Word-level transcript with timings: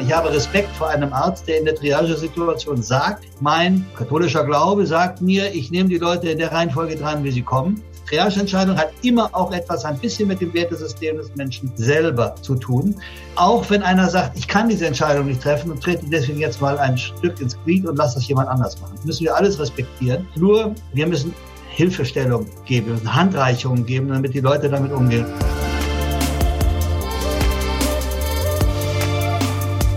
Ich 0.00 0.12
habe 0.12 0.32
Respekt 0.32 0.74
vor 0.76 0.88
einem 0.88 1.12
Arzt, 1.12 1.46
der 1.46 1.58
in 1.58 1.64
der 1.64 1.74
Triage-Situation 1.74 2.82
sagt, 2.82 3.24
mein 3.40 3.86
katholischer 3.96 4.44
Glaube 4.44 4.86
sagt 4.86 5.20
mir, 5.20 5.54
ich 5.54 5.70
nehme 5.70 5.88
die 5.88 5.98
Leute 5.98 6.28
in 6.28 6.38
der 6.38 6.52
Reihenfolge 6.52 6.96
dran, 6.96 7.22
wie 7.22 7.30
sie 7.30 7.42
kommen. 7.42 7.82
Triageentscheidung 8.08 8.76
hat 8.76 8.92
immer 9.02 9.30
auch 9.32 9.52
etwas 9.52 9.84
ein 9.84 9.98
bisschen 9.98 10.28
mit 10.28 10.40
dem 10.40 10.52
Wertesystem 10.52 11.16
des 11.16 11.34
Menschen 11.36 11.72
selber 11.76 12.34
zu 12.42 12.56
tun. 12.56 12.94
Auch 13.36 13.68
wenn 13.70 13.82
einer 13.82 14.10
sagt, 14.10 14.36
ich 14.36 14.46
kann 14.46 14.68
diese 14.68 14.86
Entscheidung 14.86 15.26
nicht 15.26 15.42
treffen 15.42 15.70
und 15.70 15.82
trete 15.82 16.04
deswegen 16.06 16.38
jetzt 16.38 16.60
mal 16.60 16.76
ein 16.78 16.98
Stück 16.98 17.40
ins 17.40 17.56
Glied 17.64 17.86
und 17.86 17.96
lasse 17.96 18.16
das 18.16 18.28
jemand 18.28 18.48
anders 18.48 18.78
machen. 18.80 18.94
Das 18.96 19.04
müssen 19.06 19.24
wir 19.24 19.34
alles 19.34 19.58
respektieren. 19.58 20.26
Nur 20.36 20.74
wir 20.92 21.06
müssen 21.06 21.32
Hilfestellung 21.70 22.46
geben, 22.66 22.86
wir 22.86 22.94
müssen 22.94 23.14
Handreichungen 23.14 23.86
geben, 23.86 24.08
damit 24.08 24.34
die 24.34 24.40
Leute 24.40 24.68
damit 24.68 24.92
umgehen. 24.92 25.26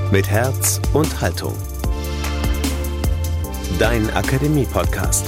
Mit 0.09 0.29
Herz 0.29 0.79
und 0.93 1.19
Haltung. 1.19 1.53
Dein 3.77 4.09
Akademie-Podcast. 4.09 5.25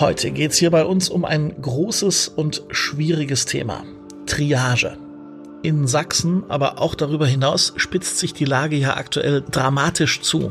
Heute 0.00 0.30
geht 0.30 0.52
es 0.52 0.56
hier 0.56 0.70
bei 0.70 0.86
uns 0.86 1.10
um 1.10 1.26
ein 1.26 1.60
großes 1.60 2.28
und 2.28 2.64
schwieriges 2.70 3.44
Thema. 3.44 3.84
Triage. 4.24 4.96
In 5.62 5.86
Sachsen, 5.86 6.44
aber 6.48 6.80
auch 6.80 6.94
darüber 6.94 7.26
hinaus 7.26 7.74
spitzt 7.76 8.18
sich 8.18 8.32
die 8.32 8.46
Lage 8.46 8.76
ja 8.76 8.96
aktuell 8.96 9.44
dramatisch 9.50 10.22
zu. 10.22 10.48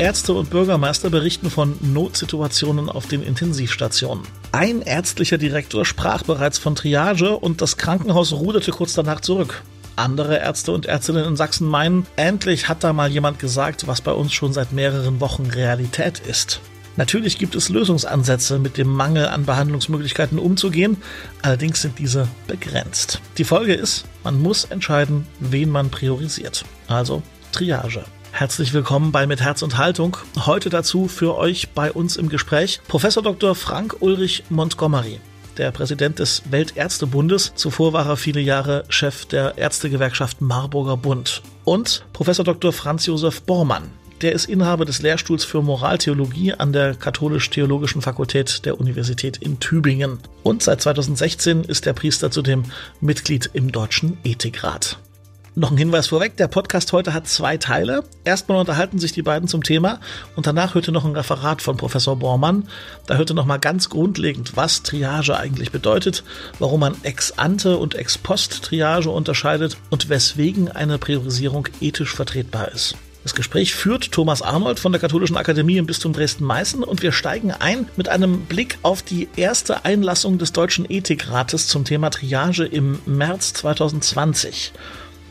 Ärzte 0.00 0.32
und 0.32 0.48
Bürgermeister 0.48 1.10
berichten 1.10 1.50
von 1.50 1.76
Notsituationen 1.82 2.88
auf 2.88 3.06
den 3.06 3.22
Intensivstationen. 3.22 4.24
Ein 4.50 4.80
ärztlicher 4.80 5.36
Direktor 5.36 5.84
sprach 5.84 6.22
bereits 6.22 6.56
von 6.56 6.74
Triage 6.74 7.36
und 7.36 7.60
das 7.60 7.76
Krankenhaus 7.76 8.32
ruderte 8.32 8.70
kurz 8.70 8.94
danach 8.94 9.20
zurück. 9.20 9.62
Andere 9.96 10.38
Ärzte 10.38 10.72
und 10.72 10.86
Ärztinnen 10.86 11.26
in 11.26 11.36
Sachsen 11.36 11.68
meinen, 11.68 12.06
endlich 12.16 12.66
hat 12.66 12.82
da 12.82 12.94
mal 12.94 13.10
jemand 13.10 13.40
gesagt, 13.40 13.88
was 13.88 14.00
bei 14.00 14.12
uns 14.12 14.32
schon 14.32 14.54
seit 14.54 14.72
mehreren 14.72 15.20
Wochen 15.20 15.44
Realität 15.44 16.18
ist. 16.20 16.60
Natürlich 16.96 17.36
gibt 17.36 17.54
es 17.54 17.68
Lösungsansätze, 17.68 18.58
mit 18.58 18.78
dem 18.78 18.88
Mangel 18.88 19.26
an 19.26 19.44
Behandlungsmöglichkeiten 19.44 20.38
umzugehen, 20.38 20.96
allerdings 21.42 21.82
sind 21.82 21.98
diese 21.98 22.26
begrenzt. 22.46 23.20
Die 23.36 23.44
Folge 23.44 23.74
ist, 23.74 24.06
man 24.24 24.40
muss 24.40 24.64
entscheiden, 24.64 25.26
wen 25.40 25.68
man 25.68 25.90
priorisiert. 25.90 26.64
Also 26.88 27.22
Triage. 27.52 28.06
Herzlich 28.40 28.72
willkommen 28.72 29.12
bei 29.12 29.26
Mit 29.26 29.42
Herz 29.42 29.60
und 29.60 29.76
Haltung. 29.76 30.16
Heute 30.46 30.70
dazu 30.70 31.08
für 31.08 31.36
euch 31.36 31.72
bei 31.74 31.92
uns 31.92 32.16
im 32.16 32.30
Gespräch 32.30 32.80
Professor 32.88 33.22
Dr. 33.22 33.54
Frank 33.54 33.96
Ulrich 34.00 34.44
Montgomery 34.48 35.20
der 35.58 35.70
Präsident 35.72 36.20
des 36.20 36.44
Weltärztebundes. 36.50 37.52
Zuvor 37.54 37.92
war 37.92 38.06
er 38.06 38.16
viele 38.16 38.40
Jahre 38.40 38.84
Chef 38.88 39.26
der 39.26 39.58
Ärztegewerkschaft 39.58 40.40
Marburger 40.40 40.96
Bund. 40.96 41.42
Und 41.64 42.06
Professor 42.14 42.42
Dr. 42.42 42.72
Franz 42.72 43.04
Josef 43.04 43.42
Bormann. 43.42 43.90
Der 44.22 44.32
ist 44.32 44.46
Inhaber 44.46 44.86
des 44.86 45.02
Lehrstuhls 45.02 45.44
für 45.44 45.60
Moraltheologie 45.60 46.54
an 46.54 46.72
der 46.72 46.94
Katholisch-Theologischen 46.94 48.00
Fakultät 48.00 48.64
der 48.64 48.80
Universität 48.80 49.36
in 49.36 49.60
Tübingen. 49.60 50.18
Und 50.44 50.62
seit 50.62 50.80
2016 50.80 51.64
ist 51.64 51.84
der 51.84 51.92
Priester 51.92 52.30
zudem 52.30 52.64
Mitglied 53.02 53.50
im 53.52 53.70
Deutschen 53.70 54.16
Ethikrat. 54.24 54.98
Noch 55.56 55.72
ein 55.72 55.76
Hinweis 55.76 56.06
vorweg, 56.06 56.36
der 56.36 56.46
Podcast 56.46 56.92
heute 56.92 57.12
hat 57.12 57.26
zwei 57.26 57.56
Teile. 57.56 58.04
Erstmal 58.22 58.58
unterhalten 58.58 59.00
sich 59.00 59.10
die 59.10 59.22
beiden 59.22 59.48
zum 59.48 59.64
Thema 59.64 59.98
und 60.36 60.46
danach 60.46 60.74
hörte 60.74 60.92
noch 60.92 61.04
ein 61.04 61.16
Referat 61.16 61.60
von 61.60 61.76
Professor 61.76 62.14
Bormann. 62.14 62.68
Da 63.08 63.16
hörte 63.16 63.34
noch 63.34 63.46
mal 63.46 63.58
ganz 63.58 63.90
grundlegend, 63.90 64.56
was 64.56 64.84
Triage 64.84 65.36
eigentlich 65.36 65.72
bedeutet, 65.72 66.22
warum 66.60 66.80
man 66.80 66.94
ex 67.02 67.32
ante 67.32 67.78
und 67.78 67.96
ex 67.96 68.16
post 68.16 68.62
Triage 68.62 69.10
unterscheidet 69.10 69.76
und 69.90 70.08
weswegen 70.08 70.70
eine 70.70 70.98
Priorisierung 70.98 71.66
ethisch 71.80 72.14
vertretbar 72.14 72.70
ist. 72.70 72.94
Das 73.24 73.34
Gespräch 73.34 73.74
führt 73.74 74.12
Thomas 74.12 74.42
Arnold 74.42 74.78
von 74.78 74.92
der 74.92 75.00
Katholischen 75.00 75.36
Akademie 75.36 75.78
im 75.78 75.86
Bistum 75.86 76.12
Dresden-Meißen 76.12 76.84
und 76.84 77.02
wir 77.02 77.10
steigen 77.10 77.50
ein 77.50 77.88
mit 77.96 78.08
einem 78.08 78.42
Blick 78.42 78.78
auf 78.82 79.02
die 79.02 79.28
erste 79.34 79.84
Einlassung 79.84 80.38
des 80.38 80.52
Deutschen 80.52 80.88
Ethikrates 80.88 81.66
zum 81.66 81.84
Thema 81.84 82.10
Triage 82.10 82.64
im 82.64 83.00
März 83.04 83.52
2020. 83.54 84.72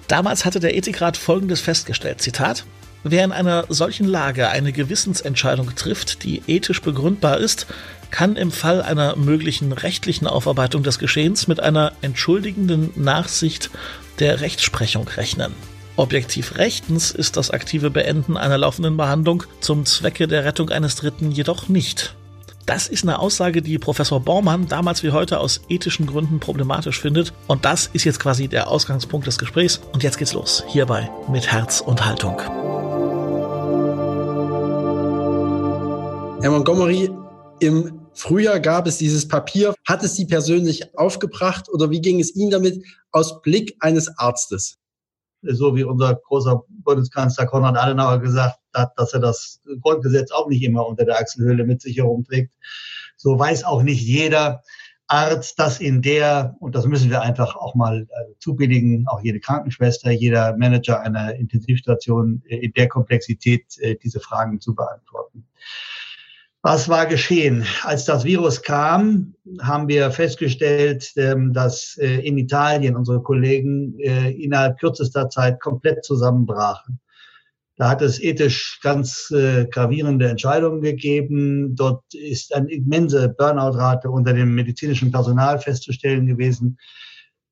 Damals 0.10 0.44
hatte 0.44 0.60
der 0.60 0.76
Ethikrat 0.76 1.18
Folgendes 1.18 1.62
festgestellt, 1.62 2.20
Zitat, 2.20 2.66
Wer 3.04 3.24
in 3.24 3.32
einer 3.32 3.66
solchen 3.70 4.08
Lage 4.08 4.50
eine 4.50 4.74
Gewissensentscheidung 4.74 5.74
trifft, 5.76 6.24
die 6.24 6.42
ethisch 6.48 6.82
begründbar 6.82 7.38
ist, 7.38 7.68
kann 8.12 8.36
im 8.36 8.52
Fall 8.52 8.82
einer 8.82 9.16
möglichen 9.16 9.72
rechtlichen 9.72 10.28
Aufarbeitung 10.28 10.84
des 10.84 11.00
Geschehens 11.00 11.48
mit 11.48 11.62
einer 11.62 11.94
entschuldigenden 12.02 12.92
Nachsicht 12.96 13.70
der 14.18 14.42
Rechtsprechung 14.42 15.08
rechnen. 15.08 15.54
Objektiv 15.96 16.58
rechtens 16.58 17.12
ist 17.12 17.38
das 17.38 17.52
aktive 17.52 17.90
Beenden 17.90 18.36
einer 18.36 18.58
laufenden 18.58 18.98
Behandlung 18.98 19.44
zum 19.62 19.86
Zwecke 19.86 20.28
der 20.28 20.44
Rettung 20.44 20.70
eines 20.70 20.96
Dritten 20.96 21.32
jedoch 21.32 21.70
nicht. 21.70 22.16
Das 22.70 22.88
ist 22.88 23.02
eine 23.02 23.18
Aussage, 23.18 23.64
die 23.64 23.80
Professor 23.80 24.20
Bormann 24.20 24.68
damals 24.68 25.02
wie 25.02 25.10
heute 25.10 25.40
aus 25.40 25.62
ethischen 25.70 26.06
Gründen 26.06 26.40
problematisch 26.40 27.02
findet. 27.02 27.34
Und 27.48 27.66
das 27.66 27.90
ist 27.94 28.04
jetzt 28.04 28.20
quasi 28.20 28.48
der 28.48 28.68
Ausgangspunkt 28.68 29.26
des 29.26 29.40
Gesprächs. 29.40 29.82
Und 29.92 30.04
jetzt 30.04 30.20
geht's 30.20 30.34
los. 30.34 30.64
Hierbei 30.68 31.10
mit 31.32 31.52
Herz 31.52 31.82
und 31.82 32.06
Haltung. 32.06 32.40
Herr 36.44 36.52
Montgomery, 36.52 37.10
im 37.60 38.02
Frühjahr 38.14 38.60
gab 38.60 38.86
es 38.86 39.00
dieses 39.00 39.28
Papier. 39.28 39.74
Hat 39.88 40.04
es 40.04 40.16
Sie 40.16 40.28
persönlich 40.28 40.96
aufgebracht 40.96 41.70
oder 41.74 41.90
wie 41.90 42.02
ging 42.02 42.20
es 42.20 42.36
Ihnen 42.36 42.52
damit 42.52 42.86
aus 43.12 43.42
Blick 43.42 43.76
eines 43.80 44.16
Arztes? 44.20 44.78
So 45.42 45.76
wie 45.76 45.86
unser 45.86 46.14
großer 46.14 46.62
Bundeskanzler 46.84 47.48
Konrad 47.48 47.78
Adenauer 47.78 48.20
gesagt 48.20 48.59
hat, 48.74 48.94
dass 48.98 49.14
er 49.14 49.20
das 49.20 49.62
Grundgesetz 49.82 50.32
auch 50.32 50.48
nicht 50.48 50.64
immer 50.64 50.88
unter 50.88 51.06
der 51.06 51.20
Achselhöhle 51.20 51.64
mit 51.64 51.82
sich 51.82 51.98
herumträgt. 51.98 52.54
So 53.18 53.38
weiß 53.38 53.64
auch 53.64 53.84
nicht 53.84 54.02
jeder 54.02 54.64
Arzt, 55.08 55.58
dass 55.58 55.80
in 55.80 56.04
der, 56.04 56.56
und 56.60 56.76
das 56.76 56.86
müssen 56.86 57.10
wir 57.10 57.22
einfach 57.22 57.56
auch 57.56 57.74
mal 57.74 58.02
äh, 58.02 58.34
zubilligen, 58.38 59.08
auch 59.08 59.22
jede 59.22 59.40
Krankenschwester, 59.40 60.12
jeder 60.12 60.56
Manager 60.56 61.02
einer 61.02 61.34
Intensivstation 61.36 62.44
äh, 62.48 62.58
in 62.58 62.74
der 62.74 62.88
Komplexität 62.88 63.78
äh, 63.80 63.96
diese 63.96 64.20
Fragen 64.20 64.62
zu 64.62 64.76
beantworten. 64.76 65.48
Was 66.62 66.90
war 66.90 67.06
geschehen? 67.06 67.66
Als 67.84 68.06
das 68.06 68.26
Virus 68.26 68.62
kam, 68.62 69.34
haben 69.62 69.88
wir 69.88 70.12
festgestellt, 70.12 71.12
ähm, 71.16 71.54
dass 71.54 71.98
äh, 71.98 72.20
in 72.20 72.38
Italien 72.38 72.96
unsere 72.96 73.24
Kollegen 73.24 73.98
äh, 74.00 74.32
innerhalb 74.32 74.78
kürzester 74.78 75.30
Zeit 75.30 75.60
komplett 75.62 76.04
zusammenbrachen. 76.04 77.00
Da 77.80 77.88
hat 77.88 78.02
es 78.02 78.22
ethisch 78.22 78.82
ganz 78.84 79.32
äh, 79.32 79.66
gravierende 79.66 80.28
Entscheidungen 80.28 80.82
gegeben. 80.82 81.78
Dort 81.78 82.14
ist 82.14 82.54
eine 82.54 82.70
immense 82.70 83.30
Burnout-Rate 83.30 84.12
unter 84.12 84.34
dem 84.34 84.54
medizinischen 84.54 85.14
Personal 85.14 85.60
festzustellen 85.60 86.28
gewesen. 86.28 86.78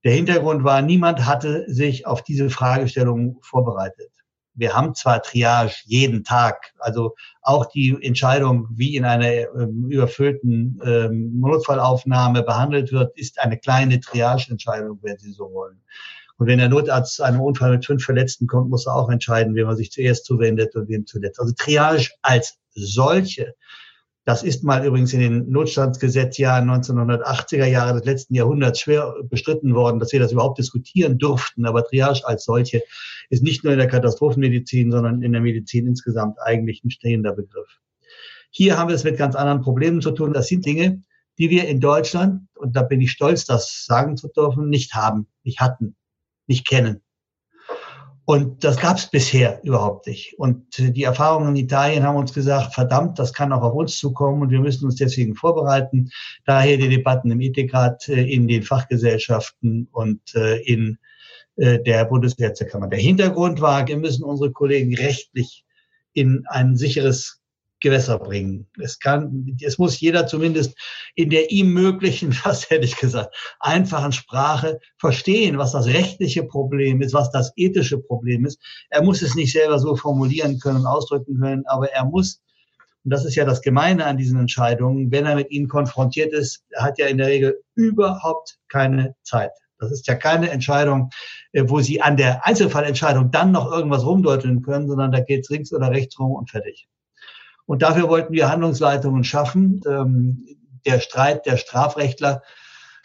Der 0.03 0.11
Hintergrund 0.11 0.65
war, 0.65 0.81
niemand 0.81 1.25
hatte 1.25 1.63
sich 1.71 2.05
auf 2.05 2.23
diese 2.23 2.49
Fragestellung 2.49 3.37
vorbereitet. 3.41 4.11
Wir 4.53 4.73
haben 4.73 4.95
zwar 4.95 5.21
Triage 5.21 5.75
jeden 5.85 6.25
Tag, 6.25 6.73
also 6.79 7.15
auch 7.41 7.67
die 7.67 7.97
Entscheidung, 8.01 8.67
wie 8.71 8.97
in 8.97 9.05
einer 9.05 9.31
ähm, 9.31 9.87
überfüllten 9.89 10.81
ähm, 10.83 11.39
Notfallaufnahme 11.39 12.43
behandelt 12.43 12.91
wird, 12.91 13.17
ist 13.17 13.39
eine 13.39 13.57
kleine 13.57 14.01
Triage-Entscheidung, 14.01 14.99
wenn 15.03 15.17
Sie 15.19 15.31
so 15.31 15.53
wollen. 15.53 15.79
Und 16.37 16.45
wenn 16.47 16.59
der 16.59 16.69
Notarzt 16.69 17.15
zu 17.15 17.23
einem 17.23 17.41
Unfall 17.41 17.71
mit 17.71 17.85
fünf 17.85 18.03
Verletzten 18.03 18.45
kommt, 18.45 18.69
muss 18.69 18.85
er 18.85 18.95
auch 18.95 19.09
entscheiden, 19.09 19.55
wem 19.55 19.65
man 19.65 19.75
sich 19.75 19.91
zuerst 19.91 20.25
zuwendet 20.25 20.75
und 20.75 20.87
wem 20.87 21.05
zuletzt. 21.05 21.39
Also 21.39 21.53
Triage 21.57 22.11
als 22.21 22.59
solche, 22.75 23.55
das 24.23 24.43
ist 24.43 24.63
mal 24.63 24.85
übrigens 24.85 25.13
in 25.13 25.21
den 25.21 25.49
Notstandsgesetzjahren 25.49 26.69
1980er 26.69 27.65
Jahre 27.65 27.93
des 27.93 28.05
letzten 28.05 28.35
Jahrhunderts 28.35 28.81
schwer 28.81 29.15
bestritten 29.23 29.73
worden, 29.73 29.99
dass 29.99 30.11
wir 30.11 30.19
das 30.19 30.31
überhaupt 30.31 30.59
diskutieren 30.59 31.17
durften. 31.17 31.65
Aber 31.65 31.83
Triage 31.83 32.27
als 32.27 32.45
solche 32.45 32.83
ist 33.29 33.41
nicht 33.41 33.63
nur 33.63 33.73
in 33.73 33.79
der 33.79 33.87
Katastrophenmedizin, 33.87 34.91
sondern 34.91 35.23
in 35.23 35.31
der 35.31 35.41
Medizin 35.41 35.87
insgesamt 35.87 36.37
eigentlich 36.39 36.83
ein 36.83 36.91
stehender 36.91 37.33
Begriff. 37.33 37.79
Hier 38.51 38.77
haben 38.77 38.89
wir 38.89 38.95
es 38.95 39.03
mit 39.03 39.17
ganz 39.17 39.35
anderen 39.35 39.61
Problemen 39.61 40.01
zu 40.01 40.11
tun. 40.11 40.33
Das 40.33 40.47
sind 40.47 40.65
Dinge, 40.65 41.01
die 41.39 41.49
wir 41.49 41.67
in 41.67 41.79
Deutschland, 41.79 42.41
und 42.55 42.75
da 42.75 42.83
bin 42.83 43.01
ich 43.01 43.11
stolz, 43.11 43.45
das 43.45 43.85
sagen 43.85 44.17
zu 44.17 44.27
dürfen, 44.27 44.69
nicht 44.69 44.93
haben, 44.93 45.27
nicht 45.43 45.61
hatten 45.61 45.95
nicht 46.47 46.67
kennen. 46.67 47.01
Und 48.29 48.65
das 48.65 48.75
gab 48.75 48.97
es 48.97 49.09
bisher 49.09 49.61
überhaupt 49.63 50.05
nicht. 50.05 50.37
Und 50.37 50.77
die 50.77 51.03
Erfahrungen 51.03 51.55
in 51.55 51.63
Italien 51.63 52.03
haben 52.03 52.17
uns 52.17 52.33
gesagt, 52.33 52.73
verdammt, 52.73 53.17
das 53.19 53.31
kann 53.31 53.53
auch 53.53 53.61
auf 53.61 53.73
uns 53.73 53.97
zukommen 53.97 54.41
und 54.41 54.49
wir 54.49 54.59
müssen 54.59 54.83
uns 54.83 54.95
deswegen 54.95 55.33
vorbereiten. 55.33 56.09
Daher 56.45 56.75
die 56.75 56.89
Debatten 56.89 57.31
im 57.31 57.39
Ethikrat, 57.39 58.09
äh, 58.09 58.23
in 58.23 58.49
den 58.49 58.63
Fachgesellschaften 58.63 59.87
und 59.93 60.35
äh, 60.35 60.57
in 60.63 60.97
äh, 61.55 61.79
der 61.81 62.03
Bundesärztekammer. 62.03 62.89
Der 62.89 62.99
Hintergrund 62.99 63.61
war, 63.61 63.87
wir 63.87 63.95
müssen 63.95 64.25
unsere 64.25 64.51
Kollegen 64.51 64.93
rechtlich 64.93 65.63
in 66.11 66.43
ein 66.49 66.75
sicheres 66.75 67.36
Gewässer 67.79 68.17
bringen. 68.17 68.67
Es 68.81 68.99
kann, 68.99 69.57
es 69.61 69.77
muss 69.77 69.99
jeder 69.99 70.25
zumindest 70.25 70.75
in 71.15 71.29
der 71.29 71.51
ihm 71.51 71.73
möglichen, 71.73 72.31
was 72.43 72.69
hätte 72.69 72.85
ich 72.85 72.97
gesagt, 72.97 73.35
einfachen 73.59 74.11
Sprache 74.11 74.79
verstehen, 74.97 75.57
was 75.57 75.73
das 75.73 75.87
rechtliche 75.87 76.43
Problem 76.43 77.01
ist, 77.01 77.13
was 77.13 77.31
das 77.31 77.51
ethische 77.55 77.99
Problem 77.99 78.45
ist. 78.45 78.59
Er 78.89 79.03
muss 79.03 79.21
es 79.21 79.35
nicht 79.35 79.51
selber 79.51 79.79
so 79.79 79.95
formulieren 79.95 80.59
können, 80.59 80.85
ausdrücken 80.85 81.39
können, 81.39 81.65
aber 81.67 81.91
er 81.91 82.05
muss, 82.05 82.41
und 83.03 83.11
das 83.11 83.25
ist 83.25 83.35
ja 83.35 83.45
das 83.45 83.61
Gemeine 83.61 84.05
an 84.05 84.17
diesen 84.17 84.39
Entscheidungen, 84.39 85.11
wenn 85.11 85.25
er 85.25 85.35
mit 85.35 85.51
ihnen 85.51 85.67
konfrontiert 85.67 86.33
ist, 86.33 86.63
er 86.71 86.83
hat 86.83 86.97
ja 86.97 87.07
in 87.07 87.17
der 87.17 87.27
Regel 87.27 87.61
überhaupt 87.75 88.57
keine 88.69 89.15
Zeit. 89.23 89.51
Das 89.79 89.91
ist 89.91 90.07
ja 90.07 90.15
keine 90.15 90.49
Entscheidung, 90.49 91.11
äh, 91.51 91.63
wo 91.67 91.81
Sie 91.81 92.01
an 92.01 92.17
der 92.17 92.45
Einzelfallentscheidung 92.47 93.29
dann 93.29 93.51
noch 93.51 93.71
irgendwas 93.71 94.03
rumdeuteln 94.03 94.63
können, 94.63 94.87
sondern 94.87 95.11
da 95.11 95.19
geht 95.19 95.41
es 95.41 95.49
links 95.49 95.71
oder 95.71 95.91
rechts 95.91 96.19
rum 96.19 96.31
und 96.31 96.49
fertig. 96.49 96.87
Und 97.67 97.81
dafür 97.83 98.09
wollten 98.09 98.33
wir 98.33 98.49
Handlungsleitungen 98.49 99.23
schaffen. 99.23 99.81
Ähm, 99.87 100.45
der 100.85 100.99
Streit 101.01 101.45
der 101.45 101.57
Strafrechtler, 101.57 102.41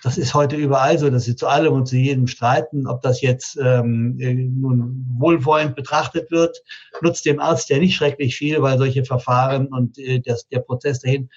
das 0.02 0.18
ist 0.18 0.34
heute 0.34 0.56
überall 0.56 0.98
so, 0.98 1.10
dass 1.10 1.24
sie 1.24 1.36
zu 1.36 1.48
allem 1.48 1.72
und 1.72 1.86
zu 1.86 1.96
jedem 1.96 2.28
streiten. 2.28 2.86
Ob 2.86 3.02
das 3.02 3.20
jetzt 3.20 3.58
ähm, 3.60 4.16
nun 4.16 5.04
wohlwollend 5.18 5.74
betrachtet 5.74 6.30
wird, 6.30 6.56
nutzt 7.02 7.26
dem 7.26 7.40
Arzt 7.40 7.68
ja 7.70 7.78
nicht 7.78 7.96
schrecklich 7.96 8.36
viel, 8.36 8.62
weil 8.62 8.78
solche 8.78 9.04
Verfahren 9.04 9.66
und 9.66 9.98
äh, 9.98 10.20
das, 10.20 10.48
der 10.48 10.60
Prozess 10.60 11.00
dahin, 11.00 11.28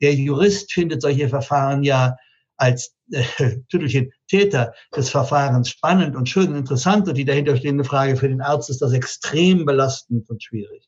der 0.00 0.14
Jurist 0.14 0.72
findet 0.72 1.02
solche 1.02 1.28
Verfahren 1.28 1.82
ja 1.82 2.16
als 2.56 2.94
äh, 3.10 3.24
Tüttelchen 3.68 4.12
Täter 4.28 4.72
des 4.96 5.10
Verfahrens 5.10 5.68
spannend 5.68 6.14
und 6.14 6.28
schön 6.28 6.48
und 6.48 6.56
interessant 6.56 7.08
und 7.08 7.16
die 7.16 7.24
dahinterstehende 7.24 7.84
Frage 7.84 8.16
für 8.16 8.28
den 8.28 8.40
Arzt 8.40 8.70
ist 8.70 8.82
das 8.82 8.92
extrem 8.92 9.64
belastend 9.64 10.30
und 10.30 10.42
schwierig. 10.42 10.87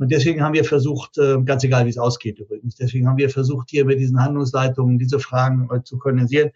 Und 0.00 0.10
deswegen 0.10 0.42
haben 0.42 0.54
wir 0.54 0.64
versucht, 0.64 1.18
äh, 1.18 1.42
ganz 1.44 1.62
egal 1.62 1.84
wie 1.84 1.90
es 1.90 1.98
ausgeht 1.98 2.38
übrigens, 2.38 2.74
deswegen 2.74 3.06
haben 3.06 3.18
wir 3.18 3.28
versucht, 3.28 3.68
hier 3.68 3.84
mit 3.84 4.00
diesen 4.00 4.18
Handlungsleitungen 4.18 4.98
diese 4.98 5.20
Fragen 5.20 5.68
zu 5.84 5.98
kondensieren. 5.98 6.52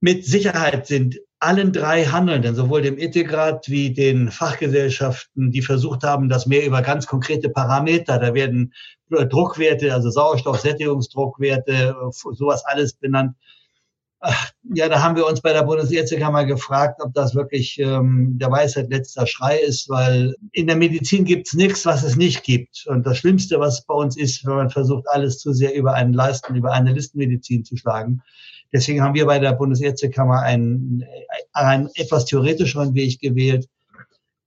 Mit 0.00 0.24
Sicherheit 0.24 0.86
sind 0.86 1.18
allen 1.40 1.72
drei 1.72 2.04
Handelnden, 2.04 2.54
sowohl 2.54 2.82
dem 2.82 2.98
Ethikrat 2.98 3.68
wie 3.68 3.92
den 3.92 4.30
Fachgesellschaften, 4.30 5.50
die 5.50 5.60
versucht 5.60 6.04
haben, 6.04 6.28
das 6.28 6.46
mehr 6.46 6.64
über 6.64 6.82
ganz 6.82 7.08
konkrete 7.08 7.48
Parameter, 7.48 8.18
da 8.18 8.32
werden 8.32 8.72
Druckwerte, 9.10 9.92
also 9.92 10.10
Sauerstoffsättigungsdruckwerte, 10.10 11.96
sowas 12.10 12.64
alles 12.64 12.92
benannt, 12.92 13.34
ja, 14.74 14.88
da 14.88 15.02
haben 15.02 15.16
wir 15.16 15.26
uns 15.26 15.40
bei 15.40 15.52
der 15.52 15.62
Bundesärztekammer 15.62 16.44
gefragt, 16.44 17.00
ob 17.02 17.12
das 17.14 17.34
wirklich 17.34 17.78
ähm, 17.78 18.38
der 18.38 18.50
Weisheit 18.50 18.88
letzter 18.90 19.26
Schrei 19.26 19.58
ist, 19.58 19.88
weil 19.88 20.34
in 20.52 20.66
der 20.66 20.76
Medizin 20.76 21.24
gibt's 21.24 21.54
nichts, 21.54 21.84
was 21.86 22.02
es 22.02 22.16
nicht 22.16 22.42
gibt. 22.42 22.86
Und 22.86 23.06
das 23.06 23.18
Schlimmste, 23.18 23.60
was 23.60 23.84
bei 23.84 23.94
uns 23.94 24.16
ist, 24.16 24.44
wenn 24.46 24.56
man 24.56 24.70
versucht, 24.70 25.04
alles 25.08 25.38
zu 25.38 25.52
sehr 25.52 25.74
über 25.74 25.94
einen 25.94 26.12
Leisten, 26.12 26.54
über 26.54 26.72
eine 26.72 26.92
Listenmedizin 26.92 27.64
zu 27.64 27.76
schlagen. 27.76 28.22
Deswegen 28.72 29.02
haben 29.02 29.14
wir 29.14 29.26
bei 29.26 29.38
der 29.38 29.52
Bundesärztekammer 29.52 30.40
einen, 30.40 31.04
einen 31.52 31.88
etwas 31.94 32.24
theoretischeren 32.24 32.94
Weg 32.94 33.20
gewählt. 33.20 33.68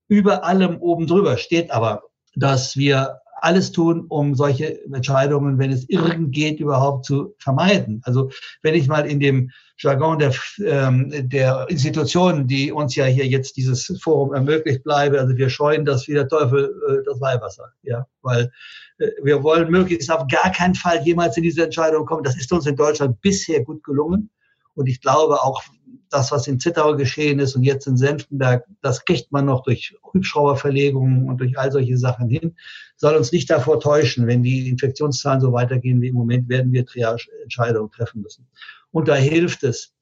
Über 0.07 0.43
allem 0.43 0.77
oben 0.81 1.07
drüber 1.07 1.37
steht 1.37 1.71
aber, 1.71 2.03
dass 2.35 2.75
wir 2.75 3.19
alles 3.41 3.71
tun, 3.71 4.05
um 4.07 4.35
solche 4.35 4.83
Entscheidungen, 4.85 5.57
wenn 5.57 5.71
es 5.71 5.87
irgend 5.89 6.31
geht, 6.33 6.59
überhaupt 6.59 7.05
zu 7.05 7.35
vermeiden. 7.37 8.01
Also 8.05 8.29
wenn 8.61 8.75
ich 8.75 8.87
mal 8.87 9.05
in 9.05 9.19
dem 9.19 9.51
Jargon 9.77 10.19
der, 10.19 10.33
ähm, 10.65 11.11
der 11.29 11.67
Institutionen, 11.69 12.47
die 12.47 12.71
uns 12.71 12.95
ja 12.95 13.05
hier 13.05 13.25
jetzt 13.25 13.55
dieses 13.57 13.97
Forum 14.01 14.33
ermöglicht, 14.33 14.83
bleibe, 14.83 15.19
also 15.19 15.37
wir 15.37 15.49
scheuen 15.49 15.85
das 15.85 16.07
wie 16.07 16.13
der 16.13 16.27
Teufel 16.27 16.73
äh, 16.87 17.03
das 17.05 17.21
Weihwasser, 17.21 17.71
ja, 17.83 18.05
weil 18.21 18.51
äh, 18.97 19.07
wir 19.23 19.41
wollen 19.43 19.71
möglichst 19.71 20.11
auf 20.11 20.27
gar 20.27 20.51
keinen 20.51 20.75
Fall 20.75 21.01
jemals 21.03 21.37
in 21.37 21.43
diese 21.43 21.63
Entscheidung 21.63 22.05
kommen. 22.05 22.23
Das 22.23 22.37
ist 22.37 22.51
uns 22.51 22.65
in 22.65 22.75
Deutschland 22.75 23.21
bisher 23.21 23.63
gut 23.63 23.83
gelungen. 23.83 24.29
Und 24.75 24.87
ich 24.87 25.01
glaube 25.01 25.41
auch, 25.41 25.61
das, 26.09 26.31
was 26.31 26.47
in 26.47 26.59
Zittau 26.59 26.95
geschehen 26.95 27.39
ist 27.39 27.55
und 27.55 27.63
jetzt 27.63 27.87
in 27.87 27.97
Senftenberg, 27.97 28.65
das 28.81 29.05
kriegt 29.05 29.31
man 29.31 29.45
noch 29.45 29.63
durch 29.63 29.95
Hubschrauberverlegungen 30.13 31.29
und 31.29 31.39
durch 31.39 31.57
all 31.57 31.71
solche 31.71 31.97
Sachen 31.97 32.29
hin, 32.29 32.55
soll 32.97 33.15
uns 33.15 33.31
nicht 33.31 33.49
davor 33.49 33.79
täuschen. 33.79 34.27
Wenn 34.27 34.43
die 34.43 34.69
Infektionszahlen 34.69 35.41
so 35.41 35.53
weitergehen 35.53 36.01
wie 36.01 36.07
im 36.07 36.15
Moment, 36.15 36.49
werden 36.49 36.71
wir 36.71 36.85
Triage-Entscheidungen 36.85 37.91
treffen 37.91 38.21
müssen. 38.21 38.47
Und 38.91 39.07
da 39.07 39.15
hilft 39.15 39.63
es, 39.63 39.93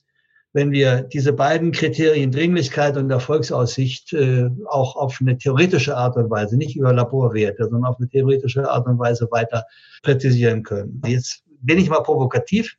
wenn 0.53 0.71
wir 0.71 1.01
diese 1.01 1.33
beiden 1.33 1.71
Kriterien 1.71 2.31
Dringlichkeit 2.31 2.97
und 2.97 3.11
Erfolgsaussicht 3.11 4.13
äh, 4.13 4.49
auch 4.69 4.95
auf 4.95 5.17
eine 5.21 5.37
theoretische 5.37 5.95
Art 5.95 6.15
und 6.15 6.29
Weise, 6.29 6.57
nicht 6.57 6.75
über 6.75 6.93
Laborwerte, 6.93 7.65
sondern 7.65 7.85
auf 7.85 7.97
eine 7.99 8.09
theoretische 8.09 8.67
Art 8.69 8.87
und 8.87 8.97
Weise 8.97 9.27
weiter 9.29 9.65
präzisieren 10.03 10.63
können. 10.63 11.01
Jetzt 11.05 11.43
bin 11.61 11.77
ich 11.77 11.89
mal 11.89 12.01
provokativ 12.01 12.77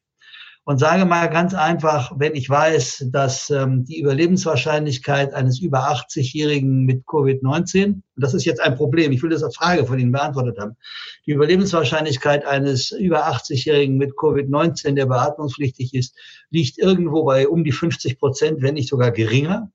und 0.69 0.77
sage 0.77 1.07
mal 1.07 1.31
ganz 1.31 1.55
einfach, 1.55 2.13
wenn 2.19 2.35
ich 2.35 2.51
weiß, 2.51 3.07
dass 3.11 3.49
ähm, 3.49 3.87
die 3.87 4.01
Überlebenswahrscheinlichkeit 4.01 5.33
eines 5.33 5.61
über 5.61 5.91
80-Jährigen 5.91 6.85
mit 6.85 7.07
Covid-19, 7.07 7.85
und 7.87 8.03
das 8.17 8.35
ist 8.35 8.45
jetzt 8.45 8.61
ein 8.61 8.75
Problem, 8.75 9.11
ich 9.11 9.23
will 9.23 9.31
das 9.31 9.43
als 9.43 9.57
Frage 9.57 9.87
von 9.87 9.99
Ihnen 9.99 10.13
beantwortet 10.13 10.59
haben, 10.59 10.77
die 11.25 11.31
Überlebenswahrscheinlichkeit 11.31 12.45
eines 12.45 12.91
über 12.91 13.29
80-Jährigen 13.29 13.97
mit 13.97 14.11
Covid-19, 14.11 14.95
der 14.95 15.07
beatmungspflichtig 15.07 15.95
ist, 15.95 16.15
liegt 16.51 16.77
irgendwo 16.77 17.25
bei 17.25 17.49
um 17.49 17.65
die 17.65 17.73
50 17.73 18.19
Prozent, 18.19 18.61
wenn 18.61 18.75
nicht 18.75 18.91
sogar 18.91 19.11
geringer. 19.11 19.73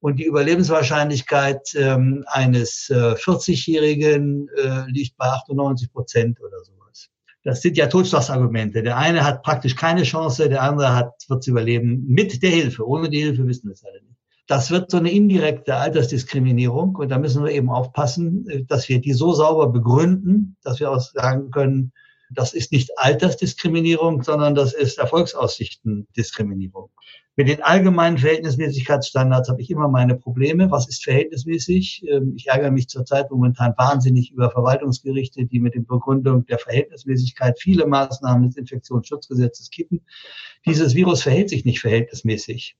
Und 0.00 0.18
die 0.18 0.24
Überlebenswahrscheinlichkeit 0.24 1.74
ähm, 1.76 2.24
eines 2.28 2.88
äh, 2.88 2.94
40-Jährigen 2.94 4.48
äh, 4.56 4.90
liegt 4.90 5.18
bei 5.18 5.26
98 5.26 5.92
Prozent 5.92 6.40
oder 6.40 6.64
so. 6.64 6.72
Das 7.46 7.62
sind 7.62 7.76
ja 7.76 7.86
Totschlagsargumente. 7.86 8.82
Der 8.82 8.96
eine 8.96 9.22
hat 9.22 9.44
praktisch 9.44 9.76
keine 9.76 10.02
Chance, 10.02 10.48
der 10.48 10.64
andere 10.64 10.96
hat, 10.96 11.12
wird 11.28 11.42
es 11.42 11.46
überleben 11.46 12.04
mit 12.08 12.42
der 12.42 12.50
Hilfe. 12.50 12.84
Ohne 12.84 13.08
die 13.08 13.22
Hilfe 13.22 13.46
wissen 13.46 13.68
wir 13.68 13.74
es 13.74 13.84
alle 13.84 14.02
nicht. 14.02 14.16
Das 14.48 14.72
wird 14.72 14.90
so 14.90 14.96
eine 14.96 15.12
indirekte 15.12 15.76
Altersdiskriminierung 15.76 16.96
und 16.96 17.08
da 17.08 17.18
müssen 17.20 17.44
wir 17.44 17.52
eben 17.52 17.70
aufpassen, 17.70 18.66
dass 18.66 18.88
wir 18.88 19.00
die 19.00 19.12
so 19.12 19.32
sauber 19.32 19.68
begründen, 19.68 20.56
dass 20.64 20.80
wir 20.80 20.90
auch 20.90 20.98
sagen 20.98 21.52
können, 21.52 21.92
das 22.30 22.52
ist 22.52 22.72
nicht 22.72 22.90
Altersdiskriminierung, 22.98 24.24
sondern 24.24 24.56
das 24.56 24.72
ist 24.72 24.98
Erfolgsaussichtendiskriminierung. 24.98 26.90
Mit 27.38 27.48
den 27.48 27.62
allgemeinen 27.62 28.16
Verhältnismäßigkeitsstandards 28.16 29.50
habe 29.50 29.60
ich 29.60 29.70
immer 29.70 29.88
meine 29.88 30.16
Probleme. 30.16 30.70
Was 30.70 30.88
ist 30.88 31.04
verhältnismäßig? 31.04 32.06
Ähm, 32.08 32.32
ich 32.34 32.48
ärgere 32.48 32.70
mich 32.70 32.88
zurzeit 32.88 33.30
momentan 33.30 33.74
wahnsinnig 33.76 34.32
über 34.32 34.50
Verwaltungsgerichte, 34.50 35.44
die 35.44 35.60
mit 35.60 35.74
der 35.74 35.80
Begründung 35.80 36.46
der 36.46 36.58
Verhältnismäßigkeit 36.58 37.60
viele 37.60 37.86
Maßnahmen 37.86 38.48
des 38.48 38.56
Infektionsschutzgesetzes 38.56 39.70
kippen. 39.70 40.00
Dieses 40.64 40.94
Virus 40.94 41.22
verhält 41.22 41.50
sich 41.50 41.66
nicht 41.66 41.80
verhältnismäßig. 41.80 42.74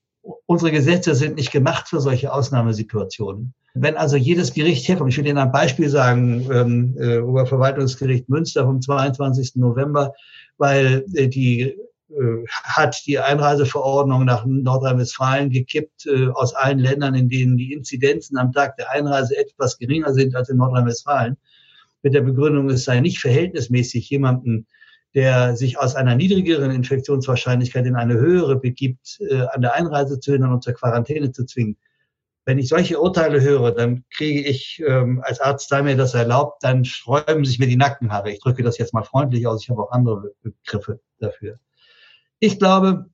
Unsere 0.47 0.71
Gesetze 0.71 1.13
sind 1.13 1.35
nicht 1.35 1.51
gemacht 1.51 1.87
für 1.87 1.99
solche 1.99 2.33
Ausnahmesituationen. 2.33 3.53
Wenn 3.75 3.95
also 3.95 4.17
jedes 4.17 4.53
Gericht 4.53 4.87
herkommt, 4.87 5.11
ich 5.11 5.17
will 5.19 5.27
Ihnen 5.27 5.37
ein 5.37 5.51
Beispiel 5.51 5.87
sagen, 5.87 6.49
ähm, 6.51 6.95
äh, 6.99 7.19
Oberverwaltungsgericht 7.19 8.27
Münster 8.27 8.65
vom 8.65 8.81
22. 8.81 9.57
November, 9.57 10.13
weil 10.57 11.05
äh, 11.13 11.27
die 11.27 11.77
hat 12.63 13.05
die 13.05 13.19
Einreiseverordnung 13.19 14.25
nach 14.25 14.45
Nordrhein-Westfalen 14.45 15.49
gekippt 15.49 16.05
äh, 16.05 16.27
aus 16.29 16.53
allen 16.53 16.79
Ländern, 16.79 17.15
in 17.15 17.29
denen 17.29 17.57
die 17.57 17.73
Inzidenzen 17.73 18.37
am 18.37 18.51
Tag 18.53 18.77
der 18.77 18.91
Einreise 18.91 19.37
etwas 19.37 19.77
geringer 19.77 20.13
sind 20.13 20.35
als 20.35 20.49
in 20.49 20.57
Nordrhein-Westfalen. 20.57 21.37
Mit 22.03 22.13
der 22.13 22.21
Begründung, 22.21 22.69
es 22.69 22.85
sei 22.85 23.01
nicht 23.01 23.19
verhältnismäßig 23.19 24.09
jemanden, 24.09 24.67
der 25.15 25.55
sich 25.55 25.79
aus 25.79 25.95
einer 25.95 26.15
niedrigeren 26.15 26.71
Infektionswahrscheinlichkeit 26.71 27.85
in 27.85 27.95
eine 27.95 28.15
höhere 28.15 28.57
begibt, 28.57 29.19
äh, 29.29 29.41
an 29.51 29.61
der 29.61 29.73
Einreise 29.73 30.19
zu 30.19 30.31
hindern 30.31 30.53
und 30.53 30.63
zur 30.63 30.73
Quarantäne 30.73 31.31
zu 31.31 31.45
zwingen. 31.45 31.77
Wenn 32.45 32.59
ich 32.59 32.69
solche 32.69 33.01
Urteile 33.01 33.41
höre, 33.41 33.73
dann 33.73 34.05
kriege 34.09 34.47
ich 34.47 34.81
ähm, 34.87 35.21
als 35.25 35.41
Arzt, 35.41 35.69
da 35.69 35.83
mir 35.83 35.97
das 35.97 36.13
erlaubt, 36.13 36.63
dann 36.63 36.85
sträuben 36.85 37.43
sich 37.43 37.59
mir 37.59 37.67
die 37.67 37.75
Nackenhaare. 37.75 38.31
Ich 38.31 38.39
drücke 38.39 38.63
das 38.63 38.77
jetzt 38.77 38.93
mal 38.93 39.03
freundlich 39.03 39.45
aus. 39.47 39.63
Ich 39.63 39.69
habe 39.69 39.83
auch 39.83 39.91
andere 39.91 40.31
Begriffe 40.41 41.01
dafür. 41.19 41.57
Ich 42.39 42.59
glaube, 42.59 43.05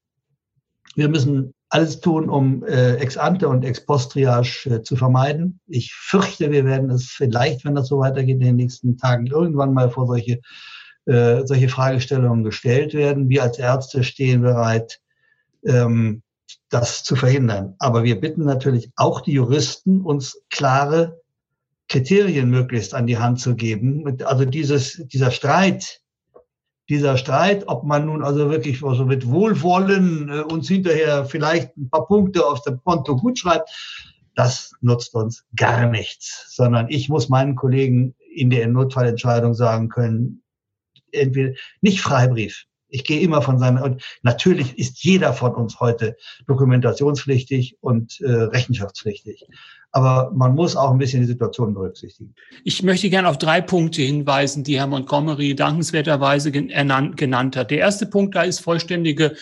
wir 0.96 1.10
müssen 1.10 1.54
alles 1.70 2.02
tun, 2.02 2.30
um 2.30 2.64
äh, 2.66 2.98
ex 2.98 3.18
ante 3.18 3.48
und 3.48 3.66
ex 3.66 3.84
post 3.84 4.12
Triage 4.12 4.70
äh, 4.70 4.84
zu 4.84 4.96
vermeiden. 4.96 5.60
Ich 5.68 5.92
fürchte, 5.94 6.52
wir 6.52 6.66
werden 6.66 6.92
es 6.92 7.06
vielleicht, 7.06 7.66
wenn 7.66 7.74
das 7.74 7.88
so 7.88 8.00
weitergeht, 8.00 8.36
in 8.36 8.42
den 8.42 8.56
nächsten 8.58 8.98
Tagen 8.98 9.26
irgendwann 9.26 9.74
mal 9.74 9.90
vor 9.90 10.06
solche, 10.06 10.40
äh, 11.06 11.46
solche 11.46 11.70
Fragestellungen 11.70 12.44
gestellt 12.44 12.94
werden. 12.94 13.28
Wir 13.28 13.42
als 13.42 13.58
Ärzte 13.58 14.04
stehen 14.04 14.42
bereit, 14.42 15.00
ähm, 15.66 16.22
das 16.70 17.04
zu 17.04 17.16
verhindern. 17.16 17.74
Aber 17.80 18.04
wir 18.04 18.20
bitten 18.20 18.44
natürlich 18.44 18.92
auch 18.96 19.22
die 19.22 19.34
Juristen, 19.34 20.02
uns 20.02 20.44
klare 20.52 21.20
Kriterien 21.90 22.52
möglichst 22.52 22.94
an 22.94 23.08
die 23.08 23.18
Hand 23.18 23.40
zu 23.40 23.56
geben. 23.56 24.22
Also 24.26 24.46
dieses, 24.46 25.02
dieser 25.08 25.32
Streit, 25.32 26.03
dieser 26.90 27.18
Streit, 27.18 27.68
ob 27.68 27.84
man 27.84 28.06
nun 28.06 28.24
also 28.24 28.50
wirklich 28.50 28.84
also 28.84 29.06
mit 29.06 29.28
Wohlwollen 29.28 30.30
äh, 30.30 30.42
uns 30.42 30.68
hinterher 30.68 31.26
vielleicht 31.26 31.76
ein 31.78 31.90
paar 31.90 32.06
Punkte 32.06 32.46
auf 32.46 32.62
dem 32.64 32.82
Konto 32.84 33.16
gut 33.16 33.40
schreibt, 33.40 33.70
das 34.36 34.74
nutzt 34.82 35.14
uns 35.16 35.46
gar 35.56 35.88
nichts, 35.88 36.54
sondern 36.56 36.88
ich 36.90 37.08
muss 37.10 37.30
meinen 37.30 37.56
Kollegen 37.56 38.16
in 38.34 38.50
der 38.50 38.68
Notfallentscheidung 38.68 39.54
sagen 39.54 39.90
können, 39.90 40.44
entweder 41.12 41.54
nicht 41.82 42.02
Freibrief. 42.02 42.66
Ich 42.90 43.04
gehe 43.04 43.22
immer 43.22 43.42
von 43.42 43.58
seiner, 43.58 43.84
und 43.84 44.04
natürlich 44.22 44.78
ist 44.78 45.04
jeder 45.04 45.34
von 45.34 45.56
uns 45.56 45.80
heute 45.80 46.16
dokumentationspflichtig 46.48 47.78
und 47.82 48.20
äh, 48.22 48.32
rechenschaftspflichtig. 48.32 49.48
Aber 49.96 50.32
man 50.34 50.56
muss 50.56 50.76
auch 50.76 50.92
ein 50.92 50.98
bisschen 50.98 51.22
die 51.22 51.28
Situation 51.28 51.76
berücksichtigen. 51.76 52.34
Ich 52.64 52.82
möchte 52.82 53.12
gerne 53.12 53.30
auf 53.30 53.38
drei 53.38 53.62
Punkte 53.62 54.02
hinweisen, 54.02 54.64
die 54.64 54.80
Herr 54.80 54.88
Montgomery 54.88 55.56
dankenswerterweise 55.56 56.52
genannt 56.52 57.56
hat. 57.56 57.70
Der 57.70 57.78
erste 57.78 58.08
Punkt, 58.08 58.36
da 58.36 58.42
ist 58.42 58.60
vollständige 58.60 59.36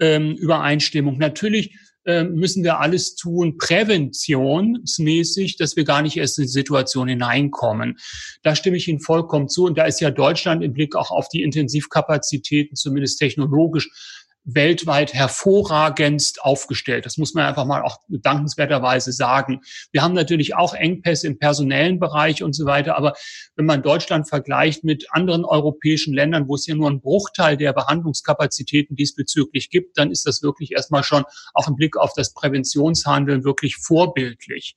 ähm, 0.00 0.34
Übereinstimmung. 0.36 1.18
Natürlich 1.18 1.76
äh, 2.06 2.24
müssen 2.24 2.64
wir 2.64 2.80
alles 2.80 3.16
tun, 3.16 3.58
präventionsmäßig, 3.58 5.58
dass 5.58 5.76
wir 5.76 5.84
gar 5.84 6.00
nicht 6.00 6.16
erst 6.16 6.38
in 6.38 6.44
die 6.44 6.48
Situation 6.48 7.08
hineinkommen. 7.08 7.98
Da 8.42 8.54
stimme 8.54 8.78
ich 8.78 8.88
Ihnen 8.88 9.00
vollkommen 9.00 9.50
zu. 9.50 9.66
Und 9.66 9.76
da 9.76 9.84
ist 9.84 10.00
ja 10.00 10.10
Deutschland 10.10 10.64
im 10.64 10.72
Blick 10.72 10.96
auch 10.96 11.10
auf 11.10 11.28
die 11.28 11.42
Intensivkapazitäten, 11.42 12.76
zumindest 12.76 13.18
technologisch, 13.18 13.90
weltweit 14.50 15.12
hervorragendst 15.12 16.42
aufgestellt. 16.42 17.04
Das 17.04 17.18
muss 17.18 17.34
man 17.34 17.44
einfach 17.44 17.66
mal 17.66 17.82
auch 17.82 17.98
dankenswerterweise 18.08 19.12
sagen. 19.12 19.60
Wir 19.92 20.02
haben 20.02 20.14
natürlich 20.14 20.56
auch 20.56 20.72
Engpässe 20.72 21.26
im 21.26 21.38
personellen 21.38 21.98
Bereich 21.98 22.42
und 22.42 22.54
so 22.54 22.64
weiter, 22.64 22.96
aber 22.96 23.12
wenn 23.56 23.66
man 23.66 23.82
Deutschland 23.82 24.26
vergleicht 24.26 24.84
mit 24.84 25.06
anderen 25.10 25.44
europäischen 25.44 26.14
Ländern, 26.14 26.48
wo 26.48 26.54
es 26.54 26.66
ja 26.66 26.74
nur 26.74 26.88
einen 26.88 27.02
Bruchteil 27.02 27.58
der 27.58 27.74
Behandlungskapazitäten 27.74 28.96
diesbezüglich 28.96 29.68
gibt, 29.68 29.98
dann 29.98 30.10
ist 30.10 30.26
das 30.26 30.42
wirklich 30.42 30.72
erstmal 30.72 31.04
schon 31.04 31.24
auch 31.52 31.68
im 31.68 31.76
Blick 31.76 31.98
auf 31.98 32.14
das 32.14 32.32
Präventionshandeln 32.32 33.44
wirklich 33.44 33.76
vorbildlich. 33.76 34.76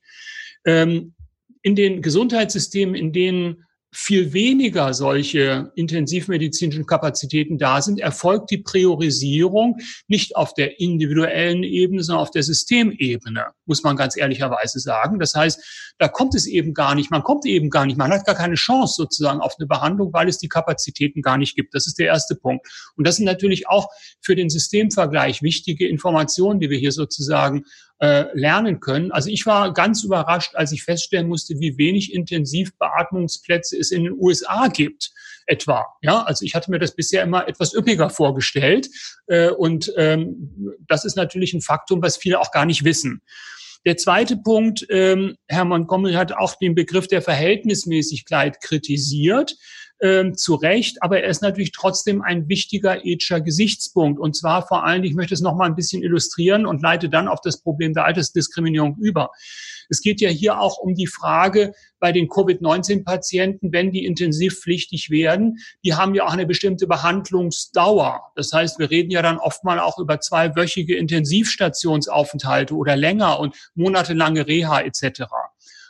Ähm, 0.65 1.13
in 1.61 1.75
den 1.75 2.01
Gesundheitssystemen, 2.01 2.95
in 2.95 3.13
denen 3.13 3.65
viel 3.93 4.31
weniger 4.31 4.93
solche 4.93 5.71
intensivmedizinischen 5.75 6.85
Kapazitäten 6.85 7.57
da 7.57 7.81
sind, 7.81 7.99
erfolgt 7.99 8.49
die 8.49 8.59
Priorisierung 8.59 9.77
nicht 10.07 10.37
auf 10.37 10.53
der 10.53 10.79
individuellen 10.79 11.63
Ebene, 11.63 12.01
sondern 12.01 12.23
auf 12.23 12.31
der 12.31 12.43
Systemebene, 12.43 13.47
muss 13.65 13.83
man 13.83 13.97
ganz 13.97 14.15
ehrlicherweise 14.15 14.79
sagen. 14.79 15.19
Das 15.19 15.35
heißt, 15.35 15.93
da 15.97 16.07
kommt 16.07 16.35
es 16.35 16.47
eben 16.47 16.73
gar 16.73 16.95
nicht, 16.95 17.11
man 17.11 17.21
kommt 17.21 17.45
eben 17.45 17.69
gar 17.69 17.85
nicht, 17.85 17.97
man 17.97 18.11
hat 18.11 18.25
gar 18.25 18.35
keine 18.35 18.55
Chance 18.55 18.93
sozusagen 18.95 19.41
auf 19.41 19.55
eine 19.59 19.67
Behandlung, 19.67 20.13
weil 20.13 20.29
es 20.29 20.37
die 20.37 20.47
Kapazitäten 20.47 21.21
gar 21.21 21.37
nicht 21.37 21.55
gibt. 21.55 21.75
Das 21.75 21.85
ist 21.85 21.99
der 21.99 22.07
erste 22.07 22.35
Punkt. 22.35 22.65
Und 22.95 23.05
das 23.05 23.17
sind 23.17 23.25
natürlich 23.25 23.67
auch 23.67 23.89
für 24.21 24.35
den 24.35 24.49
Systemvergleich 24.49 25.41
wichtige 25.41 25.87
Informationen, 25.87 26.61
die 26.61 26.69
wir 26.69 26.77
hier 26.77 26.93
sozusagen 26.93 27.65
äh, 28.01 28.25
lernen 28.33 28.79
können. 28.79 29.11
Also 29.11 29.29
ich 29.29 29.45
war 29.45 29.73
ganz 29.73 30.03
überrascht, 30.03 30.55
als 30.55 30.71
ich 30.71 30.83
feststellen 30.83 31.27
musste, 31.27 31.59
wie 31.59 31.77
wenig 31.77 32.13
Intensivbeatmungsplätze 32.13 33.77
es 33.77 33.91
in 33.91 34.05
den 34.05 34.13
USA 34.17 34.67
gibt 34.67 35.11
etwa. 35.45 35.85
Ja, 36.01 36.23
also 36.23 36.43
ich 36.43 36.55
hatte 36.55 36.71
mir 36.71 36.79
das 36.79 36.95
bisher 36.95 37.23
immer 37.23 37.47
etwas 37.47 37.73
üppiger 37.75 38.09
vorgestellt 38.09 38.89
äh, 39.27 39.49
und 39.49 39.93
ähm, 39.97 40.77
das 40.87 41.05
ist 41.05 41.15
natürlich 41.15 41.53
ein 41.53 41.61
Faktum, 41.61 42.01
was 42.01 42.17
viele 42.17 42.39
auch 42.39 42.51
gar 42.51 42.65
nicht 42.65 42.83
wissen. 42.83 43.21
Der 43.85 43.97
zweite 43.97 44.37
Punkt, 44.37 44.85
ähm, 44.89 45.35
Herr 45.47 45.65
Montgomery 45.65 46.13
hat 46.13 46.33
auch 46.33 46.55
den 46.55 46.75
Begriff 46.75 47.07
der 47.07 47.21
Verhältnismäßigkeit 47.21 48.61
kritisiert 48.61 49.55
ähm, 50.01 50.35
zu 50.35 50.55
Recht, 50.55 51.01
aber 51.03 51.21
er 51.21 51.29
ist 51.29 51.41
natürlich 51.41 51.71
trotzdem 51.71 52.21
ein 52.21 52.49
wichtiger 52.49 53.05
ethischer 53.05 53.39
Gesichtspunkt. 53.39 54.19
Und 54.19 54.35
zwar 54.35 54.67
vor 54.67 54.83
allem, 54.83 55.03
ich 55.03 55.13
möchte 55.13 55.33
es 55.33 55.41
noch 55.41 55.55
mal 55.55 55.65
ein 55.65 55.75
bisschen 55.75 56.01
illustrieren 56.01 56.65
und 56.65 56.81
leite 56.81 57.07
dann 57.07 57.27
auf 57.27 57.39
das 57.41 57.61
Problem 57.61 57.93
der 57.93 58.05
Altersdiskriminierung 58.05 58.97
über. 58.99 59.29
Es 59.89 60.01
geht 60.01 60.21
ja 60.21 60.29
hier 60.29 60.59
auch 60.59 60.77
um 60.77 60.95
die 60.95 61.05
Frage 61.05 61.73
bei 61.99 62.11
den 62.11 62.29
Covid-19-Patienten, 62.29 63.71
wenn 63.73 63.91
die 63.91 64.05
intensivpflichtig 64.05 65.09
werden, 65.09 65.57
die 65.83 65.93
haben 65.93 66.15
ja 66.15 66.25
auch 66.25 66.33
eine 66.33 66.45
bestimmte 66.45 66.87
Behandlungsdauer. 66.87 68.31
Das 68.35 68.51
heißt, 68.53 68.79
wir 68.79 68.89
reden 68.89 69.11
ja 69.11 69.21
dann 69.21 69.37
oft 69.37 69.63
mal 69.63 69.79
auch 69.79 69.99
über 69.99 70.19
zweiwöchige 70.19 70.95
Intensivstationsaufenthalte 70.95 72.73
oder 72.73 72.95
länger 72.95 73.39
und 73.39 73.55
monatelange 73.75 74.47
Reha 74.47 74.81
etc. 74.81 75.23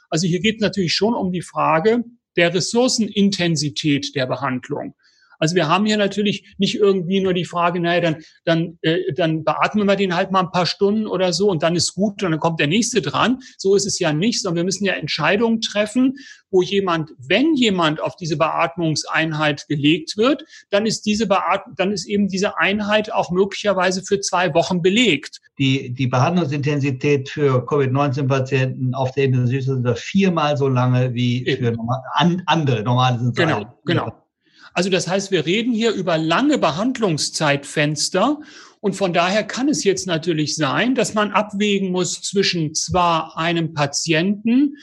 Also 0.09 0.27
hier 0.27 0.41
geht 0.41 0.55
es 0.55 0.61
natürlich 0.61 0.93
schon 0.93 1.13
um 1.13 1.31
die 1.31 1.43
Frage, 1.43 2.03
der 2.35 2.53
Ressourcenintensität 2.53 4.15
der 4.15 4.25
Behandlung. 4.25 4.95
Also 5.41 5.55
wir 5.55 5.67
haben 5.67 5.87
hier 5.87 5.97
natürlich 5.97 6.53
nicht 6.59 6.75
irgendwie 6.75 7.19
nur 7.19 7.33
die 7.33 7.45
Frage, 7.45 7.79
naja, 7.79 7.99
dann, 7.99 8.17
dann, 8.45 8.77
äh, 8.83 9.11
dann 9.15 9.43
beatmen 9.43 9.87
wir 9.87 9.95
den 9.95 10.15
halt 10.15 10.31
mal 10.31 10.41
ein 10.41 10.51
paar 10.51 10.67
Stunden 10.67 11.07
oder 11.07 11.33
so 11.33 11.49
und 11.49 11.63
dann 11.63 11.75
ist 11.75 11.95
gut 11.95 12.21
und 12.23 12.31
dann 12.31 12.39
kommt 12.39 12.59
der 12.59 12.67
nächste 12.67 13.01
dran. 13.01 13.39
So 13.57 13.75
ist 13.75 13.87
es 13.87 13.97
ja 13.97 14.13
nicht, 14.13 14.39
sondern 14.41 14.57
wir 14.57 14.63
müssen 14.65 14.85
ja 14.85 14.93
Entscheidungen 14.93 15.59
treffen, 15.59 16.13
wo 16.51 16.61
jemand, 16.61 17.09
wenn 17.17 17.55
jemand 17.55 17.99
auf 18.01 18.15
diese 18.17 18.37
Beatmungseinheit 18.37 19.65
gelegt 19.67 20.15
wird, 20.15 20.45
dann 20.69 20.85
ist 20.85 21.07
diese 21.07 21.25
Beat 21.25 21.61
dann 21.75 21.91
ist 21.91 22.05
eben 22.07 22.27
diese 22.27 22.59
Einheit 22.59 23.11
auch 23.11 23.31
möglicherweise 23.31 24.03
für 24.03 24.19
zwei 24.19 24.53
Wochen 24.53 24.83
belegt. 24.83 25.41
Die, 25.57 25.91
die 25.91 26.07
Behandlungsintensität 26.07 27.29
für 27.29 27.65
Covid-19-Patienten 27.65 28.93
auf 28.93 29.11
der 29.13 29.25
Intensivstation 29.25 29.85
ist 29.85 30.01
viermal 30.01 30.55
so 30.55 30.67
lange 30.67 31.15
wie 31.15 31.43
für 31.55 31.71
normal, 31.71 32.01
an, 32.13 32.43
andere 32.45 32.83
normale 32.83 33.31
Genau, 33.33 33.65
genau. 33.85 34.11
Also 34.73 34.89
das 34.89 35.07
heißt, 35.07 35.31
wir 35.31 35.45
reden 35.45 35.73
hier 35.73 35.91
über 35.91 36.17
lange 36.17 36.57
Behandlungszeitfenster 36.57 38.39
und 38.79 38.95
von 38.95 39.13
daher 39.13 39.43
kann 39.43 39.69
es 39.69 39.83
jetzt 39.83 40.07
natürlich 40.07 40.55
sein, 40.55 40.95
dass 40.95 41.13
man 41.13 41.31
abwägen 41.31 41.91
muss 41.91 42.21
zwischen 42.21 42.73
zwar 42.73 43.37
einem 43.37 43.73
Patienten, 43.73 44.75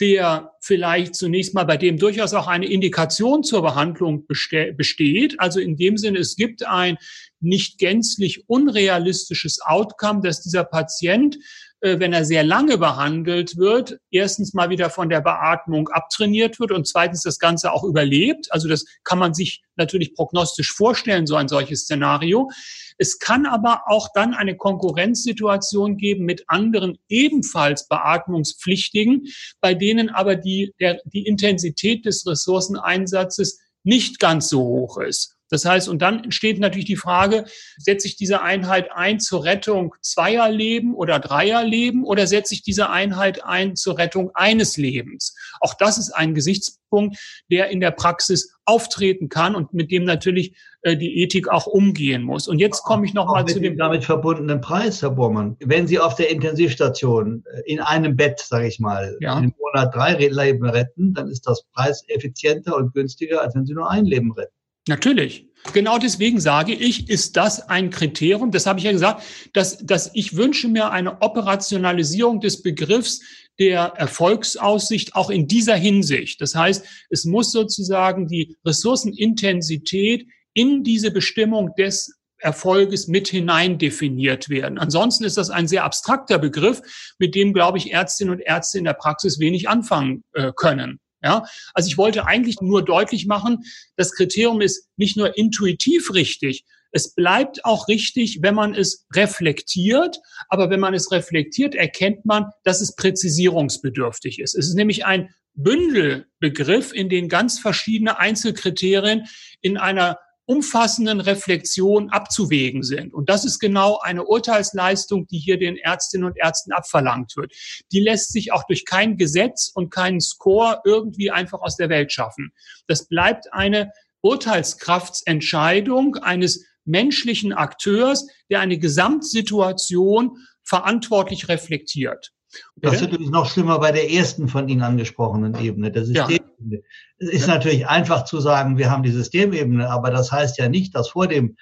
der 0.00 0.52
vielleicht 0.60 1.14
zunächst 1.14 1.52
mal 1.52 1.64
bei 1.64 1.76
dem 1.76 1.98
durchaus 1.98 2.32
auch 2.32 2.46
eine 2.46 2.66
Indikation 2.66 3.42
zur 3.42 3.62
Behandlung 3.62 4.26
besteht. 4.26 5.38
Also 5.38 5.60
in 5.60 5.76
dem 5.76 5.98
Sinne, 5.98 6.20
es 6.20 6.36
gibt 6.36 6.66
ein 6.66 6.96
nicht 7.40 7.78
gänzlich 7.78 8.48
unrealistisches 8.48 9.60
Outcome, 9.62 10.22
dass 10.22 10.42
dieser 10.42 10.64
Patient 10.64 11.38
wenn 11.80 12.12
er 12.12 12.24
sehr 12.24 12.44
lange 12.44 12.78
behandelt 12.78 13.56
wird, 13.56 13.98
erstens 14.10 14.52
mal 14.52 14.70
wieder 14.70 14.90
von 14.90 15.08
der 15.08 15.20
Beatmung 15.20 15.88
abtrainiert 15.88 16.60
wird 16.60 16.72
und 16.72 16.86
zweitens 16.86 17.22
das 17.22 17.38
Ganze 17.38 17.72
auch 17.72 17.84
überlebt. 17.84 18.52
Also 18.52 18.68
das 18.68 18.84
kann 19.04 19.18
man 19.18 19.34
sich 19.34 19.62
natürlich 19.76 20.14
prognostisch 20.14 20.72
vorstellen, 20.72 21.26
so 21.26 21.36
ein 21.36 21.48
solches 21.48 21.82
Szenario. 21.82 22.50
Es 22.98 23.18
kann 23.18 23.46
aber 23.46 23.84
auch 23.86 24.08
dann 24.14 24.34
eine 24.34 24.56
Konkurrenzsituation 24.56 25.96
geben 25.96 26.26
mit 26.26 26.44
anderen 26.48 26.98
ebenfalls 27.08 27.88
Beatmungspflichtigen, 27.88 29.26
bei 29.60 29.72
denen 29.72 30.10
aber 30.10 30.36
die, 30.36 30.74
der, 30.80 31.00
die 31.06 31.26
Intensität 31.26 32.04
des 32.04 32.26
Ressourceneinsatzes 32.26 33.58
nicht 33.84 34.18
ganz 34.18 34.50
so 34.50 34.60
hoch 34.60 34.98
ist. 34.98 35.39
Das 35.50 35.64
heißt, 35.64 35.88
und 35.88 36.00
dann 36.00 36.24
entsteht 36.24 36.58
natürlich 36.58 36.86
die 36.86 36.96
Frage, 36.96 37.44
setze 37.76 38.06
ich 38.06 38.16
diese 38.16 38.42
Einheit 38.42 38.90
ein 38.92 39.20
zur 39.20 39.44
Rettung 39.44 39.94
zweier 40.00 40.48
Leben 40.48 40.94
oder 40.94 41.18
dreier 41.18 41.64
Leben 41.64 42.04
oder 42.04 42.26
setze 42.26 42.54
ich 42.54 42.62
diese 42.62 42.90
Einheit 42.90 43.44
ein 43.44 43.76
zur 43.76 43.98
Rettung 43.98 44.30
eines 44.34 44.76
Lebens? 44.76 45.34
Auch 45.60 45.74
das 45.74 45.98
ist 45.98 46.12
ein 46.12 46.34
Gesichtspunkt, 46.34 47.18
der 47.50 47.70
in 47.70 47.80
der 47.80 47.90
Praxis 47.90 48.54
auftreten 48.64 49.28
kann 49.28 49.56
und 49.56 49.74
mit 49.74 49.90
dem 49.90 50.04
natürlich 50.04 50.54
äh, 50.82 50.96
die 50.96 51.22
Ethik 51.22 51.48
auch 51.48 51.66
umgehen 51.66 52.22
muss. 52.22 52.46
Und 52.46 52.58
jetzt 52.58 52.82
komme 52.82 53.04
ich 53.04 53.14
nochmal 53.14 53.44
zu 53.44 53.60
dem 53.60 53.76
damit 53.76 54.04
verbundenen 54.04 54.60
Preis, 54.60 55.02
Herr 55.02 55.10
Bormann. 55.10 55.56
Wenn 55.60 55.86
Sie 55.86 55.98
auf 55.98 56.14
der 56.14 56.30
Intensivstation 56.30 57.44
äh, 57.52 57.62
in 57.66 57.80
einem 57.80 58.16
Bett, 58.16 58.40
sage 58.40 58.68
ich 58.68 58.78
mal, 58.78 59.16
ja. 59.20 59.38
im 59.38 59.52
Monat 59.58 59.94
drei 59.94 60.14
Leben 60.14 60.64
retten, 60.64 61.12
dann 61.14 61.28
ist 61.28 61.46
das 61.46 61.64
Preis 61.74 62.04
effizienter 62.08 62.76
und 62.76 62.94
günstiger, 62.94 63.42
als 63.42 63.54
wenn 63.54 63.66
Sie 63.66 63.74
nur 63.74 63.90
ein 63.90 64.04
Leben 64.04 64.32
retten. 64.32 64.54
Natürlich. 64.88 65.46
Genau 65.72 65.98
deswegen 65.98 66.40
sage 66.40 66.72
ich, 66.72 67.10
ist 67.10 67.36
das 67.36 67.68
ein 67.68 67.90
Kriterium, 67.90 68.50
das 68.50 68.66
habe 68.66 68.78
ich 68.78 68.86
ja 68.86 68.92
gesagt, 68.92 69.22
dass, 69.52 69.78
dass 69.78 70.10
ich 70.14 70.34
wünsche 70.34 70.68
mir 70.68 70.90
eine 70.90 71.20
Operationalisierung 71.20 72.40
des 72.40 72.62
Begriffs 72.62 73.20
der 73.58 73.92
Erfolgsaussicht 73.96 75.14
auch 75.14 75.28
in 75.28 75.46
dieser 75.46 75.76
Hinsicht. 75.76 76.40
Das 76.40 76.54
heißt, 76.54 76.84
es 77.10 77.26
muss 77.26 77.52
sozusagen 77.52 78.26
die 78.26 78.56
Ressourcenintensität 78.64 80.26
in 80.54 80.82
diese 80.82 81.10
Bestimmung 81.10 81.74
des 81.76 82.18
Erfolges 82.38 83.06
mit 83.06 83.28
hinein 83.28 83.76
definiert 83.76 84.48
werden. 84.48 84.78
Ansonsten 84.78 85.24
ist 85.24 85.36
das 85.36 85.50
ein 85.50 85.68
sehr 85.68 85.84
abstrakter 85.84 86.38
Begriff, 86.38 86.80
mit 87.18 87.34
dem, 87.34 87.52
glaube 87.52 87.76
ich, 87.76 87.92
Ärztinnen 87.92 88.32
und 88.32 88.40
Ärzte 88.40 88.78
in 88.78 88.84
der 88.84 88.94
Praxis 88.94 89.38
wenig 89.38 89.68
anfangen 89.68 90.24
äh, 90.32 90.52
können. 90.56 90.98
Ja, 91.22 91.44
also 91.74 91.88
ich 91.88 91.98
wollte 91.98 92.26
eigentlich 92.26 92.60
nur 92.60 92.84
deutlich 92.84 93.26
machen, 93.26 93.64
das 93.96 94.12
Kriterium 94.12 94.60
ist 94.60 94.88
nicht 94.96 95.16
nur 95.16 95.36
intuitiv 95.36 96.14
richtig, 96.14 96.64
es 96.92 97.14
bleibt 97.14 97.64
auch 97.64 97.88
richtig, 97.88 98.40
wenn 98.42 98.54
man 98.54 98.74
es 98.74 99.06
reflektiert. 99.14 100.18
Aber 100.48 100.70
wenn 100.70 100.80
man 100.80 100.94
es 100.94 101.12
reflektiert, 101.12 101.74
erkennt 101.74 102.24
man, 102.24 102.50
dass 102.64 102.80
es 102.80 102.96
präzisierungsbedürftig 102.96 104.40
ist. 104.40 104.54
Es 104.54 104.68
ist 104.68 104.74
nämlich 104.74 105.04
ein 105.04 105.32
Bündelbegriff, 105.54 106.92
in 106.92 107.08
den 107.08 107.28
ganz 107.28 107.58
verschiedene 107.58 108.18
Einzelkriterien 108.18 109.26
in 109.60 109.76
einer 109.76 110.18
umfassenden 110.50 111.20
Reflexion 111.20 112.10
abzuwägen 112.10 112.82
sind. 112.82 113.14
Und 113.14 113.28
das 113.28 113.44
ist 113.44 113.60
genau 113.60 114.00
eine 114.00 114.24
Urteilsleistung, 114.24 115.28
die 115.28 115.38
hier 115.38 115.60
den 115.60 115.76
Ärztinnen 115.76 116.26
und 116.26 116.36
Ärzten 116.36 116.72
abverlangt 116.72 117.36
wird. 117.36 117.52
Die 117.92 118.00
lässt 118.00 118.32
sich 118.32 118.50
auch 118.52 118.64
durch 118.64 118.84
kein 118.84 119.16
Gesetz 119.16 119.70
und 119.72 119.90
keinen 119.90 120.20
Score 120.20 120.80
irgendwie 120.84 121.30
einfach 121.30 121.60
aus 121.60 121.76
der 121.76 121.88
Welt 121.88 122.10
schaffen. 122.10 122.50
Das 122.88 123.06
bleibt 123.06 123.52
eine 123.52 123.92
Urteilskraftsentscheidung 124.22 126.16
eines 126.16 126.66
menschlichen 126.84 127.52
Akteurs, 127.52 128.26
der 128.50 128.58
eine 128.58 128.78
Gesamtsituation 128.78 130.36
verantwortlich 130.64 131.48
reflektiert. 131.48 132.32
Das 132.76 133.00
wird 133.00 133.12
übrigens 133.12 133.30
noch 133.30 133.48
schlimmer 133.48 133.78
bei 133.78 133.92
der 133.92 134.10
ersten 134.10 134.48
von 134.48 134.68
Ihnen 134.68 134.82
angesprochenen 134.82 135.54
Ebene, 135.60 135.90
der 135.90 136.04
Systemebene. 136.04 136.76
Ja. 136.76 136.78
Es 137.18 137.28
ist 137.28 137.46
ja. 137.46 137.54
natürlich 137.54 137.86
einfach 137.86 138.24
zu 138.24 138.40
sagen, 138.40 138.78
wir 138.78 138.90
haben 138.90 139.02
die 139.02 139.12
Systemebene, 139.12 139.88
aber 139.88 140.10
das 140.10 140.32
heißt 140.32 140.58
ja 140.58 140.68
nicht, 140.68 140.94
dass 140.94 141.10
vor 141.10 141.26
dem 141.26 141.56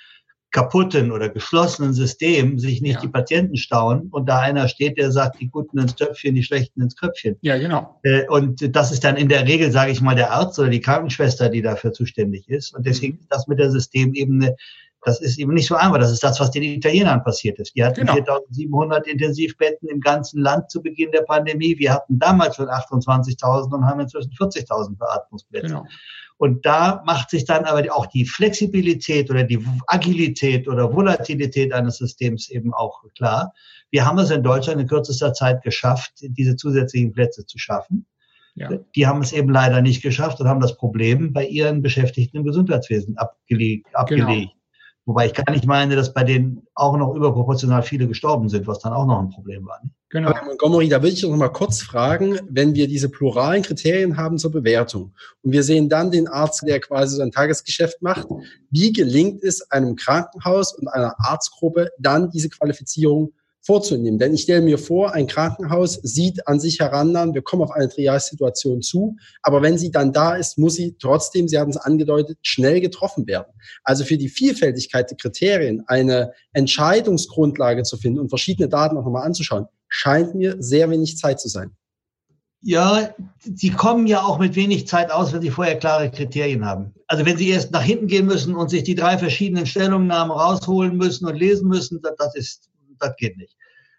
kaputten 0.50 1.12
oder 1.12 1.28
geschlossenen 1.28 1.92
System 1.92 2.59
sich 2.59 2.80
nicht 2.80 2.95
ja. 2.95 3.00
die 3.02 3.09
Patienten 3.09 3.57
stauen 3.57 4.09
und 4.11 4.28
da 4.28 4.38
einer 4.38 4.68
steht, 4.68 4.97
der 4.97 5.12
sagt, 5.12 5.40
die 5.40 5.49
Guten 5.49 5.78
ins 5.78 5.95
Töpfchen, 5.95 6.35
die 6.35 6.42
Schlechten 6.42 6.80
ins 6.80 6.97
Köpfchen. 6.97 7.37
Ja, 7.42 7.59
genau. 7.59 8.00
Äh, 8.02 8.26
und 8.28 8.75
das 8.75 8.90
ist 8.90 9.04
dann 9.04 9.16
in 9.16 9.28
der 9.28 9.47
Regel, 9.47 9.71
sage 9.71 9.92
ich 9.92 10.00
mal, 10.00 10.14
der 10.14 10.33
Arzt 10.33 10.59
oder 10.59 10.71
die 10.71 10.80
Krankenschwester, 10.80 11.50
die 11.50 11.61
dafür 11.61 11.92
zuständig 11.92 12.49
ist. 12.49 12.75
Und 12.75 12.87
deswegen 12.87 13.14
mhm. 13.14 13.21
ist 13.21 13.33
das 13.33 13.47
mit 13.47 13.59
der 13.59 13.71
Systemebene 13.71 14.57
das 15.02 15.20
ist 15.20 15.38
eben 15.38 15.54
nicht 15.54 15.66
so 15.66 15.76
einfach. 15.76 15.98
Das 15.98 16.10
ist 16.10 16.22
das, 16.22 16.40
was 16.40 16.50
den 16.50 16.62
Italienern 16.62 17.22
passiert 17.22 17.58
ist. 17.58 17.74
Die 17.76 17.84
hatten 17.84 18.00
genau. 18.00 18.14
4700 18.14 19.06
Intensivbetten 19.06 19.88
im 19.88 20.00
ganzen 20.00 20.40
Land 20.40 20.70
zu 20.70 20.82
Beginn 20.82 21.12
der 21.12 21.22
Pandemie. 21.22 21.78
Wir 21.78 21.92
hatten 21.94 22.18
damals 22.18 22.56
schon 22.56 22.68
28.000 22.68 23.74
und 23.74 23.86
haben 23.86 24.00
inzwischen 24.00 24.32
40.000 24.32 24.98
Beatmungsplätze. 24.98 25.68
Genau. 25.68 25.86
Und 26.38 26.64
da 26.64 27.02
macht 27.04 27.30
sich 27.30 27.44
dann 27.44 27.64
aber 27.64 27.82
auch 27.92 28.06
die 28.06 28.24
Flexibilität 28.24 29.28
oder 29.28 29.42
die 29.42 29.64
Agilität 29.88 30.68
oder 30.68 30.92
Volatilität 30.92 31.72
eines 31.72 31.98
Systems 31.98 32.48
eben 32.48 32.72
auch 32.72 33.02
klar. 33.16 33.52
Wir 33.90 34.06
haben 34.06 34.18
es 34.18 34.30
in 34.30 34.42
Deutschland 34.42 34.80
in 34.80 34.86
kürzester 34.86 35.32
Zeit 35.32 35.62
geschafft, 35.62 36.12
diese 36.20 36.54
zusätzlichen 36.54 37.12
Plätze 37.12 37.44
zu 37.44 37.58
schaffen. 37.58 38.06
Ja. 38.54 38.70
Die 38.94 39.06
haben 39.06 39.22
es 39.22 39.32
eben 39.32 39.50
leider 39.50 39.80
nicht 39.80 40.02
geschafft 40.02 40.40
und 40.40 40.48
haben 40.48 40.60
das 40.60 40.76
Problem 40.76 41.32
bei 41.32 41.46
ihren 41.46 41.82
Beschäftigten 41.82 42.38
im 42.38 42.44
Gesundheitswesen 42.44 43.16
abgelegt. 43.16 43.86
abgelegt. 43.94 44.28
Genau. 44.28 44.57
Wobei 45.08 45.24
ich 45.24 45.32
gar 45.32 45.50
nicht 45.50 45.64
meine, 45.64 45.96
dass 45.96 46.12
bei 46.12 46.22
denen 46.22 46.66
auch 46.74 46.94
noch 46.98 47.14
überproportional 47.14 47.82
viele 47.82 48.06
gestorben 48.06 48.50
sind, 48.50 48.66
was 48.66 48.80
dann 48.80 48.92
auch 48.92 49.06
noch 49.06 49.20
ein 49.20 49.30
Problem 49.30 49.64
war. 49.64 49.80
Ne? 49.82 49.88
Genau. 50.10 50.34
Herr 50.34 50.44
Montgomery, 50.44 50.90
da 50.90 51.02
will 51.02 51.14
ich 51.14 51.22
noch 51.22 51.34
mal 51.34 51.48
kurz 51.48 51.80
fragen, 51.80 52.38
wenn 52.50 52.74
wir 52.74 52.86
diese 52.88 53.08
pluralen 53.08 53.62
Kriterien 53.62 54.18
haben 54.18 54.36
zur 54.36 54.52
Bewertung 54.52 55.14
und 55.40 55.52
wir 55.52 55.62
sehen 55.62 55.88
dann 55.88 56.10
den 56.10 56.28
Arzt, 56.28 56.62
der 56.66 56.78
quasi 56.80 57.16
sein 57.16 57.30
Tagesgeschäft 57.30 58.02
macht, 58.02 58.28
wie 58.70 58.92
gelingt 58.92 59.42
es 59.42 59.70
einem 59.70 59.96
Krankenhaus 59.96 60.76
und 60.76 60.88
einer 60.88 61.14
Arztgruppe 61.18 61.88
dann 61.98 62.30
diese 62.30 62.50
Qualifizierung 62.50 63.32
vorzunehmen. 63.68 64.18
Denn 64.18 64.32
ich 64.32 64.44
stelle 64.44 64.62
mir 64.62 64.78
vor, 64.78 65.12
ein 65.12 65.26
Krankenhaus 65.26 66.00
sieht 66.02 66.48
an 66.48 66.58
sich 66.58 66.80
heran, 66.80 67.34
wir 67.34 67.42
kommen 67.42 67.62
auf 67.62 67.70
eine 67.70 67.90
Triage-Situation 67.90 68.80
zu, 68.80 69.16
aber 69.42 69.60
wenn 69.60 69.76
sie 69.76 69.90
dann 69.90 70.10
da 70.10 70.37
ist, 70.37 70.56
muss 70.56 70.76
sie 70.76 70.96
trotzdem, 70.98 71.48
Sie 71.48 71.58
hatten 71.58 71.72
es 71.72 71.76
angedeutet, 71.76 72.38
schnell 72.40 72.80
getroffen 72.80 73.26
werden. 73.26 73.52
Also 73.84 74.04
für 74.04 74.16
die 74.16 74.30
Vielfältigkeit 74.30 75.10
der 75.10 75.18
Kriterien 75.18 75.84
eine 75.87 76.32
Entscheidungsgrundlage 76.54 77.82
zu 77.82 77.98
finden 77.98 78.20
und 78.20 78.30
verschiedene 78.30 78.70
Daten 78.70 78.96
auch 78.96 79.04
nochmal 79.04 79.26
anzuschauen, 79.26 79.66
scheint 79.88 80.34
mir 80.34 80.56
sehr 80.60 80.88
wenig 80.88 81.18
Zeit 81.18 81.38
zu 81.38 81.48
sein. 81.48 81.70
Ja, 82.62 83.14
Sie 83.38 83.70
kommen 83.70 84.06
ja 84.06 84.22
auch 84.22 84.38
mit 84.38 84.56
wenig 84.56 84.88
Zeit 84.88 85.10
aus, 85.10 85.34
wenn 85.34 85.42
Sie 85.42 85.50
vorher 85.50 85.78
klare 85.78 86.10
Kriterien 86.10 86.64
haben. 86.64 86.94
Also 87.06 87.26
wenn 87.26 87.37
Sie 87.37 87.50
erst 87.50 87.70
nach 87.70 87.82
hinten 87.82 88.06
gehen 88.06 88.25
müssen 88.25 88.54
und 88.54 88.70
sich 88.70 88.82
die 88.82 88.94
drei 88.94 89.18
verschiedenen 89.18 89.66
Stellungnahmen 89.66 90.32
rausholen 90.32 90.96
müssen 90.96 91.26
und 91.26 91.37
lesen 91.37 91.68
müssen, 91.68 92.00
das 92.00 92.34
ist 92.34 92.70
das 92.98 93.16
geht 93.16 93.37
nicht. 93.37 93.56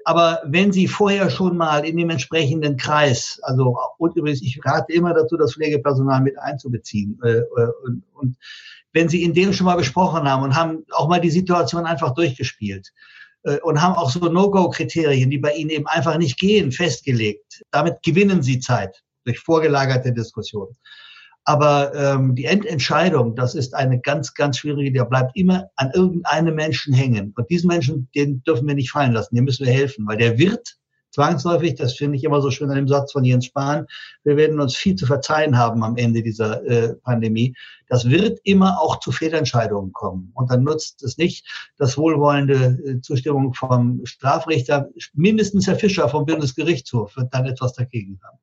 Aber 0.09 0.41
wenn 0.43 0.71
Sie 0.71 0.87
vorher 0.87 1.29
schon 1.29 1.55
mal 1.55 1.85
in 1.85 1.95
dem 1.95 2.09
entsprechenden 2.09 2.77
Kreis, 2.77 3.39
also 3.43 3.77
und 3.99 4.15
übrigens, 4.15 4.41
ich 4.41 4.59
rate 4.65 4.91
immer 4.91 5.13
dazu, 5.13 5.37
das 5.37 5.53
Pflegepersonal 5.53 6.21
mit 6.21 6.35
einzubeziehen. 6.39 7.19
Äh, 7.23 7.41
äh, 7.41 7.67
und, 7.83 8.03
und 8.15 8.35
wenn 8.91 9.07
Sie 9.07 9.21
in 9.21 9.35
dem 9.35 9.53
schon 9.53 9.65
mal 9.65 9.75
besprochen 9.75 10.27
haben 10.27 10.41
und 10.41 10.55
haben 10.55 10.83
auch 10.93 11.07
mal 11.07 11.21
die 11.21 11.29
Situation 11.29 11.85
einfach 11.85 12.15
durchgespielt 12.15 12.91
äh, 13.43 13.59
und 13.59 13.83
haben 13.83 13.93
auch 13.93 14.09
so 14.09 14.21
No-Go-Kriterien, 14.21 15.29
die 15.29 15.37
bei 15.37 15.53
Ihnen 15.53 15.69
eben 15.69 15.85
einfach 15.85 16.17
nicht 16.17 16.39
gehen, 16.39 16.71
festgelegt, 16.71 17.61
damit 17.69 18.01
gewinnen 18.01 18.41
Sie 18.41 18.59
Zeit 18.59 19.03
durch 19.25 19.37
vorgelagerte 19.37 20.11
Diskussionen. 20.11 20.75
Aber 21.49 21.95
ähm, 21.95 22.35
die 22.35 22.45
Endentscheidung, 22.45 23.35
das 23.35 23.55
ist 23.55 23.73
eine 23.73 23.99
ganz, 23.99 24.35
ganz 24.35 24.59
schwierige, 24.59 24.91
der 24.91 25.05
bleibt 25.05 25.35
immer 25.35 25.67
an 25.77 25.89
irgendeinem 25.95 26.53
Menschen 26.53 26.93
hängen. 26.93 27.33
Und 27.35 27.49
diesen 27.49 27.69
Menschen, 27.69 28.07
den 28.13 28.43
dürfen 28.43 28.67
wir 28.67 28.75
nicht 28.75 28.91
fallen 28.91 29.13
lassen, 29.13 29.33
dem 29.33 29.45
müssen 29.45 29.65
wir 29.65 29.73
helfen, 29.73 30.05
weil 30.07 30.17
der 30.17 30.37
wird 30.37 30.77
zwangsläufig, 31.09 31.73
das 31.73 31.95
finde 31.95 32.17
ich 32.17 32.23
immer 32.23 32.39
so 32.43 32.51
schön 32.51 32.69
an 32.69 32.75
dem 32.75 32.87
Satz 32.87 33.13
von 33.13 33.25
Jens 33.25 33.47
Spahn, 33.47 33.87
wir 34.23 34.37
werden 34.37 34.59
uns 34.59 34.75
viel 34.75 34.93
zu 34.93 35.07
verzeihen 35.07 35.57
haben 35.57 35.83
am 35.83 35.97
Ende 35.97 36.21
dieser 36.21 36.63
äh, 36.67 36.93
Pandemie. 36.97 37.55
Das 37.87 38.07
wird 38.07 38.39
immer 38.43 38.79
auch 38.79 38.99
zu 38.99 39.11
Fehlentscheidungen 39.11 39.91
kommen. 39.91 40.31
Und 40.35 40.51
dann 40.51 40.61
nutzt 40.61 41.01
es 41.01 41.17
nicht, 41.17 41.47
dass 41.79 41.97
wohlwollende 41.97 42.77
äh, 42.85 43.01
Zustimmung 43.01 43.55
vom 43.55 44.05
Strafrichter, 44.05 44.89
mindestens 45.13 45.65
Herr 45.65 45.77
Fischer 45.77 46.09
vom 46.09 46.27
Bundesgerichtshof 46.27 47.17
wird 47.17 47.33
dann 47.33 47.47
etwas 47.47 47.73
dagegen 47.73 48.19
haben. 48.23 48.37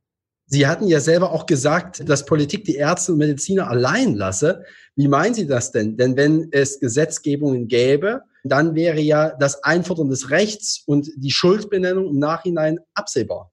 Sie 0.48 0.66
hatten 0.66 0.86
ja 0.86 1.00
selber 1.00 1.32
auch 1.32 1.46
gesagt, 1.46 2.08
dass 2.08 2.24
Politik 2.24 2.64
die 2.64 2.76
Ärzte 2.76 3.12
und 3.12 3.18
Mediziner 3.18 3.68
allein 3.68 4.14
lasse. 4.14 4.62
Wie 4.94 5.08
meinen 5.08 5.34
Sie 5.34 5.46
das 5.46 5.72
denn? 5.72 5.96
Denn 5.96 6.16
wenn 6.16 6.48
es 6.52 6.78
Gesetzgebungen 6.78 7.66
gäbe, 7.66 8.22
dann 8.44 8.76
wäre 8.76 9.00
ja 9.00 9.30
das 9.30 9.64
Einfordern 9.64 10.08
des 10.08 10.30
Rechts 10.30 10.84
und 10.86 11.10
die 11.16 11.32
Schuldbenennung 11.32 12.06
im 12.06 12.18
Nachhinein 12.20 12.78
absehbar 12.94 13.50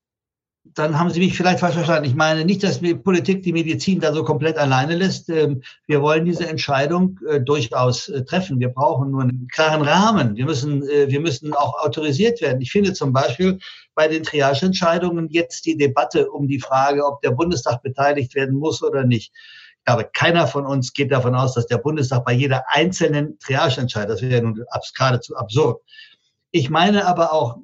dann 0.75 0.97
haben 0.97 1.10
Sie 1.10 1.19
mich 1.19 1.36
vielleicht 1.36 1.60
falsch 1.60 1.75
verstanden. 1.75 2.08
Ich 2.08 2.15
meine 2.15 2.45
nicht, 2.45 2.63
dass 2.63 2.79
die 2.79 2.95
Politik 2.95 3.43
die 3.43 3.51
Medizin 3.51 3.99
da 3.99 4.13
so 4.13 4.23
komplett 4.23 4.58
alleine 4.58 4.95
lässt. 4.95 5.29
Ähm, 5.29 5.62
wir 5.88 6.01
wollen 6.01 6.25
diese 6.25 6.47
Entscheidung 6.47 7.19
äh, 7.27 7.41
durchaus 7.41 8.08
äh, 8.10 8.23
treffen. 8.23 8.60
Wir 8.60 8.69
brauchen 8.69 9.12
nur 9.12 9.23
einen 9.23 9.47
klaren 9.51 9.82
Rahmen. 9.82 10.36
Wir 10.36 10.45
müssen, 10.45 10.84
äh, 10.84 11.10
wir 11.10 11.19
müssen 11.19 11.53
auch 11.53 11.84
autorisiert 11.84 12.41
werden. 12.41 12.62
Ich 12.62 12.71
finde 12.71 12.93
zum 12.93 13.12
Beispiel 13.12 13.60
bei 13.95 14.08
den 14.08 14.23
Triageentscheidungen 14.23 15.29
jetzt 15.29 15.65
die 15.65 15.77
Debatte 15.77 16.29
um 16.29 16.47
die 16.47 16.60
Frage, 16.60 17.06
ob 17.06 17.21
der 17.21 17.32
Bundestag 17.32 17.82
beteiligt 17.82 18.36
werden 18.36 18.58
muss 18.58 18.84
oder 18.84 19.03
nicht. 19.03 19.34
Ich 19.79 19.86
glaube, 19.86 20.10
keiner 20.13 20.47
von 20.47 20.65
uns 20.65 20.93
geht 20.93 21.12
davon 21.12 21.36
aus, 21.36 21.56
dass 21.56 21.67
der 21.67 21.77
Bundestag 21.77 22.23
bei 22.25 22.34
jeder 22.34 22.63
einzelnen 22.69 23.38
Triageentscheidung, 23.39 24.10
das 24.10 24.21
wäre 24.21 24.36
ja 24.36 24.41
nun 24.41 24.65
geradezu 24.95 25.36
absurd. 25.36 25.82
Ich 26.51 26.69
meine 26.69 27.06
aber 27.06 27.34
auch, 27.34 27.58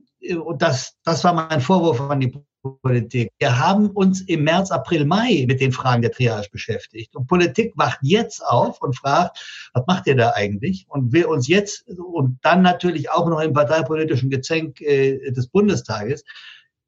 und 0.44 0.62
das, 0.62 0.98
das 1.04 1.24
war 1.24 1.34
mein 1.34 1.62
Vorwurf 1.62 2.02
an 2.02 2.20
die 2.20 2.34
Politik. 2.62 3.32
Wir 3.40 3.58
haben 3.58 3.90
uns 3.90 4.22
im 4.22 4.44
März, 4.44 4.72
April, 4.72 5.06
Mai 5.06 5.46
mit 5.48 5.62
den 5.62 5.72
Fragen 5.72 6.02
der 6.02 6.12
Triage 6.12 6.50
beschäftigt. 6.52 7.16
Und 7.16 7.28
Politik 7.28 7.74
wacht 7.76 8.00
jetzt 8.02 8.46
auf 8.46 8.82
und 8.82 8.98
fragt, 8.98 9.70
was 9.74 9.84
macht 9.88 10.08
ihr 10.08 10.16
da 10.16 10.32
eigentlich? 10.36 10.86
Und 10.90 11.14
will 11.14 11.26
uns 11.26 11.48
jetzt 11.48 11.88
und 11.88 12.40
dann 12.42 12.62
natürlich 12.62 13.12
auch 13.12 13.28
noch 13.28 13.40
im 13.40 13.54
parteipolitischen 13.54 14.30
Gezänk 14.30 14.82
äh, 14.82 15.32
des 15.32 15.48
Bundestages 15.48 16.24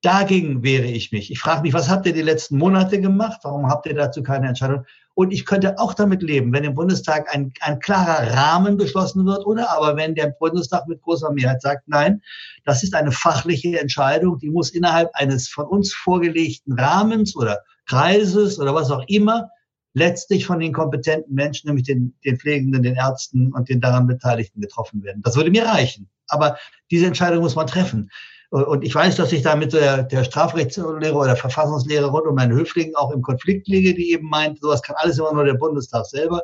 Dagegen 0.01 0.63
wehre 0.63 0.88
ich 0.88 1.12
mich. 1.12 1.29
Ich 1.31 1.39
frage 1.39 1.62
mich, 1.62 1.73
was 1.73 1.88
habt 1.88 2.07
ihr 2.07 2.13
die 2.13 2.23
letzten 2.23 2.57
Monate 2.57 2.99
gemacht? 2.99 3.41
Warum 3.43 3.67
habt 3.67 3.86
ihr 3.86 3.93
dazu 3.93 4.23
keine 4.23 4.47
Entscheidung? 4.47 4.86
Und 5.13 5.32
ich 5.32 5.45
könnte 5.45 5.78
auch 5.78 5.93
damit 5.93 6.21
leben, 6.21 6.54
wenn 6.54 6.63
im 6.63 6.74
Bundestag 6.74 7.34
ein, 7.34 7.54
ein 7.60 7.80
klarer 7.80 8.32
Rahmen 8.34 8.78
beschlossen 8.78 9.26
wird 9.26 9.45
oder 9.45 9.69
aber 9.71 9.97
wenn 9.97 10.15
der 10.15 10.28
Bundestag 10.39 10.88
mit 10.88 11.02
großer 11.02 11.32
Mehrheit 11.32 11.62
sagt, 11.62 11.88
nein, 11.88 12.21
das 12.63 12.84
ist 12.84 12.95
eine 12.95 13.12
fachliche 13.12 13.80
Entscheidung, 13.80 14.39
die 14.39 14.50
muss 14.50 14.69
innerhalb 14.69 15.10
eines 15.13 15.50
von 15.50 15.65
uns 15.65 15.93
vorgelegten 15.93 16.80
Rahmens 16.80 17.36
oder 17.36 17.60
Kreises 17.86 18.60
oder 18.60 18.74
was 18.74 18.89
auch 18.89 19.04
immer 19.08 19.50
letztlich 19.93 20.45
von 20.45 20.60
den 20.60 20.71
kompetenten 20.71 21.36
Menschen, 21.36 21.67
nämlich 21.67 21.86
den, 21.86 22.15
den 22.24 22.38
Pflegenden, 22.38 22.84
den 22.84 22.95
Ärzten 22.95 23.52
und 23.54 23.67
den 23.69 23.82
daran 23.82 24.08
Beteiligten 24.08 24.62
getroffen 24.62 25.04
werden. 25.04 25.21
Das 25.24 25.36
würde 25.36 25.52
mir 25.52 25.65
reichen. 25.65 26.10
Aber 26.30 26.58
diese 26.89 27.08
Entscheidung 27.08 27.41
muss 27.41 27.56
man 27.56 27.67
treffen. 27.67 28.10
Und 28.51 28.83
ich 28.83 28.93
weiß, 28.93 29.15
dass 29.15 29.31
ich 29.31 29.43
da 29.43 29.55
mit 29.55 29.71
der, 29.71 30.03
der 30.03 30.25
Strafrechtslehre 30.25 31.15
oder 31.15 31.37
Verfassungslehre 31.37 32.07
rund 32.07 32.27
um 32.27 32.37
Herrn 32.37 32.51
Höfling 32.51 32.93
auch 32.95 33.11
im 33.11 33.21
Konflikt 33.21 33.69
liege, 33.69 33.93
die 33.93 34.11
eben 34.11 34.27
meint, 34.27 34.59
sowas 34.59 34.81
kann 34.81 34.97
alles 34.99 35.17
immer 35.17 35.33
nur 35.33 35.45
der 35.45 35.53
Bundestag 35.53 36.05
selber. 36.05 36.43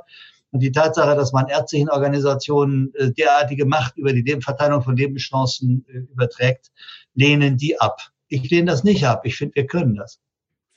Und 0.51 0.61
die 0.61 0.71
Tatsache, 0.71 1.17
dass 1.17 1.33
man 1.33 1.49
ärztlichen 1.49 1.89
Organisationen 1.89 2.93
äh, 2.95 3.11
derartige 3.11 3.65
Macht 3.65 3.97
über 3.97 4.13
die 4.13 4.39
Verteilung 4.41 4.81
von 4.81 4.95
Lebenschancen 4.95 5.85
äh, 5.89 5.97
überträgt, 6.13 6.71
lehnen 7.13 7.57
die 7.57 7.77
ab. 7.77 7.99
Ich 8.29 8.49
lehne 8.49 8.71
das 8.71 8.85
nicht 8.85 9.05
ab. 9.05 9.25
Ich 9.25 9.35
finde, 9.35 9.55
wir 9.55 9.67
können 9.67 9.95
das. 9.95 10.21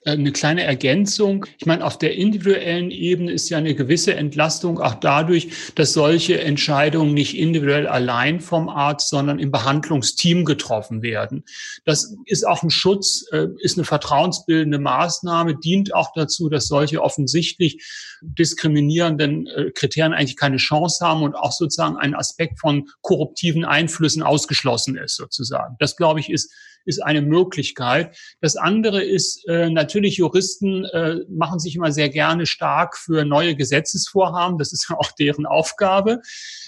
Äh, 0.04 0.12
eine 0.12 0.32
kleine 0.32 0.62
Ergänzung. 0.64 1.46
Ich 1.58 1.66
meine, 1.66 1.84
auf 1.84 1.98
der 1.98 2.14
individuellen 2.14 2.90
Ebene 2.90 3.32
ist 3.32 3.50
ja 3.50 3.58
eine 3.58 3.74
gewisse 3.74 4.14
Entlastung 4.14 4.80
auch 4.80 4.94
dadurch, 4.94 5.48
dass 5.74 5.92
solche 5.92 6.40
Entscheidungen 6.40 7.12
nicht 7.12 7.36
individuell 7.36 7.86
allein 7.86 8.40
vom 8.40 8.68
Arzt, 8.68 9.10
sondern 9.10 9.38
im 9.38 9.50
Behandlungsteam 9.50 10.44
getroffen 10.44 11.02
werden. 11.02 11.44
Das 11.84 12.14
ist 12.24 12.46
auch 12.46 12.62
ein 12.62 12.70
Schutz, 12.70 13.26
äh, 13.32 13.48
ist 13.58 13.76
eine 13.76 13.84
vertrauensbildende 13.84 14.78
Maßnahme, 14.78 15.56
dient 15.56 15.94
auch 15.94 16.12
dazu, 16.14 16.48
dass 16.48 16.66
solche 16.66 17.02
offensichtlich 17.02 17.84
diskriminierenden 18.22 19.46
äh, 19.48 19.70
Kriterien 19.70 20.14
eigentlich 20.14 20.36
keine 20.36 20.56
Chance 20.56 21.04
haben 21.04 21.22
und 21.22 21.34
auch 21.34 21.52
sozusagen 21.52 21.96
ein 21.96 22.14
Aspekt 22.14 22.58
von 22.58 22.88
korruptiven 23.02 23.64
Einflüssen 23.64 24.22
ausgeschlossen 24.22 24.96
ist, 24.96 25.16
sozusagen. 25.16 25.76
Das, 25.78 25.96
glaube 25.96 26.20
ich, 26.20 26.30
ist 26.30 26.52
ist 26.84 27.02
eine 27.02 27.22
Möglichkeit. 27.22 28.16
Das 28.40 28.56
andere 28.56 29.02
ist 29.02 29.46
äh, 29.48 29.70
natürlich, 29.70 30.16
Juristen 30.16 30.84
äh, 30.86 31.16
machen 31.28 31.58
sich 31.58 31.76
immer 31.76 31.92
sehr 31.92 32.08
gerne 32.08 32.46
stark 32.46 32.96
für 32.96 33.24
neue 33.24 33.54
Gesetzesvorhaben. 33.54 34.58
Das 34.58 34.72
ist 34.72 34.90
auch 34.96 35.12
deren 35.12 35.46
Aufgabe. 35.46 36.20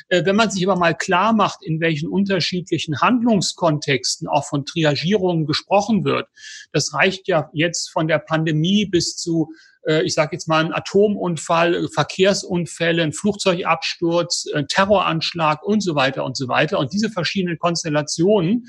Äh, 0.09 0.25
wenn 0.25 0.37
man 0.37 0.51
sich 0.51 0.67
aber 0.67 0.79
mal 0.79 0.97
klar 0.97 1.33
macht, 1.33 1.63
in 1.63 1.81
welchen 1.81 2.09
unterschiedlichen 2.09 3.01
Handlungskontexten 3.01 4.29
auch 4.29 4.45
von 4.45 4.65
Triagierungen 4.65 5.47
gesprochen 5.47 6.05
wird, 6.05 6.29
das 6.73 6.95
reicht 6.95 7.29
ja 7.29 7.51
jetzt 7.53 7.91
von 7.91 8.09
der 8.09 8.19
Pandemie 8.19 8.87
bis 8.87 9.17
zu 9.17 9.53
äh, 9.87 10.03
ich 10.03 10.15
sage 10.15 10.31
jetzt 10.33 10.49
mal, 10.49 10.65
ein 10.65 10.73
Atomunfall, 10.73 11.89
Verkehrsunfälle, 11.89 13.03
ein 13.03 13.13
Flugzeugabsturz, 13.13 14.47
ein 14.55 14.69
Terroranschlag 14.69 15.63
und 15.63 15.83
so 15.83 15.95
weiter 15.95 16.25
und 16.25 16.37
so 16.37 16.49
weiter. 16.49 16.79
Und 16.79 16.93
diese 16.93 17.11
verschiedenen 17.11 17.59
Konstellationen 17.59 18.67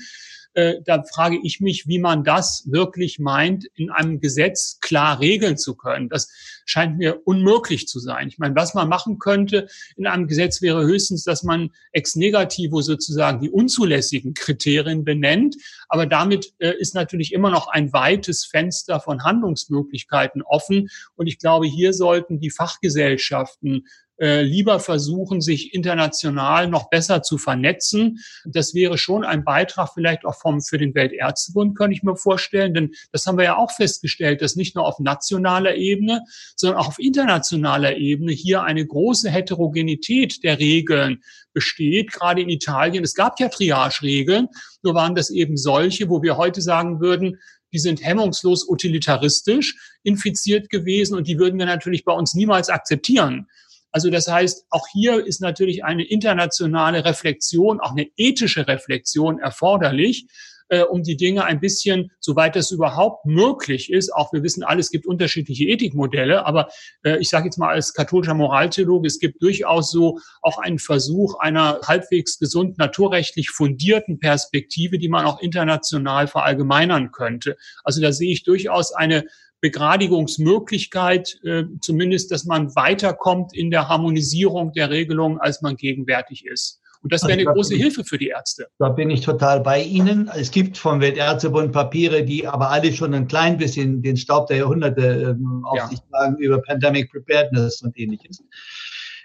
äh, 0.54 0.76
da 0.84 1.02
frage 1.02 1.38
ich 1.42 1.60
mich, 1.60 1.86
wie 1.86 1.98
man 1.98 2.24
das 2.24 2.64
wirklich 2.66 3.18
meint, 3.18 3.66
in 3.74 3.90
einem 3.90 4.20
Gesetz 4.20 4.78
klar 4.80 5.20
regeln 5.20 5.56
zu 5.58 5.74
können. 5.74 6.08
Das 6.08 6.30
scheint 6.64 6.96
mir 6.96 7.20
unmöglich 7.26 7.88
zu 7.88 7.98
sein. 7.98 8.28
Ich 8.28 8.38
meine, 8.38 8.54
was 8.54 8.74
man 8.74 8.88
machen 8.88 9.18
könnte 9.18 9.68
in 9.96 10.06
einem 10.06 10.26
Gesetz 10.26 10.62
wäre 10.62 10.84
höchstens, 10.84 11.24
dass 11.24 11.42
man 11.42 11.70
ex 11.92 12.16
negativo 12.16 12.80
sozusagen 12.80 13.40
die 13.40 13.50
unzulässigen 13.50 14.34
Kriterien 14.34 15.04
benennt. 15.04 15.56
Aber 15.88 16.06
damit 16.06 16.54
äh, 16.58 16.74
ist 16.78 16.94
natürlich 16.94 17.32
immer 17.32 17.50
noch 17.50 17.68
ein 17.68 17.92
weites 17.92 18.46
Fenster 18.46 19.00
von 19.00 19.24
Handlungsmöglichkeiten 19.24 20.42
offen. 20.42 20.88
Und 21.16 21.26
ich 21.26 21.38
glaube, 21.38 21.66
hier 21.66 21.92
sollten 21.92 22.38
die 22.40 22.50
Fachgesellschaften 22.50 23.86
äh, 24.18 24.42
lieber 24.42 24.78
versuchen, 24.78 25.40
sich 25.40 25.74
international 25.74 26.68
noch 26.68 26.88
besser 26.88 27.22
zu 27.22 27.36
vernetzen. 27.36 28.20
Das 28.44 28.74
wäre 28.74 28.96
schon 28.96 29.24
ein 29.24 29.44
Beitrag 29.44 29.90
vielleicht 29.92 30.24
auch 30.24 30.36
vom, 30.36 30.60
für 30.60 30.78
den 30.78 30.94
Weltärztebund, 30.94 31.76
könnte 31.76 31.96
ich 31.96 32.02
mir 32.02 32.16
vorstellen. 32.16 32.74
Denn 32.74 32.92
das 33.12 33.26
haben 33.26 33.38
wir 33.38 33.44
ja 33.44 33.56
auch 33.56 33.72
festgestellt, 33.72 34.40
dass 34.40 34.56
nicht 34.56 34.76
nur 34.76 34.86
auf 34.86 35.00
nationaler 35.00 35.74
Ebene, 35.74 36.22
sondern 36.54 36.78
auch 36.78 36.88
auf 36.88 36.98
internationaler 36.98 37.96
Ebene 37.96 38.32
hier 38.32 38.62
eine 38.62 38.86
große 38.86 39.30
Heterogenität 39.30 40.44
der 40.44 40.58
Regeln 40.58 41.22
besteht, 41.52 42.12
gerade 42.12 42.42
in 42.42 42.48
Italien. 42.48 43.02
Es 43.02 43.14
gab 43.14 43.40
ja 43.40 43.48
Triage-Regeln, 43.48 44.48
nur 44.82 44.94
waren 44.94 45.14
das 45.14 45.30
eben 45.30 45.56
solche, 45.56 46.08
wo 46.08 46.22
wir 46.22 46.36
heute 46.36 46.62
sagen 46.62 47.00
würden, 47.00 47.38
die 47.72 47.80
sind 47.80 48.04
hemmungslos 48.04 48.68
utilitaristisch 48.68 49.74
infiziert 50.04 50.70
gewesen 50.70 51.16
und 51.16 51.26
die 51.26 51.38
würden 51.38 51.58
wir 51.58 51.66
natürlich 51.66 52.04
bei 52.04 52.12
uns 52.12 52.34
niemals 52.34 52.68
akzeptieren. 52.68 53.48
Also 53.94 54.10
das 54.10 54.26
heißt, 54.26 54.66
auch 54.70 54.88
hier 54.92 55.24
ist 55.24 55.40
natürlich 55.40 55.84
eine 55.84 56.04
internationale 56.04 57.04
Reflexion, 57.04 57.78
auch 57.78 57.92
eine 57.92 58.08
ethische 58.16 58.66
Reflexion 58.66 59.38
erforderlich, 59.38 60.26
äh, 60.68 60.80
um 60.80 61.04
die 61.04 61.16
Dinge 61.16 61.44
ein 61.44 61.60
bisschen, 61.60 62.10
soweit 62.18 62.56
das 62.56 62.72
überhaupt 62.72 63.24
möglich 63.24 63.92
ist, 63.92 64.12
auch 64.12 64.32
wir 64.32 64.42
wissen 64.42 64.64
alle, 64.64 64.80
es 64.80 64.90
gibt 64.90 65.06
unterschiedliche 65.06 65.66
Ethikmodelle, 65.66 66.44
aber 66.44 66.70
äh, 67.04 67.18
ich 67.18 67.28
sage 67.28 67.44
jetzt 67.44 67.56
mal 67.56 67.68
als 67.68 67.94
katholischer 67.94 68.34
Moraltheologe, 68.34 69.06
es 69.06 69.20
gibt 69.20 69.40
durchaus 69.40 69.92
so 69.92 70.18
auch 70.42 70.58
einen 70.58 70.80
Versuch 70.80 71.38
einer 71.38 71.78
halbwegs 71.84 72.40
gesund 72.40 72.78
naturrechtlich 72.78 73.50
fundierten 73.50 74.18
Perspektive, 74.18 74.98
die 74.98 75.08
man 75.08 75.24
auch 75.24 75.40
international 75.40 76.26
verallgemeinern 76.26 77.12
könnte. 77.12 77.56
Also 77.84 78.00
da 78.00 78.10
sehe 78.10 78.32
ich 78.32 78.42
durchaus 78.42 78.92
eine 78.92 79.24
Begradigungsmöglichkeit, 79.64 81.38
äh, 81.42 81.64
zumindest, 81.80 82.30
dass 82.30 82.44
man 82.44 82.76
weiterkommt 82.76 83.56
in 83.56 83.70
der 83.70 83.88
Harmonisierung 83.88 84.74
der 84.74 84.90
Regelungen, 84.90 85.38
als 85.40 85.62
man 85.62 85.76
gegenwärtig 85.76 86.44
ist. 86.44 86.82
Und 87.00 87.14
das 87.14 87.22
wäre 87.22 87.32
eine 87.32 87.48
also 87.48 87.54
große 87.54 87.74
Hilfe 87.74 88.04
für 88.04 88.18
die 88.18 88.28
Ärzte. 88.28 88.66
Da 88.78 88.90
bin 88.90 89.08
ich 89.08 89.22
total 89.22 89.60
bei 89.60 89.82
Ihnen. 89.82 90.30
Es 90.34 90.50
gibt 90.50 90.76
vom 90.76 91.00
Weltärztebund 91.00 91.72
Papiere, 91.72 92.24
die 92.24 92.46
aber 92.46 92.70
alle 92.70 92.92
schon 92.92 93.14
ein 93.14 93.26
klein 93.26 93.56
bisschen 93.56 94.02
den 94.02 94.18
Staub 94.18 94.48
der 94.48 94.58
Jahrhunderte 94.58 95.34
ähm, 95.38 95.64
auf 95.64 95.78
ja. 95.78 95.88
sich 95.88 96.00
tragen 96.10 96.36
über 96.36 96.60
Pandemic 96.60 97.10
Preparedness 97.10 97.80
und 97.80 97.98
ähnliches. 97.98 98.42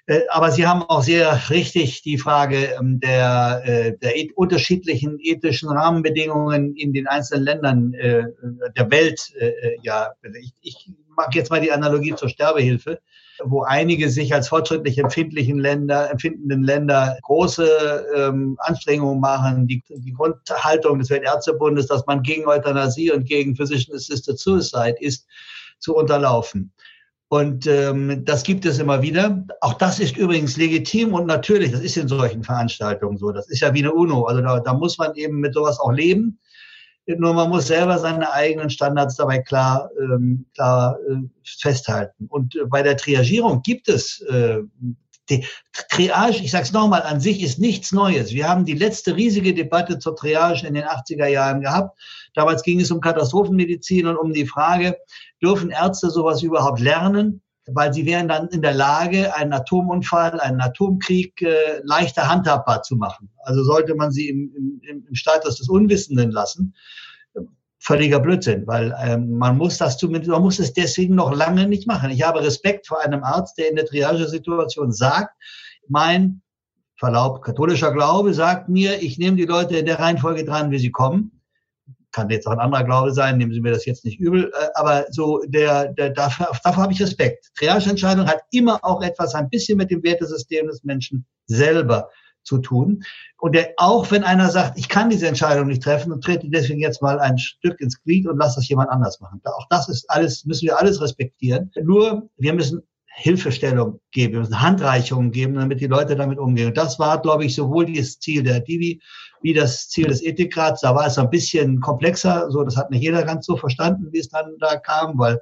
Äh, 0.09 0.21
aber 0.29 0.51
Sie 0.51 0.65
haben 0.65 0.81
auch 0.83 1.03
sehr 1.03 1.49
richtig 1.51 2.01
die 2.01 2.17
Frage 2.17 2.75
ähm, 2.79 2.99
der, 2.99 3.61
äh, 3.63 3.97
der 3.97 4.13
unterschiedlichen 4.35 5.19
ethischen 5.21 5.69
Rahmenbedingungen 5.69 6.75
in 6.75 6.93
den 6.93 7.07
einzelnen 7.07 7.43
Ländern 7.43 7.93
äh, 7.93 8.23
der 8.75 8.89
Welt. 8.91 9.31
Ja, 9.83 10.13
ich, 10.41 10.53
ich 10.61 10.91
mache 11.15 11.31
jetzt 11.33 11.51
mal 11.51 11.61
die 11.61 11.71
Analogie 11.71 12.15
zur 12.15 12.29
Sterbehilfe, 12.29 12.99
wo 13.43 13.61
einige 13.61 14.09
sich 14.09 14.33
als 14.33 14.47
fortschrittlich 14.47 14.97
empfindlichen 14.97 15.59
Länder, 15.59 16.09
empfindenden 16.09 16.63
Länder 16.63 17.17
große 17.21 18.05
ähm, 18.15 18.57
Anstrengungen 18.59 19.19
machen. 19.19 19.67
Die, 19.67 19.83
die 19.89 20.13
Grundhaltung 20.13 20.99
des 20.99 21.11
Weltärztebundes, 21.11 21.87
dass 21.87 22.05
man 22.07 22.23
gegen 22.23 22.47
Euthanasie 22.47 23.11
und 23.11 23.25
gegen 23.25 23.55
Physician 23.55 23.95
Assisted 23.95 24.39
Suicide 24.39 24.97
ist, 24.99 25.27
zu 25.77 25.95
unterlaufen. 25.95 26.73
Und 27.29 27.67
ähm, 27.67 28.25
das 28.25 28.41
gibt 28.41 28.65
es 28.65 28.79
immer 28.79 29.03
wieder. 29.03 29.45
Auch 29.61 29.75
das 29.75 29.99
ist 29.99 30.17
übrigens 30.17 30.57
legitim 30.57 31.13
und 31.13 31.27
natürlich. 31.27 31.71
Das 31.71 31.81
ist 31.81 31.95
in 31.95 32.07
solchen 32.07 32.43
Veranstaltungen 32.43 33.17
so. 33.17 33.31
Das 33.31 33.47
ist 33.49 33.59
ja 33.59 33.71
wie 33.73 33.83
eine 33.83 33.93
UNO. 33.93 34.23
Also 34.23 34.41
da, 34.41 34.59
da 34.59 34.73
muss 34.73 34.97
man 34.97 35.13
eben 35.13 35.39
mit 35.39 35.53
sowas 35.53 35.79
auch 35.79 35.91
leben. 35.91 36.39
Nur 37.05 37.33
man 37.33 37.49
muss 37.49 37.67
selber 37.67 37.97
seine 37.99 38.31
eigenen 38.31 38.69
Standards 38.69 39.15
dabei 39.15 39.39
klar, 39.39 39.89
ähm, 39.99 40.45
klar 40.55 40.97
äh, 41.07 41.17
festhalten. 41.43 42.25
Und 42.29 42.55
äh, 42.55 42.65
bei 42.65 42.81
der 42.81 42.97
Triagierung 42.97 43.61
gibt 43.61 43.89
es 43.89 44.21
äh, 44.21 44.59
die 45.29 45.45
Triage, 45.89 46.37
ich 46.43 46.51
sage 46.51 46.63
es 46.63 46.71
nochmal, 46.71 47.03
an 47.03 47.19
sich 47.19 47.41
ist 47.41 47.59
nichts 47.59 47.91
Neues. 47.91 48.33
Wir 48.33 48.47
haben 48.47 48.65
die 48.65 48.73
letzte 48.73 49.15
riesige 49.15 49.53
Debatte 49.53 49.99
zur 49.99 50.15
Triage 50.15 50.67
in 50.67 50.73
den 50.73 50.85
80er 50.85 51.27
Jahren 51.27 51.61
gehabt. 51.61 51.97
Damals 52.33 52.63
ging 52.63 52.79
es 52.79 52.91
um 52.91 53.01
Katastrophenmedizin 53.01 54.07
und 54.07 54.17
um 54.17 54.33
die 54.33 54.45
Frage, 54.45 54.97
dürfen 55.41 55.69
Ärzte 55.69 56.09
sowas 56.09 56.41
überhaupt 56.41 56.79
lernen? 56.79 57.41
Weil 57.71 57.93
sie 57.93 58.07
wären 58.07 58.27
dann 58.27 58.47
in 58.47 58.63
der 58.63 58.73
Lage, 58.73 59.35
einen 59.35 59.53
Atomunfall, 59.53 60.39
einen 60.39 60.59
Atomkrieg 60.59 61.39
äh, 61.43 61.81
leichter 61.83 62.27
handhabbar 62.27 62.81
zu 62.81 62.95
machen. 62.95 63.29
Also 63.43 63.63
sollte 63.63 63.93
man 63.93 64.11
sie 64.11 64.27
im, 64.27 64.51
im, 64.55 65.05
im 65.07 65.15
Status 65.15 65.57
des 65.57 65.69
Unwissenden 65.69 66.31
lassen 66.31 66.73
völliger 67.79 68.19
Blödsinn, 68.19 68.67
weil 68.67 68.95
ähm, 69.01 69.37
man 69.37 69.57
muss 69.57 69.77
das 69.77 69.97
zumindest, 69.97 70.29
man 70.29 70.41
muss 70.41 70.59
es 70.59 70.73
deswegen 70.73 71.15
noch 71.15 71.33
lange 71.33 71.67
nicht 71.67 71.87
machen. 71.87 72.11
Ich 72.11 72.23
habe 72.23 72.43
Respekt 72.43 72.87
vor 72.87 73.01
einem 73.01 73.23
Arzt, 73.23 73.57
der 73.57 73.69
in 73.69 73.75
der 73.75 73.85
Triagesituation 73.85 74.91
sagt, 74.91 75.33
mein 75.87 76.41
Verlaub 76.97 77.41
katholischer 77.41 77.93
Glaube 77.93 78.33
sagt 78.33 78.67
mir, 78.67 79.01
ich 79.01 79.17
nehme 79.17 79.37
die 79.37 79.45
Leute 79.45 79.77
in 79.77 79.85
der 79.85 79.99
Reihenfolge 79.99 80.43
dran, 80.43 80.71
wie 80.71 80.79
sie 80.79 80.91
kommen. 80.91 81.41
Kann 82.11 82.29
jetzt 82.29 82.47
auch 82.47 82.51
ein 82.51 82.59
anderer 82.59 82.83
Glaube 82.83 83.13
sein, 83.13 83.37
nehmen 83.37 83.53
Sie 83.53 83.61
mir 83.61 83.71
das 83.71 83.85
jetzt 83.85 84.03
nicht 84.03 84.19
übel, 84.19 84.51
äh, 84.53 84.67
aber 84.73 85.05
so 85.11 85.41
der, 85.45 85.93
der 85.93 86.09
dafür, 86.09 86.47
dafür 86.63 86.83
habe 86.83 86.91
ich 86.91 87.01
Respekt. 87.01 87.49
Triageentscheidung 87.57 88.27
hat 88.27 88.41
immer 88.51 88.83
auch 88.83 89.01
etwas 89.01 89.35
ein 89.35 89.49
bisschen 89.49 89.77
mit 89.77 89.91
dem 89.91 90.03
Wertesystem 90.03 90.67
des 90.67 90.83
Menschen 90.83 91.25
selber 91.45 92.09
zu 92.49 92.57
tun. 92.57 93.03
Und 93.37 93.55
der, 93.55 93.73
auch 93.77 94.11
wenn 94.11 94.23
einer 94.23 94.49
sagt, 94.49 94.77
ich 94.77 94.89
kann 94.89 95.09
diese 95.09 95.27
Entscheidung 95.27 95.67
nicht 95.67 95.83
treffen 95.83 96.11
und 96.11 96.23
trete 96.23 96.49
deswegen 96.49 96.81
jetzt 96.81 97.01
mal 97.01 97.19
ein 97.19 97.37
Stück 97.37 97.79
ins 97.79 98.01
Glied 98.03 98.27
und 98.27 98.37
lasse 98.37 98.57
das 98.57 98.67
jemand 98.67 98.89
anders 98.89 99.21
machen. 99.21 99.39
Auch 99.45 99.67
das 99.69 99.87
ist 99.87 100.09
alles, 100.09 100.45
müssen 100.45 100.65
wir 100.65 100.77
alles 100.77 100.99
respektieren. 101.01 101.71
Nur, 101.81 102.29
wir 102.37 102.53
müssen 102.53 102.81
Hilfestellung 103.05 103.99
geben, 104.11 104.33
wir 104.33 104.39
müssen 104.39 104.61
Handreichungen 104.61 105.31
geben, 105.31 105.55
damit 105.55 105.81
die 105.81 105.87
Leute 105.87 106.15
damit 106.15 106.39
umgehen. 106.39 106.67
Und 106.67 106.77
das 106.77 106.99
war, 106.99 107.21
glaube 107.21 107.45
ich, 107.45 107.55
sowohl 107.55 107.85
das 107.93 108.19
Ziel 108.19 108.43
der 108.43 108.61
Divi 108.61 109.01
wie 109.41 109.53
das 109.53 109.89
Ziel 109.89 110.07
des 110.07 110.21
Ethikrats. 110.21 110.81
Da 110.81 110.95
war 110.95 111.07
es 111.07 111.17
ein 111.17 111.29
bisschen 111.29 111.79
komplexer, 111.79 112.49
so 112.49 112.63
das 112.63 112.77
hat 112.77 112.91
nicht 112.91 113.03
jeder 113.03 113.23
ganz 113.23 113.45
so 113.45 113.55
verstanden, 113.55 114.07
wie 114.11 114.19
es 114.19 114.29
dann 114.29 114.57
da 114.59 114.77
kam, 114.77 115.17
weil 115.17 115.39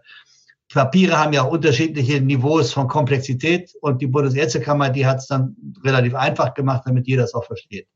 Papiere 0.73 1.17
haben 1.17 1.33
ja 1.33 1.43
auch 1.43 1.51
unterschiedliche 1.51 2.19
Niveaus 2.19 2.73
von 2.73 2.87
Komplexität 2.87 3.73
und 3.81 4.01
die 4.01 4.07
Bundesärztekammer, 4.07 4.89
die 4.89 5.05
hat 5.05 5.19
es 5.19 5.27
dann 5.27 5.55
relativ 5.83 6.13
einfach 6.13 6.53
gemacht, 6.53 6.83
damit 6.85 7.07
jeder 7.07 7.23
es 7.23 7.33
auch 7.33 7.45
versteht. 7.45 7.87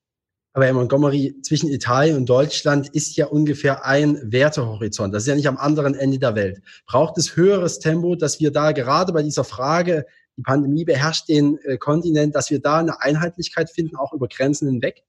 Aber 0.54 0.66
Herr 0.66 0.74
Montgomery, 0.74 1.36
zwischen 1.44 1.70
Italien 1.70 2.18
und 2.18 2.28
Deutschland 2.28 2.90
ist 2.90 3.16
ja 3.16 3.28
ungefähr 3.28 3.86
ein 3.86 4.20
Wertehorizont. 4.32 5.14
Das 5.14 5.24
ist 5.24 5.28
ja 5.28 5.36
nicht 5.36 5.48
am 5.48 5.58
anderen 5.58 5.96
Ende 5.96 6.20
der 6.20 6.36
Welt. 6.36 6.62
Braucht 6.86 7.18
es 7.18 7.38
höheres 7.38 7.80
Tempo, 7.80 8.16
dass 8.16 8.40
wir 8.42 8.52
da 8.52 8.74
gerade 8.74 9.14
bei 9.14 9.24
dieser 9.24 9.46
Frage, 9.46 10.06
die 10.38 10.42
Pandemie 10.42 10.84
beherrscht 10.84 11.30
den 11.30 11.58
äh, 11.64 11.78
Kontinent, 11.78 12.36
dass 12.36 12.52
wir 12.52 12.60
da 12.60 12.80
eine 12.80 13.02
Einheitlichkeit 13.02 13.70
finden, 13.70 13.96
auch 13.96 14.12
über 14.14 14.28
Grenzen 14.28 14.68
hinweg? 14.68 15.04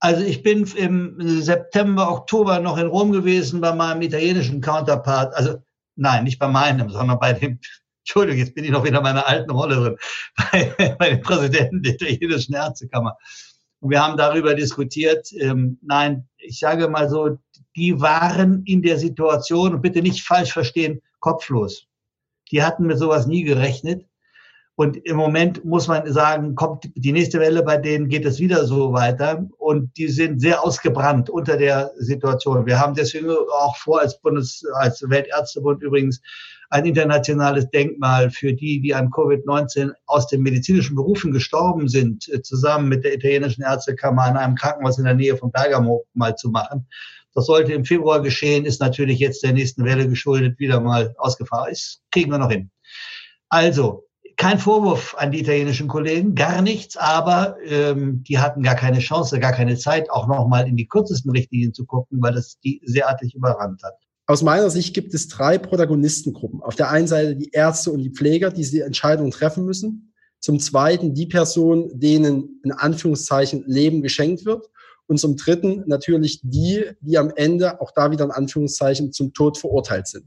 Also 0.00 0.22
ich 0.24 0.42
bin 0.42 0.66
im 0.76 1.16
September, 1.40 2.10
Oktober 2.10 2.58
noch 2.58 2.76
in 2.76 2.88
Rom 2.88 3.12
gewesen 3.12 3.60
bei 3.60 3.72
meinem 3.72 4.02
italienischen 4.02 4.60
Counterpart. 4.60 5.34
Also 5.34 5.62
nein, 6.02 6.24
nicht 6.24 6.38
bei 6.38 6.48
meinem, 6.48 6.90
sondern 6.90 7.18
bei 7.18 7.32
dem, 7.32 7.58
Entschuldigung, 8.00 8.40
jetzt 8.40 8.54
bin 8.54 8.64
ich 8.64 8.70
noch 8.70 8.84
wieder 8.84 8.98
in 8.98 9.04
meiner 9.04 9.26
alten 9.26 9.50
Rolle 9.50 9.76
drin, 9.76 9.96
bei, 10.76 10.96
bei 10.98 11.10
dem 11.10 11.22
Präsidenten 11.22 11.82
der 11.82 11.94
italienischen 11.94 12.54
Ärztekammer. 12.54 13.16
Und 13.80 13.90
wir 13.90 14.02
haben 14.04 14.16
darüber 14.16 14.54
diskutiert. 14.54 15.32
Ähm, 15.38 15.78
nein, 15.82 16.28
ich 16.36 16.58
sage 16.58 16.88
mal 16.88 17.08
so, 17.08 17.38
die 17.76 18.00
waren 18.00 18.62
in 18.64 18.82
der 18.82 18.98
Situation, 18.98 19.74
und 19.74 19.82
bitte 19.82 20.02
nicht 20.02 20.24
falsch 20.24 20.52
verstehen, 20.52 21.00
kopflos. 21.20 21.86
Die 22.50 22.62
hatten 22.62 22.86
mit 22.86 22.98
sowas 22.98 23.26
nie 23.26 23.44
gerechnet. 23.44 24.04
Und 24.74 24.96
im 24.96 25.16
Moment 25.16 25.64
muss 25.64 25.86
man 25.86 26.10
sagen, 26.10 26.54
kommt 26.54 26.90
die 26.94 27.12
nächste 27.12 27.38
Welle, 27.38 27.62
bei 27.62 27.76
denen 27.76 28.08
geht 28.08 28.24
es 28.24 28.40
wieder 28.40 28.64
so 28.64 28.92
weiter. 28.92 29.46
Und 29.58 29.96
die 29.98 30.08
sind 30.08 30.40
sehr 30.40 30.64
ausgebrannt 30.64 31.28
unter 31.28 31.58
der 31.58 31.92
Situation. 31.98 32.64
Wir 32.64 32.80
haben 32.80 32.94
deswegen 32.94 33.30
auch 33.30 33.76
vor, 33.76 34.00
als 34.00 34.18
Bundes, 34.20 34.64
als 34.74 35.02
Weltärztebund 35.08 35.82
übrigens, 35.82 36.22
ein 36.70 36.86
internationales 36.86 37.68
Denkmal 37.68 38.30
für 38.30 38.54
die, 38.54 38.80
die 38.80 38.94
an 38.94 39.10
Covid-19 39.10 39.92
aus 40.06 40.26
den 40.28 40.40
medizinischen 40.40 40.96
Berufen 40.96 41.30
gestorben 41.30 41.86
sind, 41.86 42.26
äh, 42.30 42.40
zusammen 42.40 42.88
mit 42.88 43.04
der 43.04 43.14
italienischen 43.14 43.62
Ärztekammer 43.62 44.22
an 44.22 44.38
einem 44.38 44.54
Krankenhaus 44.54 44.98
in 44.98 45.04
der 45.04 45.14
Nähe 45.14 45.36
von 45.36 45.52
Bergamo 45.52 46.06
mal 46.14 46.34
zu 46.34 46.48
machen. 46.48 46.88
Das 47.34 47.44
sollte 47.44 47.74
im 47.74 47.84
Februar 47.84 48.22
geschehen, 48.22 48.64
ist 48.64 48.80
natürlich 48.80 49.18
jetzt 49.18 49.42
der 49.42 49.52
nächsten 49.52 49.84
Welle 49.84 50.08
geschuldet, 50.08 50.58
wieder 50.58 50.80
mal 50.80 51.14
ausgefahren. 51.18 51.70
Ist, 51.70 52.00
kriegen 52.10 52.30
wir 52.30 52.38
noch 52.38 52.50
hin. 52.50 52.70
Also, 53.50 54.06
kein 54.42 54.58
Vorwurf 54.58 55.14
an 55.16 55.30
die 55.30 55.38
italienischen 55.38 55.86
Kollegen, 55.86 56.34
gar 56.34 56.62
nichts, 56.62 56.96
aber 56.96 57.56
ähm, 57.64 58.24
die 58.24 58.40
hatten 58.40 58.64
gar 58.64 58.74
keine 58.74 58.98
Chance, 58.98 59.38
gar 59.38 59.52
keine 59.52 59.76
Zeit, 59.76 60.10
auch 60.10 60.26
nochmal 60.26 60.66
in 60.66 60.76
die 60.76 60.88
kürzesten 60.88 61.30
Richtlinien 61.30 61.72
zu 61.72 61.86
gucken, 61.86 62.20
weil 62.20 62.34
das 62.34 62.58
die 62.58 62.82
sehr 62.84 63.08
artig 63.08 63.36
überrannt 63.36 63.84
hat. 63.84 63.94
Aus 64.26 64.42
meiner 64.42 64.68
Sicht 64.68 64.94
gibt 64.94 65.14
es 65.14 65.28
drei 65.28 65.58
Protagonistengruppen. 65.58 66.60
Auf 66.60 66.74
der 66.74 66.90
einen 66.90 67.06
Seite 67.06 67.36
die 67.36 67.50
Ärzte 67.52 67.92
und 67.92 68.00
die 68.00 68.10
Pfleger, 68.10 68.50
die 68.50 68.68
die 68.68 68.80
Entscheidungen 68.80 69.30
treffen 69.30 69.64
müssen. 69.64 70.12
Zum 70.40 70.58
zweiten 70.58 71.14
die 71.14 71.26
Personen, 71.26 72.00
denen 72.00 72.60
in 72.64 72.72
Anführungszeichen 72.72 73.62
Leben 73.68 74.02
geschenkt 74.02 74.44
wird. 74.44 74.66
Und 75.06 75.18
zum 75.18 75.36
dritten 75.36 75.84
natürlich 75.86 76.40
die, 76.42 76.82
die 77.00 77.16
am 77.16 77.30
Ende 77.36 77.80
auch 77.80 77.92
da 77.94 78.10
wieder 78.10 78.24
in 78.24 78.32
Anführungszeichen 78.32 79.12
zum 79.12 79.34
Tod 79.34 79.56
verurteilt 79.56 80.08
sind. 80.08 80.26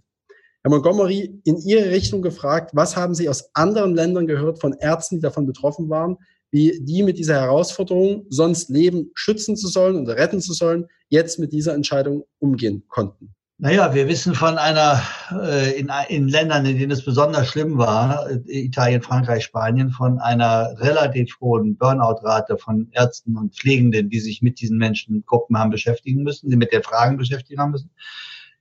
Herr 0.65 0.71
Montgomery, 0.71 1.39
in 1.43 1.57
Ihre 1.57 1.91
Richtung 1.91 2.23
gefragt, 2.23 2.71
was 2.73 2.97
haben 2.97 3.13
Sie 3.13 3.29
aus 3.29 3.51
anderen 3.53 3.93
Ländern 3.93 4.25
gehört 4.25 4.59
von 4.59 4.73
Ärzten, 4.73 5.17
die 5.17 5.21
davon 5.21 5.45
betroffen 5.45 5.91
waren, 5.91 6.17
wie 6.49 6.79
die 6.81 7.03
mit 7.03 7.19
dieser 7.19 7.35
Herausforderung, 7.35 8.25
sonst 8.29 8.71
Leben 8.71 9.11
schützen 9.13 9.55
zu 9.57 9.67
sollen 9.67 10.01
oder 10.01 10.17
retten 10.17 10.41
zu 10.41 10.53
sollen, 10.53 10.87
jetzt 11.09 11.37
mit 11.37 11.53
dieser 11.53 11.75
Entscheidung 11.75 12.23
umgehen 12.39 12.83
konnten? 12.87 13.35
Naja, 13.59 13.93
wir 13.93 14.07
wissen 14.07 14.33
von 14.33 14.57
einer, 14.57 15.03
äh, 15.39 15.79
in, 15.79 15.91
in 16.09 16.29
Ländern, 16.29 16.65
in 16.65 16.79
denen 16.79 16.91
es 16.91 17.05
besonders 17.05 17.47
schlimm 17.47 17.77
war, 17.77 18.27
äh, 18.27 18.65
Italien, 18.65 19.03
Frankreich, 19.03 19.43
Spanien, 19.43 19.91
von 19.91 20.17
einer 20.17 20.73
relativ 20.79 21.39
hohen 21.41 21.77
Burnout-Rate 21.77 22.57
von 22.57 22.89
Ärzten 22.91 23.37
und 23.37 23.53
Pflegenden, 23.53 24.09
die 24.09 24.19
sich 24.19 24.41
mit 24.41 24.59
diesen 24.59 24.79
Menschengruppen 24.79 25.59
haben 25.59 25.69
beschäftigen 25.69 26.23
müssen, 26.23 26.49
die 26.49 26.57
mit 26.57 26.73
der 26.73 26.81
Fragen 26.81 27.17
beschäftigen 27.17 27.61
haben 27.61 27.71
müssen. 27.71 27.91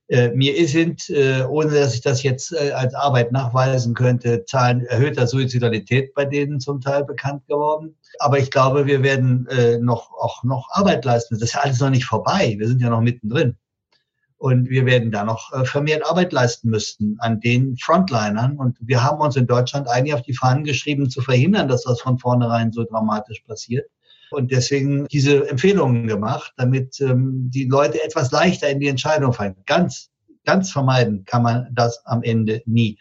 Äh, 0.08 0.30
mir 0.30 0.68
sind, 0.68 1.08
äh, 1.08 1.44
ohne 1.44 1.72
dass 1.72 1.94
ich 1.94 2.02
das 2.02 2.22
jetzt 2.22 2.52
äh, 2.52 2.72
als 2.72 2.94
Arbeit 2.94 3.32
nachweisen 3.32 3.94
könnte, 3.94 4.44
Zahlen 4.44 4.84
erhöhter 4.84 5.26
Suizidalität 5.26 6.12
bei 6.14 6.26
denen 6.26 6.60
zum 6.60 6.82
Teil 6.82 7.04
bekannt 7.04 7.46
geworden. 7.46 7.96
Aber 8.18 8.38
ich 8.38 8.50
glaube, 8.50 8.86
wir 8.86 9.02
werden 9.02 9.48
noch, 9.80 10.12
auch 10.12 10.44
noch 10.44 10.68
Arbeit 10.70 11.04
leisten. 11.04 11.34
Das 11.34 11.42
ist 11.42 11.54
ja 11.54 11.62
alles 11.62 11.80
noch 11.80 11.90
nicht 11.90 12.04
vorbei. 12.04 12.54
Wir 12.58 12.68
sind 12.68 12.80
ja 12.80 12.90
noch 12.90 13.00
mittendrin. 13.00 13.56
Und 14.36 14.68
wir 14.68 14.86
werden 14.86 15.10
da 15.10 15.24
noch 15.24 15.50
vermehrt 15.66 16.06
Arbeit 16.06 16.32
leisten 16.32 16.68
müssten 16.68 17.16
an 17.18 17.40
den 17.40 17.76
Frontlinern. 17.76 18.56
Und 18.56 18.76
wir 18.80 19.02
haben 19.02 19.20
uns 19.20 19.36
in 19.36 19.46
Deutschland 19.46 19.88
eigentlich 19.88 20.14
auf 20.14 20.22
die 20.22 20.34
Fahnen 20.34 20.64
geschrieben, 20.64 21.10
zu 21.10 21.22
verhindern, 21.22 21.66
dass 21.66 21.82
das 21.82 22.00
von 22.00 22.18
vornherein 22.18 22.70
so 22.72 22.84
dramatisch 22.84 23.40
passiert 23.40 23.88
und 24.34 24.50
deswegen 24.50 25.06
diese 25.08 25.48
Empfehlungen 25.48 26.06
gemacht, 26.06 26.52
damit 26.56 27.00
ähm, 27.00 27.50
die 27.52 27.64
Leute 27.64 28.02
etwas 28.02 28.30
leichter 28.30 28.68
in 28.68 28.80
die 28.80 28.88
Entscheidung 28.88 29.32
fallen. 29.32 29.56
Ganz, 29.66 30.10
ganz 30.44 30.70
vermeiden 30.70 31.24
kann 31.24 31.42
man 31.42 31.68
das 31.72 32.04
am 32.06 32.22
Ende 32.22 32.62
nie. 32.66 32.98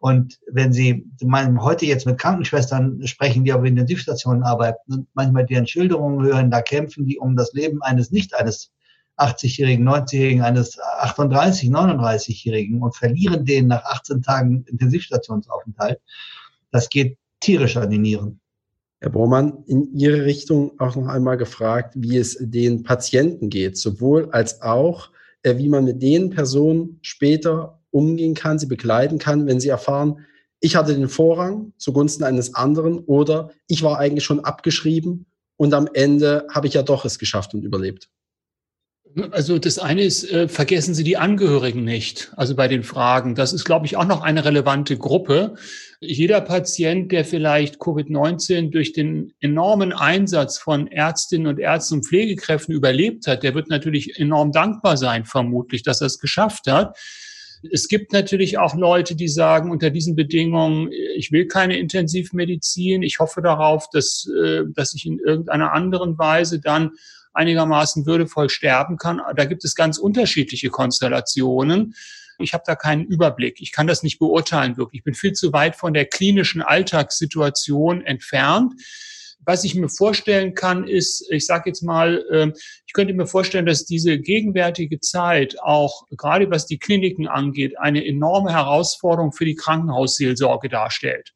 Und 0.00 0.38
wenn 0.52 0.72
Sie 0.72 1.06
meinen, 1.22 1.62
heute 1.62 1.86
jetzt 1.86 2.04
mit 2.04 2.18
Krankenschwestern 2.18 3.06
sprechen, 3.06 3.44
die 3.44 3.54
auf 3.54 3.64
Intensivstationen 3.64 4.42
arbeiten 4.42 4.92
und 4.92 5.08
manchmal 5.14 5.46
deren 5.46 5.66
Schilderungen 5.66 6.22
hören, 6.22 6.50
da 6.50 6.60
kämpfen 6.60 7.06
die 7.06 7.18
um 7.18 7.36
das 7.36 7.54
Leben 7.54 7.80
eines 7.82 8.10
nicht 8.10 8.34
eines 8.34 8.70
80-Jährigen, 9.16 9.88
90-Jährigen, 9.88 10.42
eines 10.42 10.78
38, 10.78 11.70
39-Jährigen 11.70 12.82
und 12.82 12.94
verlieren 12.94 13.44
den 13.44 13.68
nach 13.68 13.84
18 13.84 14.22
Tagen 14.22 14.64
Intensivstationsaufenthalt. 14.66 16.00
Das 16.70 16.88
geht 16.90 17.16
tierisch 17.40 17.76
an 17.76 17.90
die 17.90 17.98
Nieren. 17.98 18.40
Herr 19.04 19.10
Bormann, 19.10 19.64
in 19.66 19.94
Ihre 19.94 20.24
Richtung 20.24 20.80
auch 20.80 20.96
noch 20.96 21.08
einmal 21.08 21.36
gefragt, 21.36 21.92
wie 21.94 22.16
es 22.16 22.38
den 22.40 22.84
Patienten 22.84 23.50
geht, 23.50 23.76
sowohl 23.76 24.30
als 24.30 24.62
auch, 24.62 25.10
äh, 25.42 25.58
wie 25.58 25.68
man 25.68 25.84
mit 25.84 26.02
den 26.02 26.30
Personen 26.30 27.00
später 27.02 27.82
umgehen 27.90 28.32
kann, 28.32 28.58
sie 28.58 28.64
begleiten 28.64 29.18
kann, 29.18 29.46
wenn 29.46 29.60
sie 29.60 29.68
erfahren, 29.68 30.20
ich 30.58 30.74
hatte 30.74 30.94
den 30.94 31.10
Vorrang 31.10 31.74
zugunsten 31.76 32.24
eines 32.24 32.54
anderen 32.54 32.98
oder 33.00 33.50
ich 33.66 33.82
war 33.82 33.98
eigentlich 33.98 34.24
schon 34.24 34.40
abgeschrieben 34.40 35.26
und 35.58 35.74
am 35.74 35.86
Ende 35.92 36.46
habe 36.50 36.66
ich 36.66 36.72
ja 36.72 36.82
doch 36.82 37.04
es 37.04 37.18
geschafft 37.18 37.52
und 37.52 37.62
überlebt. 37.62 38.08
Also 39.30 39.58
das 39.58 39.78
eine 39.78 40.02
ist, 40.02 40.28
äh, 40.30 40.48
vergessen 40.48 40.92
Sie 40.92 41.04
die 41.04 41.16
Angehörigen 41.16 41.84
nicht, 41.84 42.32
also 42.36 42.56
bei 42.56 42.66
den 42.66 42.82
Fragen. 42.82 43.36
Das 43.36 43.52
ist, 43.52 43.64
glaube 43.64 43.86
ich, 43.86 43.96
auch 43.96 44.06
noch 44.06 44.22
eine 44.22 44.44
relevante 44.44 44.96
Gruppe. 44.96 45.54
Jeder 46.00 46.40
Patient, 46.40 47.12
der 47.12 47.24
vielleicht 47.24 47.76
Covid-19 47.76 48.70
durch 48.70 48.92
den 48.92 49.32
enormen 49.40 49.92
Einsatz 49.92 50.58
von 50.58 50.88
Ärztinnen 50.88 51.46
und 51.46 51.60
Ärzten 51.60 51.94
und 51.94 52.06
Pflegekräften 52.06 52.74
überlebt 52.74 53.28
hat, 53.28 53.44
der 53.44 53.54
wird 53.54 53.68
natürlich 53.68 54.18
enorm 54.18 54.50
dankbar 54.50 54.96
sein, 54.96 55.24
vermutlich, 55.24 55.82
dass 55.82 56.00
er 56.00 56.08
es 56.08 56.18
geschafft 56.18 56.66
hat. 56.66 56.96
Es 57.70 57.88
gibt 57.88 58.12
natürlich 58.12 58.58
auch 58.58 58.74
Leute, 58.74 59.14
die 59.14 59.28
sagen, 59.28 59.70
unter 59.70 59.90
diesen 59.90 60.16
Bedingungen, 60.16 60.90
ich 61.16 61.30
will 61.30 61.46
keine 61.46 61.78
Intensivmedizin, 61.78 63.02
ich 63.02 63.20
hoffe 63.20 63.42
darauf, 63.42 63.88
dass, 63.90 64.28
äh, 64.44 64.62
dass 64.74 64.92
ich 64.94 65.06
in 65.06 65.20
irgendeiner 65.20 65.72
anderen 65.72 66.18
Weise 66.18 66.60
dann 66.60 66.90
einigermaßen 67.34 68.06
würdevoll 68.06 68.48
sterben 68.48 68.96
kann. 68.96 69.20
Da 69.36 69.44
gibt 69.44 69.64
es 69.64 69.74
ganz 69.74 69.98
unterschiedliche 69.98 70.70
Konstellationen. 70.70 71.94
Ich 72.38 72.52
habe 72.52 72.64
da 72.66 72.74
keinen 72.74 73.04
Überblick. 73.04 73.60
Ich 73.60 73.72
kann 73.72 73.86
das 73.86 74.02
nicht 74.02 74.18
beurteilen 74.18 74.76
wirklich. 74.76 75.00
Ich 75.00 75.04
bin 75.04 75.14
viel 75.14 75.32
zu 75.32 75.52
weit 75.52 75.76
von 75.76 75.94
der 75.94 76.06
klinischen 76.06 76.62
Alltagssituation 76.62 78.02
entfernt. 78.02 78.74
Was 79.46 79.64
ich 79.64 79.74
mir 79.74 79.88
vorstellen 79.88 80.54
kann, 80.54 80.88
ist, 80.88 81.30
ich 81.30 81.44
sage 81.44 81.64
jetzt 81.68 81.82
mal, 81.82 82.24
ähm, 82.32 82.54
ich 82.86 82.92
könnte 82.94 83.12
mir 83.12 83.26
vorstellen, 83.26 83.66
dass 83.66 83.84
diese 83.84 84.18
gegenwärtige 84.18 85.00
Zeit 85.00 85.60
auch 85.60 86.06
gerade 86.16 86.50
was 86.50 86.66
die 86.66 86.78
Kliniken 86.78 87.28
angeht, 87.28 87.78
eine 87.78 88.06
enorme 88.06 88.52
Herausforderung 88.52 89.32
für 89.32 89.44
die 89.44 89.54
Krankenhausseelsorge 89.54 90.68
darstellt. 90.68 91.34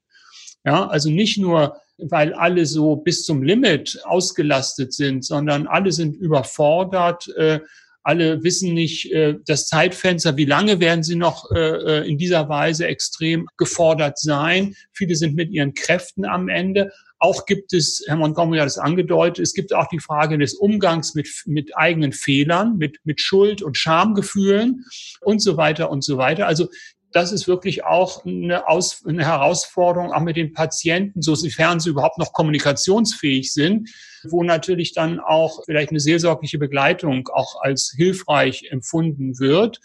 Ja, 0.65 0.87
also 0.89 1.11
nicht 1.11 1.39
nur 1.39 1.81
weil 1.99 2.33
alle 2.33 2.67
so 2.67 2.97
bis 2.97 3.25
zum 3.25 3.43
Limit 3.43 3.99
ausgelastet 4.05 4.93
sind, 4.93 5.25
sondern 5.25 5.67
alle 5.67 5.93
sind 5.93 6.17
überfordert. 6.17 7.29
Äh, 7.37 7.61
alle 8.03 8.43
wissen 8.43 8.73
nicht 8.73 9.13
äh, 9.13 9.35
das 9.47 9.67
Zeitfenster, 9.67 10.37
wie 10.37 10.47
lange 10.47 10.81
werden 10.81 11.03
sie 11.03 11.17
noch 11.17 11.51
äh, 11.51 12.09
in 12.09 12.17
dieser 12.17 12.49
Weise 12.49 12.87
extrem 12.87 13.47
gefordert 13.59 14.19
sein. 14.19 14.75
Viele 14.93 15.15
sind 15.15 15.35
mit 15.35 15.51
ihren 15.51 15.75
Kräften 15.75 16.25
am 16.25 16.49
Ende. 16.49 16.91
Auch 17.19 17.47
gibt 17.47 17.73
es, 17.73 18.03
Herr 18.07 18.17
Montgomery 18.17 18.61
hat 18.61 18.69
es 18.69 18.79
angedeutet, 18.79 19.43
es 19.43 19.53
gibt 19.53 19.75
auch 19.75 19.89
die 19.89 19.99
Frage 19.99 20.39
des 20.39 20.55
Umgangs 20.55 21.15
mit, 21.15 21.29
mit 21.47 21.77
eigenen 21.77 22.13
Fehlern, 22.13 22.79
mit, 22.79 22.99
mit 23.03 23.21
Schuld 23.21 23.61
und 23.61 23.77
Schamgefühlen 23.77 24.85
und 25.21 25.43
so 25.43 25.57
weiter 25.57 25.91
und 25.91 26.03
so 26.03 26.17
weiter. 26.17 26.47
Also 26.47 26.69
das 27.13 27.33
ist 27.33 27.49
wirklich 27.49 27.85
auch 27.85 28.25
eine, 28.25 28.69
Aus 28.69 29.05
eine 29.07 29.25
Herausforderung, 29.25 30.13
auch 30.13 30.21
mit 30.21 30.37
den 30.37 30.53
Patienten, 30.53 31.23
sofern 31.23 31.81
sie 31.81 31.91
überhaupt 31.91 32.19
noch 32.19 32.33
kommunikationsfähig 32.33 33.53
sind, 33.53 33.91
wo 34.25 34.43
natürlich 34.43 34.93
dann 34.93 35.21
auch 35.21 35.65
vielleicht 35.65 35.91
eine 35.91 36.01
seelsorgliche 36.01 36.59
Begleitung 36.59 37.29
auch 37.29 37.61
als 37.63 37.93
hilfreich 37.97 38.69
empfunden 38.71 39.39
wird. 39.39 39.81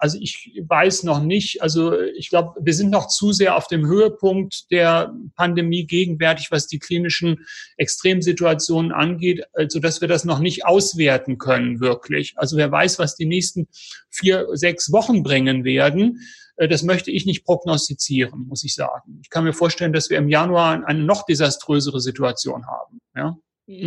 Also 0.00 0.16
ich 0.18 0.58
weiß 0.66 1.02
noch 1.02 1.22
nicht, 1.22 1.62
also 1.62 1.98
ich 2.00 2.30
glaube, 2.30 2.58
wir 2.58 2.72
sind 2.72 2.88
noch 2.88 3.08
zu 3.08 3.32
sehr 3.32 3.54
auf 3.54 3.66
dem 3.66 3.86
Höhepunkt 3.86 4.70
der 4.70 5.14
Pandemie 5.36 5.86
gegenwärtig, 5.86 6.50
was 6.50 6.66
die 6.66 6.78
klinischen 6.78 7.46
Extremsituationen 7.76 8.92
angeht, 8.92 9.44
also 9.52 9.78
dass 9.78 10.00
wir 10.00 10.08
das 10.08 10.24
noch 10.24 10.38
nicht 10.38 10.64
auswerten 10.64 11.36
können 11.36 11.80
wirklich. 11.80 12.32
Also 12.36 12.56
wer 12.56 12.72
weiß, 12.72 12.98
was 12.98 13.14
die 13.14 13.26
nächsten 13.26 13.68
vier, 14.08 14.48
sechs 14.54 14.90
Wochen 14.90 15.22
bringen 15.22 15.64
werden. 15.64 16.20
Äh, 16.56 16.66
das 16.66 16.82
möchte 16.82 17.10
ich 17.10 17.26
nicht 17.26 17.44
prognostizieren, 17.44 18.46
muss 18.48 18.64
ich 18.64 18.74
sagen. 18.74 19.20
Ich 19.22 19.28
kann 19.28 19.44
mir 19.44 19.52
vorstellen, 19.52 19.92
dass 19.92 20.08
wir 20.08 20.16
im 20.16 20.30
Januar 20.30 20.82
eine 20.86 21.04
noch 21.04 21.26
desaströsere 21.26 22.00
Situation 22.00 22.66
haben. 22.66 23.00
Ja? 23.14 23.36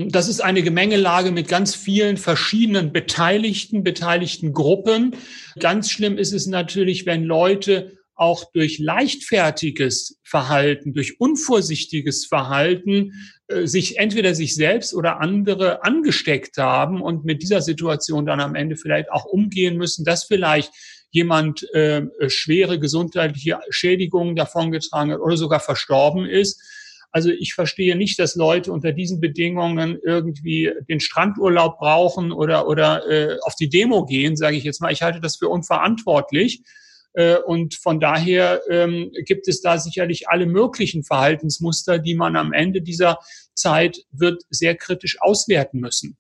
Das 0.07 0.29
ist 0.29 0.39
eine 0.39 0.63
Gemengelage 0.63 1.31
mit 1.31 1.49
ganz 1.49 1.75
vielen 1.75 2.15
verschiedenen 2.15 2.93
Beteiligten, 2.93 3.83
beteiligten 3.83 4.53
Gruppen. 4.53 5.13
Ganz 5.59 5.91
schlimm 5.91 6.17
ist 6.17 6.31
es 6.31 6.47
natürlich, 6.47 7.05
wenn 7.05 7.25
Leute 7.25 7.97
auch 8.15 8.49
durch 8.53 8.79
leichtfertiges 8.79 10.19
Verhalten, 10.23 10.93
durch 10.93 11.19
unvorsichtiges 11.19 12.27
Verhalten 12.27 13.11
äh, 13.47 13.65
sich 13.65 13.97
entweder 13.97 14.35
sich 14.35 14.55
selbst 14.55 14.93
oder 14.93 15.19
andere 15.19 15.83
angesteckt 15.83 16.57
haben 16.57 17.01
und 17.01 17.25
mit 17.25 17.41
dieser 17.41 17.61
Situation 17.61 18.25
dann 18.25 18.39
am 18.39 18.55
Ende 18.55 18.77
vielleicht 18.77 19.11
auch 19.11 19.25
umgehen 19.25 19.75
müssen, 19.75 20.05
dass 20.05 20.23
vielleicht 20.23 20.71
jemand 21.09 21.67
äh, 21.73 22.03
schwere 22.27 22.79
gesundheitliche 22.79 23.59
Schädigungen 23.69 24.37
davongetragen 24.37 25.11
hat 25.11 25.19
oder 25.19 25.35
sogar 25.35 25.59
verstorben 25.59 26.25
ist. 26.25 26.61
Also 27.13 27.29
ich 27.29 27.53
verstehe 27.53 27.95
nicht, 27.95 28.17
dass 28.17 28.35
Leute 28.35 28.71
unter 28.71 28.91
diesen 28.91 29.21
Bedingungen 29.21 29.99
irgendwie 30.03 30.71
den 30.89 30.99
Strandurlaub 30.99 31.77
brauchen 31.77 32.31
oder, 32.31 32.67
oder 32.67 33.07
äh, 33.07 33.37
auf 33.43 33.53
die 33.53 33.69
Demo 33.69 34.03
gehen, 34.05 34.35
sage 34.35 34.57
ich 34.57 34.63
jetzt 34.63 34.81
mal. 34.81 34.91
Ich 34.91 35.03
halte 35.03 35.21
das 35.21 35.35
für 35.35 35.47
unverantwortlich. 35.47 36.63
Äh, 37.13 37.37
und 37.37 37.75
von 37.75 37.99
daher 37.99 38.61
ähm, 38.67 39.11
gibt 39.27 39.47
es 39.47 39.61
da 39.61 39.77
sicherlich 39.77 40.27
alle 40.27 40.47
möglichen 40.47 41.03
Verhaltensmuster, 41.03 41.99
die 41.99 42.15
man 42.15 42.35
am 42.35 42.51
Ende 42.51 42.81
dieser 42.81 43.19
Zeit 43.53 43.99
wird 44.11 44.41
sehr 44.49 44.75
kritisch 44.75 45.21
auswerten 45.21 45.79
müssen. 45.79 46.17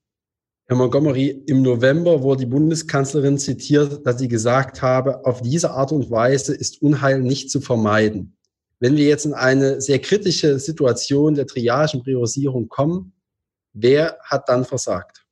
Herr 0.67 0.77
Montgomery, 0.77 1.43
im 1.47 1.63
November 1.63 2.21
wurde 2.21 2.41
die 2.41 2.51
Bundeskanzlerin 2.51 3.39
zitiert, 3.39 4.05
dass 4.05 4.19
sie 4.19 4.27
gesagt 4.27 4.83
habe, 4.83 5.25
auf 5.25 5.41
diese 5.41 5.71
Art 5.71 5.91
und 5.91 6.11
Weise 6.11 6.53
ist 6.53 6.83
Unheil 6.83 7.19
nicht 7.19 7.49
zu 7.49 7.61
vermeiden. 7.61 8.37
Wenn 8.83 8.97
wir 8.97 9.05
jetzt 9.05 9.25
in 9.25 9.33
eine 9.33 9.79
sehr 9.79 9.99
kritische 9.99 10.59
Situation 10.59 11.35
der 11.35 11.47
Triage 11.47 11.95
und 11.95 12.03
Priorisierung 12.03 12.67
kommen, 12.67 13.13
wer 13.71 14.17
hat 14.25 14.49
dann 14.49 14.65
versagt? 14.65 15.25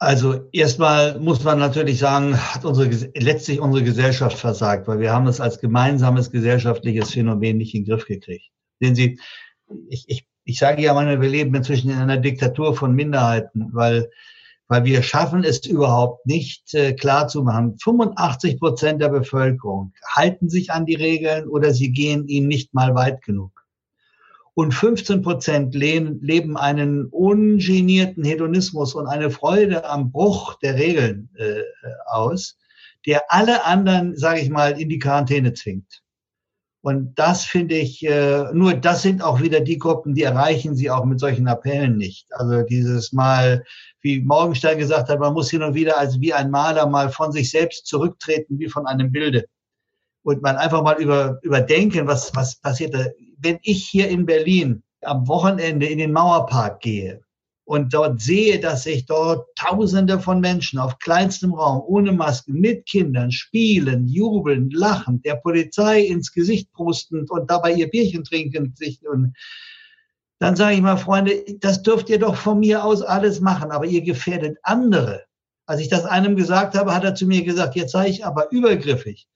Also 0.00 0.48
erstmal 0.50 1.20
muss 1.20 1.44
man 1.44 1.60
natürlich 1.60 2.00
sagen, 2.00 2.36
hat 2.36 2.64
unsere, 2.64 2.88
letztlich 3.14 3.60
unsere 3.60 3.84
Gesellschaft 3.84 4.36
versagt, 4.36 4.88
weil 4.88 4.98
wir 4.98 5.12
haben 5.12 5.28
es 5.28 5.40
als 5.40 5.60
gemeinsames 5.60 6.32
gesellschaftliches 6.32 7.12
Phänomen 7.12 7.58
nicht 7.58 7.72
in 7.72 7.84
den 7.84 7.92
Griff 7.92 8.04
gekriegt. 8.04 8.50
Sehen 8.80 8.96
Sie, 8.96 9.20
ich, 9.88 10.04
ich, 10.08 10.26
ich 10.42 10.58
sage 10.58 10.82
ja 10.82 10.92
mal, 10.92 11.20
wir 11.20 11.28
leben 11.28 11.54
inzwischen 11.54 11.90
in 11.90 11.98
einer 11.98 12.18
Diktatur 12.18 12.74
von 12.74 12.96
Minderheiten, 12.96 13.68
weil 13.72 14.10
weil 14.68 14.84
wir 14.84 15.02
schaffen 15.02 15.44
es 15.44 15.66
überhaupt 15.66 16.26
nicht 16.26 16.74
äh, 16.74 16.94
klar 16.94 17.28
zu 17.28 17.42
machen. 17.42 17.76
85 17.82 18.58
Prozent 18.58 19.02
der 19.02 19.10
Bevölkerung 19.10 19.92
halten 20.14 20.48
sich 20.48 20.70
an 20.70 20.86
die 20.86 20.94
Regeln 20.94 21.48
oder 21.48 21.72
sie 21.72 21.92
gehen 21.92 22.26
ihnen 22.28 22.48
nicht 22.48 22.72
mal 22.74 22.94
weit 22.94 23.22
genug. 23.22 23.52
Und 24.54 24.72
15 24.72 25.22
Prozent 25.22 25.74
leben 25.74 26.56
einen 26.56 27.06
ungenierten 27.06 28.22
Hedonismus 28.22 28.94
und 28.94 29.08
eine 29.08 29.30
Freude 29.30 29.84
am 29.84 30.12
Bruch 30.12 30.54
der 30.60 30.76
Regeln 30.76 31.28
äh, 31.34 31.62
aus, 32.06 32.56
der 33.04 33.32
alle 33.32 33.64
anderen, 33.64 34.16
sage 34.16 34.40
ich 34.40 34.50
mal, 34.50 34.80
in 34.80 34.88
die 34.88 35.00
Quarantäne 35.00 35.54
zwingt. 35.54 36.03
Und 36.84 37.18
das 37.18 37.46
finde 37.46 37.76
ich, 37.76 38.04
äh, 38.04 38.44
nur 38.52 38.74
das 38.74 39.00
sind 39.00 39.22
auch 39.22 39.40
wieder 39.40 39.60
die 39.60 39.78
Gruppen, 39.78 40.14
die 40.14 40.24
erreichen 40.24 40.76
sie 40.76 40.90
auch 40.90 41.06
mit 41.06 41.18
solchen 41.18 41.48
Appellen 41.48 41.96
nicht. 41.96 42.26
Also 42.34 42.60
dieses 42.60 43.10
Mal, 43.10 43.64
wie 44.02 44.20
Morgenstein 44.20 44.76
gesagt 44.76 45.08
hat, 45.08 45.18
man 45.18 45.32
muss 45.32 45.50
hin 45.50 45.62
und 45.62 45.72
wieder 45.72 45.96
als 45.96 46.20
wie 46.20 46.34
ein 46.34 46.50
Maler 46.50 46.86
mal 46.86 47.08
von 47.08 47.32
sich 47.32 47.50
selbst 47.50 47.86
zurücktreten, 47.86 48.58
wie 48.58 48.68
von 48.68 48.86
einem 48.86 49.10
Bilde. 49.10 49.46
Und 50.24 50.42
man 50.42 50.56
einfach 50.56 50.82
mal 50.82 51.00
über, 51.00 51.38
überdenken, 51.40 52.06
was, 52.06 52.36
was 52.36 52.56
passiert 52.56 52.92
da. 52.92 53.06
Wenn 53.38 53.58
ich 53.62 53.86
hier 53.86 54.10
in 54.10 54.26
Berlin 54.26 54.82
am 55.00 55.26
Wochenende 55.26 55.86
in 55.86 55.96
den 55.96 56.12
Mauerpark 56.12 56.80
gehe, 56.80 57.23
und 57.64 57.94
dort 57.94 58.20
sehe, 58.20 58.60
dass 58.60 58.84
sich 58.84 59.06
dort 59.06 59.48
Tausende 59.56 60.20
von 60.20 60.40
Menschen 60.40 60.78
auf 60.78 60.98
kleinstem 60.98 61.54
Raum 61.54 61.82
ohne 61.86 62.12
Masken 62.12 62.60
mit 62.60 62.86
Kindern 62.86 63.32
spielen, 63.32 64.06
jubeln, 64.06 64.70
lachen, 64.70 65.22
der 65.22 65.36
Polizei 65.36 66.02
ins 66.02 66.32
Gesicht 66.32 66.72
prustend 66.72 67.30
und 67.30 67.50
dabei 67.50 67.72
ihr 67.72 67.88
Bierchen 67.88 68.24
trinken 68.24 68.74
sich 68.76 69.00
und 69.08 69.34
dann 70.40 70.56
sage 70.56 70.74
ich 70.74 70.82
mal, 70.82 70.96
Freunde, 70.96 71.42
das 71.60 71.82
dürft 71.82 72.10
ihr 72.10 72.18
doch 72.18 72.36
von 72.36 72.58
mir 72.58 72.84
aus 72.84 73.00
alles 73.00 73.40
machen, 73.40 73.70
aber 73.70 73.86
ihr 73.86 74.02
gefährdet 74.02 74.58
andere. 74.62 75.24
Als 75.64 75.80
ich 75.80 75.88
das 75.88 76.04
einem 76.04 76.36
gesagt 76.36 76.76
habe, 76.76 76.94
hat 76.94 77.04
er 77.04 77.14
zu 77.14 77.26
mir 77.26 77.42
gesagt, 77.44 77.76
jetzt 77.76 77.92
sei 77.92 78.08
ich 78.08 78.26
aber 78.26 78.50
übergriffig. 78.50 79.26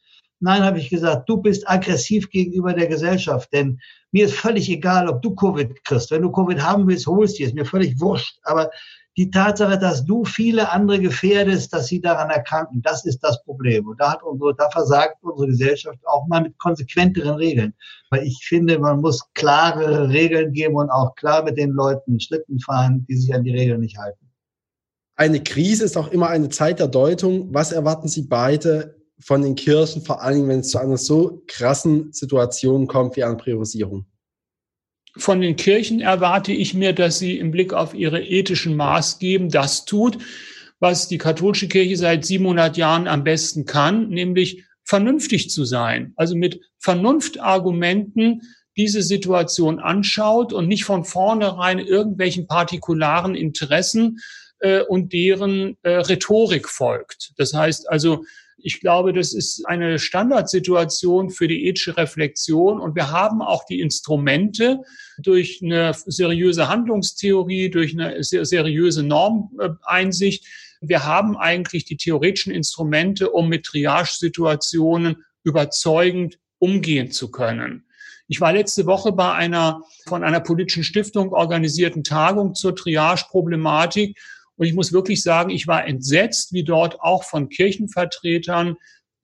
Nein, 0.40 0.62
habe 0.62 0.78
ich 0.78 0.88
gesagt, 0.88 1.28
du 1.28 1.38
bist 1.38 1.68
aggressiv 1.68 2.30
gegenüber 2.30 2.72
der 2.72 2.86
Gesellschaft, 2.86 3.52
denn 3.52 3.80
mir 4.12 4.26
ist 4.26 4.34
völlig 4.34 4.70
egal, 4.70 5.08
ob 5.08 5.20
du 5.20 5.34
Covid 5.34 5.84
kriegst. 5.84 6.10
Wenn 6.10 6.22
du 6.22 6.30
Covid 6.30 6.62
haben 6.62 6.86
willst, 6.86 7.06
holst 7.06 7.38
du 7.38 7.44
es. 7.44 7.52
Mir 7.52 7.64
völlig 7.64 8.00
wurscht. 8.00 8.38
Aber 8.44 8.70
die 9.16 9.30
Tatsache, 9.30 9.78
dass 9.78 10.04
du 10.04 10.24
viele 10.24 10.70
andere 10.70 11.00
gefährdest, 11.00 11.72
dass 11.72 11.88
sie 11.88 12.00
daran 12.00 12.30
erkranken, 12.30 12.82
das 12.82 13.04
ist 13.04 13.18
das 13.18 13.42
Problem. 13.42 13.88
Und 13.88 14.00
da 14.00 14.12
hat 14.12 14.22
unsere, 14.22 14.54
da 14.54 14.70
versagt 14.70 15.16
unsere 15.22 15.48
Gesellschaft 15.48 15.98
auch 16.06 16.28
mal 16.28 16.42
mit 16.42 16.56
konsequenteren 16.58 17.34
Regeln. 17.34 17.74
Weil 18.10 18.22
ich 18.22 18.46
finde, 18.46 18.78
man 18.78 19.00
muss 19.00 19.24
klare 19.34 20.08
Regeln 20.08 20.52
geben 20.52 20.76
und 20.76 20.88
auch 20.88 21.16
klar 21.16 21.42
mit 21.42 21.58
den 21.58 21.70
Leuten 21.70 22.20
Schlitten 22.20 22.60
fahren, 22.60 23.04
die 23.08 23.16
sich 23.16 23.34
an 23.34 23.42
die 23.42 23.50
Regeln 23.50 23.80
nicht 23.80 23.98
halten. 23.98 24.24
Eine 25.16 25.42
Krise 25.42 25.84
ist 25.84 25.96
auch 25.96 26.12
immer 26.12 26.28
eine 26.28 26.48
Zeit 26.48 26.78
der 26.78 26.86
Deutung. 26.86 27.52
Was 27.52 27.72
erwarten 27.72 28.06
Sie 28.06 28.22
beide 28.22 28.97
von 29.20 29.42
den 29.42 29.54
Kirchen, 29.54 30.02
vor 30.02 30.22
allem 30.22 30.48
wenn 30.48 30.60
es 30.60 30.70
zu 30.70 30.78
einer 30.78 30.96
so 30.96 31.42
krassen 31.46 32.12
Situation 32.12 32.86
kommt 32.86 33.16
wie 33.16 33.24
eine 33.24 33.36
Priorisierung? 33.36 34.06
Von 35.16 35.40
den 35.40 35.56
Kirchen 35.56 36.00
erwarte 36.00 36.52
ich 36.52 36.74
mir, 36.74 36.92
dass 36.92 37.18
sie 37.18 37.38
im 37.38 37.50
Blick 37.50 37.72
auf 37.72 37.94
ihre 37.94 38.22
ethischen 38.22 38.76
Maßgeben 38.76 39.48
das 39.48 39.84
tut, 39.84 40.18
was 40.78 41.08
die 41.08 41.18
katholische 41.18 41.66
Kirche 41.66 41.96
seit 41.96 42.24
700 42.24 42.76
Jahren 42.76 43.08
am 43.08 43.24
besten 43.24 43.64
kann, 43.64 44.10
nämlich 44.10 44.64
vernünftig 44.84 45.50
zu 45.50 45.64
sein. 45.64 46.12
Also 46.16 46.36
mit 46.36 46.60
Vernunftargumenten 46.78 48.42
diese 48.76 49.02
Situation 49.02 49.80
anschaut 49.80 50.52
und 50.52 50.68
nicht 50.68 50.84
von 50.84 51.04
vornherein 51.04 51.80
irgendwelchen 51.80 52.46
partikularen 52.46 53.34
Interessen 53.34 54.18
äh, 54.60 54.82
und 54.82 55.12
deren 55.12 55.76
äh, 55.82 55.96
Rhetorik 55.96 56.68
folgt. 56.68 57.32
Das 57.36 57.52
heißt 57.52 57.90
also, 57.90 58.24
ich 58.60 58.80
glaube, 58.80 59.12
das 59.12 59.32
ist 59.32 59.66
eine 59.66 59.98
Standardsituation 59.98 61.30
für 61.30 61.48
die 61.48 61.66
ethische 61.66 61.96
Reflexion 61.96 62.80
und 62.80 62.94
wir 62.96 63.10
haben 63.10 63.40
auch 63.40 63.64
die 63.64 63.80
Instrumente 63.80 64.80
durch 65.18 65.60
eine 65.62 65.94
seriöse 65.94 66.68
Handlungstheorie, 66.68 67.70
durch 67.70 67.92
eine 67.92 68.22
seriöse 68.22 69.02
Normeinsicht. 69.04 70.46
Wir 70.80 71.04
haben 71.04 71.36
eigentlich 71.36 71.84
die 71.84 71.96
theoretischen 71.96 72.52
Instrumente, 72.52 73.30
um 73.30 73.48
mit 73.48 73.64
Triage-Situationen 73.64 75.24
überzeugend 75.44 76.38
umgehen 76.58 77.10
zu 77.10 77.30
können. 77.30 77.84
Ich 78.26 78.40
war 78.40 78.52
letzte 78.52 78.84
Woche 78.86 79.12
bei 79.12 79.32
einer 79.32 79.82
von 80.06 80.22
einer 80.22 80.40
politischen 80.40 80.84
Stiftung 80.84 81.32
organisierten 81.32 82.04
Tagung 82.04 82.54
zur 82.54 82.76
Triage-Problematik 82.76 84.18
und 84.58 84.66
ich 84.66 84.74
muss 84.74 84.92
wirklich 84.92 85.22
sagen, 85.22 85.50
ich 85.50 85.66
war 85.66 85.86
entsetzt, 85.86 86.52
wie 86.52 86.64
dort 86.64 87.00
auch 87.00 87.24
von 87.24 87.48
Kirchenvertretern 87.48 88.76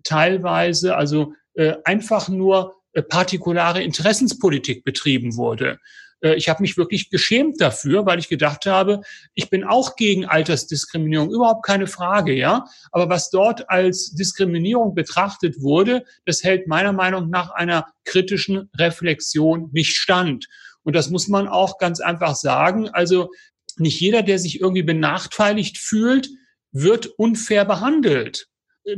teilweise, 0.05 0.97
also 0.97 1.35
äh, 1.55 1.75
einfach 1.85 2.29
nur 2.29 2.77
äh, 2.93 3.03
partikulare 3.03 3.83
Interessenspolitik 3.83 4.85
betrieben 4.85 5.37
wurde. 5.37 5.81
Äh, 6.21 6.35
ich 6.35 6.49
habe 6.49 6.63
mich 6.63 6.77
wirklich 6.77 7.11
geschämt 7.11 7.61
dafür, 7.61 8.07
weil 8.07 8.21
ich 8.21 8.29
gedacht 8.29 8.67
habe, 8.67 9.01
ich 9.35 9.51
bin 9.51 9.65
auch 9.65 9.97
gegen 9.97 10.25
Altersdiskriminierung, 10.25 11.33
überhaupt 11.33 11.67
keine 11.67 11.89
Frage, 11.89 12.33
ja. 12.33 12.67
Aber 12.93 13.09
was 13.09 13.31
dort 13.31 13.69
als 13.69 14.15
Diskriminierung 14.15 14.95
betrachtet 14.95 15.61
wurde, 15.61 16.05
das 16.27 16.45
hält 16.45 16.69
meiner 16.69 16.93
Meinung 16.93 17.29
nach 17.29 17.51
einer 17.51 17.87
kritischen 18.05 18.71
Reflexion 18.79 19.71
nicht 19.73 19.97
stand. 19.97 20.47
Und 20.85 20.95
das 20.95 21.11
muss 21.11 21.29
man 21.29 21.49
auch 21.49 21.79
ganz 21.79 22.01
einfach 22.01 22.37
sagen. 22.37 22.89
Also 22.91 23.31
nicht 23.79 24.01
jeder, 24.01 24.23
der 24.23 24.39
sich 24.39 24.61
irgendwie 24.61 24.83
benachteiligt 24.83 25.79
fühlt, 25.79 26.29
wird 26.73 27.07
unfair 27.07 27.65
behandelt. 27.65 28.49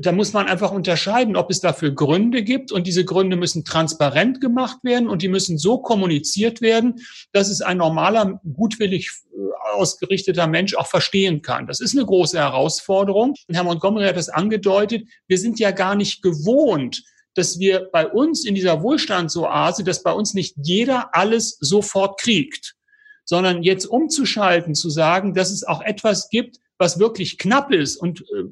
Da 0.01 0.11
muss 0.11 0.33
man 0.33 0.49
einfach 0.49 0.73
unterscheiden, 0.73 1.37
ob 1.37 1.49
es 1.49 1.61
dafür 1.61 1.93
Gründe 1.93 2.43
gibt 2.43 2.73
und 2.73 2.89
diese 2.89 3.05
Gründe 3.05 3.37
müssen 3.37 3.65
transparent 3.65 4.41
gemacht 4.41 4.79
werden 4.83 5.09
und 5.09 5.23
die 5.23 5.29
müssen 5.29 5.59
so 5.59 5.79
kommuniziert 5.79 6.61
werden, 6.61 6.97
dass 7.33 7.49
es 7.49 7.61
ein 7.61 7.77
normaler, 7.77 8.41
gutwillig 8.53 9.11
äh, 9.33 9.75
ausgerichteter 9.75 10.49
Mensch 10.49 10.75
auch 10.75 10.89
verstehen 10.89 11.41
kann. 11.41 11.69
Das 11.69 11.79
ist 11.79 11.95
eine 11.95 12.05
große 12.05 12.37
Herausforderung. 12.37 13.35
Herr 13.49 13.62
Montgomery 13.62 14.07
hat 14.07 14.17
das 14.17 14.29
angedeutet. 14.29 15.07
Wir 15.29 15.39
sind 15.39 15.61
ja 15.61 15.71
gar 15.71 15.95
nicht 15.95 16.21
gewohnt, 16.21 17.05
dass 17.35 17.61
wir 17.61 17.89
bei 17.93 18.09
uns 18.09 18.45
in 18.45 18.57
dieser 18.57 18.83
Wohlstandsoase, 18.83 19.85
dass 19.85 20.03
bei 20.03 20.12
uns 20.12 20.35
nicht 20.35 20.57
jeder 20.61 21.15
alles 21.15 21.59
sofort 21.61 22.19
kriegt 22.19 22.76
sondern 23.27 23.62
jetzt 23.62 23.85
umzuschalten, 23.85 24.75
zu 24.75 24.89
sagen, 24.89 25.35
dass 25.35 25.51
es 25.51 25.65
auch 25.65 25.83
etwas 25.83 26.31
gibt, 26.31 26.61
was 26.79 26.99
wirklich 26.99 27.37
knapp 27.37 27.73
ist 27.73 27.97
und 27.97 28.21
äh, 28.21 28.45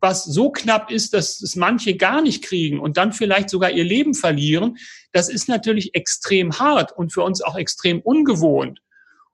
was 0.00 0.24
so 0.24 0.50
knapp 0.50 0.90
ist, 0.90 1.12
dass 1.12 1.40
es 1.42 1.54
manche 1.54 1.96
gar 1.96 2.22
nicht 2.22 2.42
kriegen 2.42 2.80
und 2.80 2.96
dann 2.96 3.12
vielleicht 3.12 3.50
sogar 3.50 3.70
ihr 3.70 3.84
Leben 3.84 4.14
verlieren, 4.14 4.78
das 5.12 5.28
ist 5.28 5.48
natürlich 5.48 5.94
extrem 5.94 6.58
hart 6.58 6.96
und 6.96 7.12
für 7.12 7.22
uns 7.22 7.42
auch 7.42 7.56
extrem 7.56 8.00
ungewohnt. 8.00 8.80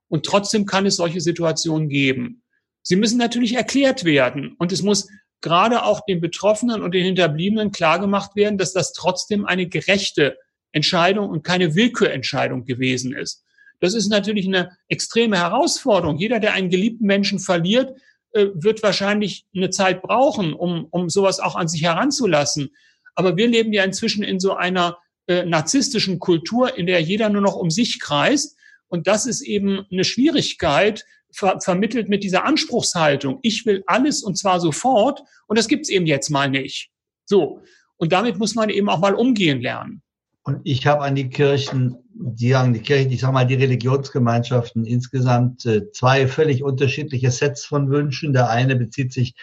Und 0.09 0.25
trotzdem 0.25 0.65
kann 0.65 0.85
es 0.85 0.95
solche 0.95 1.21
Situationen 1.21 1.89
geben. 1.89 2.43
Sie 2.81 2.95
müssen 2.95 3.17
natürlich 3.17 3.55
erklärt 3.55 4.05
werden. 4.05 4.55
Und 4.57 4.71
es 4.71 4.81
muss 4.81 5.07
gerade 5.41 5.83
auch 5.83 6.01
den 6.05 6.21
Betroffenen 6.21 6.81
und 6.81 6.93
den 6.93 7.05
Hinterbliebenen 7.05 7.71
klargemacht 7.71 8.35
werden, 8.35 8.57
dass 8.57 8.73
das 8.73 8.93
trotzdem 8.93 9.45
eine 9.45 9.67
gerechte 9.67 10.37
Entscheidung 10.71 11.29
und 11.29 11.43
keine 11.43 11.75
Willkürentscheidung 11.75 12.65
gewesen 12.65 13.13
ist. 13.13 13.43
Das 13.79 13.93
ist 13.93 14.09
natürlich 14.09 14.47
eine 14.47 14.77
extreme 14.87 15.37
Herausforderung. 15.37 16.17
Jeder, 16.17 16.39
der 16.39 16.53
einen 16.53 16.69
geliebten 16.69 17.05
Menschen 17.05 17.39
verliert, 17.39 17.97
äh, 18.31 18.47
wird 18.53 18.83
wahrscheinlich 18.83 19.45
eine 19.55 19.69
Zeit 19.69 20.01
brauchen, 20.01 20.53
um, 20.53 20.85
um 20.91 21.09
sowas 21.09 21.39
auch 21.39 21.55
an 21.55 21.67
sich 21.67 21.83
heranzulassen. 21.83 22.69
Aber 23.15 23.37
wir 23.37 23.47
leben 23.47 23.73
ja 23.73 23.83
inzwischen 23.83 24.23
in 24.23 24.39
so 24.39 24.55
einer 24.55 24.97
äh, 25.27 25.45
narzisstischen 25.45 26.19
Kultur, 26.19 26.77
in 26.77 26.85
der 26.85 27.01
jeder 27.01 27.29
nur 27.29 27.41
noch 27.41 27.55
um 27.55 27.69
sich 27.69 27.99
kreist. 27.99 28.57
Und 28.87 29.07
das 29.07 29.25
ist 29.25 29.41
eben 29.41 29.85
eine 29.91 30.03
Schwierigkeit, 30.03 31.05
ver 31.31 31.59
vermittelt 31.61 32.09
mit 32.09 32.23
dieser 32.23 32.45
Anspruchshaltung. 32.45 33.39
Ich 33.43 33.65
will 33.65 33.83
alles 33.85 34.23
und 34.23 34.37
zwar 34.37 34.59
sofort 34.59 35.21
und 35.47 35.57
das 35.57 35.67
gibt's 35.67 35.89
eben 35.89 36.05
jetzt 36.05 36.29
mal 36.29 36.49
nicht. 36.49 36.89
So. 37.25 37.61
Und 37.97 38.11
damit 38.13 38.39
muss 38.39 38.55
man 38.55 38.69
eben 38.69 38.89
auch 38.89 38.99
mal 38.99 39.13
umgehen 39.13 39.61
lernen. 39.61 40.01
Und 40.49 40.61
ich 40.63 40.87
habe 40.87 41.03
an 41.03 41.13
die 41.13 41.29
Kirchen, 41.29 41.97
die 42.11 42.49
sagen, 42.49 42.73
die 42.73 42.79
Kirchen, 42.79 43.11
ich 43.11 43.21
sage 43.21 43.33
mal, 43.33 43.45
die 43.45 43.53
Religionsgemeinschaften 43.53 44.83
insgesamt 44.83 45.63
äh, 45.67 45.91
zwei 45.91 46.27
völlig 46.27 46.63
unterschiedliche 46.63 47.29
Sets 47.29 47.65
von 47.65 47.91
Wünschen. 47.91 48.33
Der 48.33 48.49
eine 48.49 48.75
bezieht 48.75 49.13
sich 49.13 49.35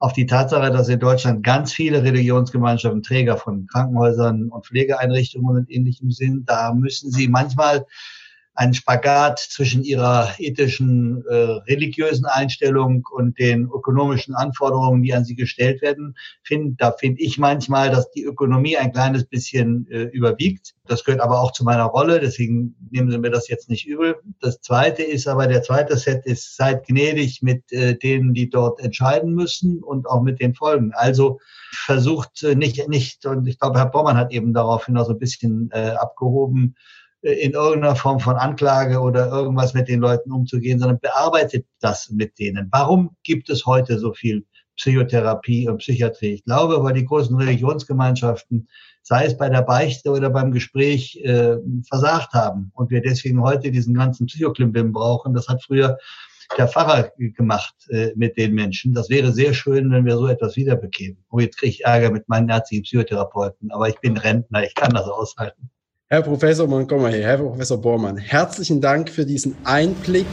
auf 0.00 0.14
die 0.14 0.26
Tatsache, 0.26 0.72
dass 0.72 0.88
in 0.88 0.98
Deutschland 0.98 1.44
ganz 1.44 1.72
viele 1.72 2.02
Religionsgemeinschaften 2.02 3.04
Träger 3.04 3.36
von 3.36 3.68
Krankenhäusern 3.68 4.48
und 4.48 4.66
Pflegeeinrichtungen 4.66 5.58
und 5.58 5.70
ähnlichem 5.70 6.10
sind. 6.10 6.50
Da 6.50 6.74
müssen 6.74 7.12
sie 7.12 7.28
manchmal 7.28 7.86
einen 8.58 8.74
Spagat 8.74 9.38
zwischen 9.38 9.84
ihrer 9.84 10.34
ethischen, 10.38 11.24
äh, 11.30 11.34
religiösen 11.70 12.26
Einstellung 12.26 13.06
und 13.08 13.38
den 13.38 13.66
ökonomischen 13.66 14.34
Anforderungen, 14.34 15.00
die 15.00 15.14
an 15.14 15.24
sie 15.24 15.36
gestellt 15.36 15.80
werden, 15.80 16.16
finden. 16.42 16.76
Da 16.76 16.90
finde 16.90 17.22
ich 17.22 17.38
manchmal, 17.38 17.90
dass 17.90 18.10
die 18.10 18.24
Ökonomie 18.24 18.76
ein 18.76 18.92
kleines 18.92 19.24
bisschen 19.24 19.86
äh, 19.92 20.02
überwiegt. 20.06 20.74
Das 20.88 21.04
gehört 21.04 21.20
aber 21.20 21.40
auch 21.40 21.52
zu 21.52 21.62
meiner 21.62 21.84
Rolle, 21.84 22.18
deswegen 22.18 22.74
nehmen 22.90 23.12
Sie 23.12 23.18
mir 23.18 23.30
das 23.30 23.46
jetzt 23.46 23.70
nicht 23.70 23.86
übel. 23.86 24.16
Das 24.40 24.60
zweite 24.60 25.04
ist 25.04 25.28
aber, 25.28 25.46
der 25.46 25.62
zweite 25.62 25.96
Set 25.96 26.26
ist, 26.26 26.56
seid 26.56 26.84
gnädig 26.84 27.42
mit 27.42 27.70
äh, 27.70 27.96
denen, 27.96 28.34
die 28.34 28.50
dort 28.50 28.80
entscheiden 28.80 29.34
müssen 29.34 29.84
und 29.84 30.08
auch 30.08 30.22
mit 30.22 30.40
den 30.40 30.54
Folgen. 30.56 30.90
Also 30.94 31.38
versucht 31.84 32.42
äh, 32.42 32.56
nicht, 32.56 32.88
nicht, 32.88 33.24
und 33.24 33.46
ich 33.46 33.60
glaube, 33.60 33.78
Herr 33.78 33.86
Bormann 33.86 34.16
hat 34.16 34.32
eben 34.32 34.52
daraufhin 34.52 34.96
auch 34.96 35.06
so 35.06 35.12
ein 35.12 35.18
bisschen 35.20 35.70
äh, 35.72 35.90
abgehoben, 35.90 36.74
in 37.22 37.52
irgendeiner 37.52 37.96
Form 37.96 38.20
von 38.20 38.36
Anklage 38.36 39.00
oder 39.00 39.28
irgendwas 39.28 39.74
mit 39.74 39.88
den 39.88 40.00
Leuten 40.00 40.30
umzugehen, 40.30 40.78
sondern 40.78 41.00
bearbeitet 41.00 41.66
das 41.80 42.10
mit 42.10 42.38
denen. 42.38 42.68
Warum 42.70 43.16
gibt 43.24 43.50
es 43.50 43.66
heute 43.66 43.98
so 43.98 44.12
viel 44.12 44.44
Psychotherapie 44.76 45.68
und 45.68 45.78
Psychiatrie? 45.78 46.34
Ich 46.34 46.44
glaube, 46.44 46.82
weil 46.82 46.94
die 46.94 47.04
großen 47.04 47.36
Religionsgemeinschaften, 47.36 48.68
sei 49.02 49.24
es 49.24 49.36
bei 49.36 49.48
der 49.48 49.62
Beichte 49.62 50.10
oder 50.10 50.30
beim 50.30 50.52
Gespräch, 50.52 51.20
äh, 51.24 51.56
versagt 51.88 52.34
haben 52.34 52.70
und 52.74 52.90
wir 52.90 53.02
deswegen 53.02 53.42
heute 53.42 53.72
diesen 53.72 53.94
ganzen 53.94 54.26
Psychoklimbim 54.26 54.92
brauchen. 54.92 55.34
Das 55.34 55.48
hat 55.48 55.64
früher 55.64 55.98
der 56.56 56.68
Pfarrer 56.68 57.12
gemacht 57.18 57.74
äh, 57.90 58.12
mit 58.14 58.36
den 58.36 58.54
Menschen. 58.54 58.94
Das 58.94 59.10
wäre 59.10 59.32
sehr 59.32 59.54
schön, 59.54 59.90
wenn 59.90 60.06
wir 60.06 60.16
so 60.16 60.28
etwas 60.28 60.56
wiederbekämen. 60.56 61.18
Oh, 61.30 61.40
jetzt 61.40 61.58
kriege 61.58 61.70
ich 61.70 61.84
Ärger 61.84 62.10
mit 62.10 62.28
meinen 62.28 62.48
ärztlichen 62.48 62.84
Psychotherapeuten, 62.84 63.72
aber 63.72 63.88
ich 63.88 63.98
bin 63.98 64.16
Rentner, 64.16 64.64
ich 64.64 64.74
kann 64.74 64.94
das 64.94 65.08
aushalten. 65.08 65.70
Herr 66.10 66.22
Professor 66.22 66.66
Montgomery, 66.66 67.20
Herr 67.20 67.36
Professor 67.36 67.76
Bormann, 67.76 68.16
herzlichen 68.16 68.80
Dank 68.80 69.10
für 69.10 69.26
diesen 69.26 69.54
Einblick. 69.64 70.24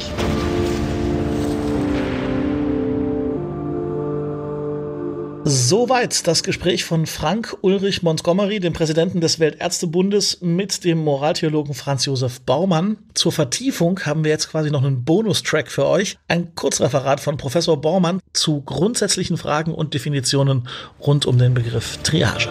Soweit 5.44 6.26
das 6.28 6.44
Gespräch 6.44 6.86
von 6.86 7.06
Frank 7.06 7.58
Ulrich 7.60 8.04
Montgomery, 8.04 8.62
dem 8.62 8.72
Präsidenten 8.72 9.20
des 9.20 9.42
Weltärztebundes, 9.42 10.40
mit 10.40 10.86
dem 10.86 11.04
Moraltheologen 11.04 11.74
Franz 11.74 12.06
Josef 12.06 12.40
Baumann. 12.40 12.96
Zur 13.14 13.34
Vertiefung 13.34 14.00
haben 14.06 14.24
wir 14.24 14.32
jetzt 14.32 14.50
quasi 14.50 14.72
noch 14.72 14.82
einen 14.82 15.04
Bonustrack 15.04 15.70
für 15.70 15.88
euch. 15.88 16.18
Ein 16.30 16.56
Kurzreferat 16.56 17.20
von 17.20 17.36
Professor 17.36 17.82
Baumann 17.82 18.22
zu 18.32 18.62
grundsätzlichen 18.62 19.36
Fragen 19.36 19.74
und 19.74 19.94
Definitionen 19.94 20.70
rund 21.02 21.26
um 21.26 21.38
den 21.38 21.54
Begriff 21.54 21.98
Triage. 21.98 22.48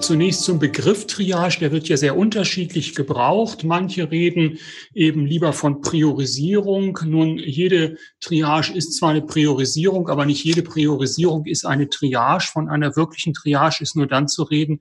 Zunächst 0.00 0.42
zum 0.42 0.58
Begriff 0.58 1.06
Triage. 1.06 1.60
Der 1.60 1.72
wird 1.72 1.88
ja 1.88 1.96
sehr 1.96 2.16
unterschiedlich 2.16 2.94
gebraucht. 2.94 3.64
Manche 3.64 4.10
reden 4.10 4.58
eben 4.94 5.26
lieber 5.26 5.52
von 5.52 5.80
Priorisierung. 5.80 6.98
Nun, 7.04 7.38
jede 7.38 7.96
Triage 8.20 8.72
ist 8.72 8.96
zwar 8.96 9.10
eine 9.10 9.22
Priorisierung, 9.22 10.08
aber 10.08 10.26
nicht 10.26 10.44
jede 10.44 10.62
Priorisierung 10.62 11.46
ist 11.46 11.64
eine 11.64 11.88
Triage. 11.88 12.48
Von 12.52 12.68
einer 12.68 12.96
wirklichen 12.96 13.34
Triage 13.34 13.82
ist 13.82 13.96
nur 13.96 14.06
dann 14.06 14.28
zu 14.28 14.42
reden, 14.42 14.80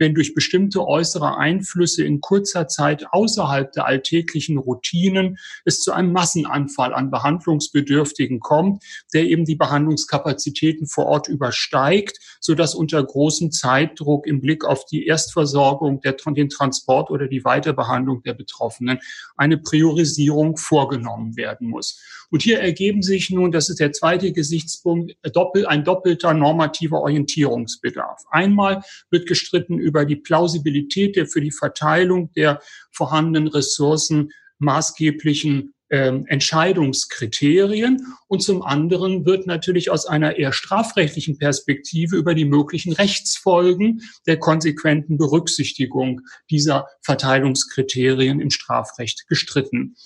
wenn 0.00 0.14
durch 0.14 0.34
bestimmte 0.34 0.84
äußere 0.84 1.36
Einflüsse 1.36 2.04
in 2.04 2.20
kurzer 2.20 2.66
Zeit 2.66 3.04
außerhalb 3.12 3.70
der 3.70 3.84
alltäglichen 3.86 4.58
Routinen 4.58 5.38
es 5.64 5.82
zu 5.82 5.92
einem 5.92 6.12
Massenanfall 6.12 6.92
an 6.94 7.10
Behandlungsbedürftigen 7.10 8.40
kommt, 8.40 8.82
der 9.14 9.24
eben 9.24 9.44
die 9.44 9.56
Behandlungskapazitäten 9.56 10.88
vor 10.88 11.06
Ort 11.06 11.28
übersteigt, 11.28 12.18
sodass 12.40 12.74
unter 12.74 13.04
großem 13.04 13.52
Zeitdruck 13.52 14.26
im 14.26 14.40
Blick 14.40 14.64
auf 14.64 14.86
die 14.86 15.06
Erstversorgung, 15.06 16.00
der, 16.00 16.16
den 16.34 16.48
Transport 16.48 17.10
oder 17.10 17.28
die 17.28 17.44
Weiterbehandlung 17.44 18.22
der 18.22 18.34
Betroffenen 18.34 18.98
eine 19.36 19.58
Priorisierung 19.58 20.56
vorgenommen 20.56 21.36
werden 21.36 21.68
muss. 21.68 22.00
Und 22.30 22.42
hier 22.42 22.60
ergeben 22.60 23.02
sich 23.02 23.30
nun, 23.30 23.52
das 23.52 23.68
ist 23.68 23.80
der 23.80 23.92
zweite 23.92 24.32
Gesichtspunkt, 24.32 25.16
ein 25.22 25.84
doppelter 25.84 26.32
normativer 26.32 27.00
Orientierungsbedarf. 27.00 28.22
Einmal 28.30 28.82
wird 29.10 29.26
gestritten 29.26 29.78
über 29.78 30.04
die 30.04 30.16
Plausibilität 30.16 31.16
der 31.16 31.26
für 31.26 31.40
die 31.40 31.50
Verteilung 31.50 32.32
der 32.34 32.60
vorhandenen 32.92 33.48
Ressourcen 33.48 34.30
maßgeblichen 34.58 35.74
ähm, 35.90 36.24
Entscheidungskriterien 36.28 38.14
und 38.28 38.42
zum 38.42 38.62
anderen 38.62 39.26
wird 39.26 39.46
natürlich 39.46 39.90
aus 39.90 40.06
einer 40.06 40.36
eher 40.36 40.52
strafrechtlichen 40.52 41.36
Perspektive 41.36 42.16
über 42.16 42.34
die 42.34 42.44
möglichen 42.44 42.92
Rechtsfolgen 42.92 44.02
der 44.26 44.38
konsequenten 44.38 45.18
Berücksichtigung 45.18 46.20
dieser 46.48 46.86
Verteilungskriterien 47.02 48.40
im 48.40 48.50
Strafrecht 48.50 49.26
gestritten. 49.26 49.96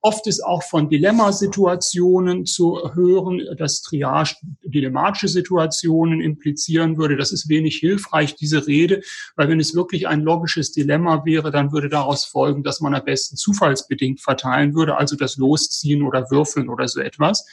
Oft 0.00 0.26
ist 0.28 0.44
auch 0.44 0.62
von 0.62 0.88
Dilemmasituationen 0.88 2.46
zu 2.46 2.94
hören, 2.94 3.42
dass 3.56 3.82
Triage 3.82 4.36
dilemmatische 4.62 5.28
Situationen 5.28 6.20
implizieren 6.20 6.96
würde. 6.98 7.16
Das 7.16 7.32
ist 7.32 7.48
wenig 7.48 7.76
hilfreich, 7.76 8.36
diese 8.36 8.66
Rede, 8.66 9.02
weil 9.34 9.48
wenn 9.48 9.58
es 9.58 9.74
wirklich 9.74 10.06
ein 10.06 10.20
logisches 10.20 10.70
Dilemma 10.70 11.24
wäre, 11.24 11.50
dann 11.50 11.72
würde 11.72 11.88
daraus 11.88 12.24
folgen, 12.24 12.62
dass 12.62 12.80
man 12.80 12.94
am 12.94 13.04
besten 13.04 13.36
zufallsbedingt 13.36 14.20
verteilen 14.20 14.74
würde, 14.74 14.96
also 14.96 15.16
das 15.16 15.36
Losziehen 15.36 16.02
oder 16.02 16.30
Würfeln 16.30 16.68
oder 16.68 16.86
so 16.86 17.00
etwas. 17.00 17.44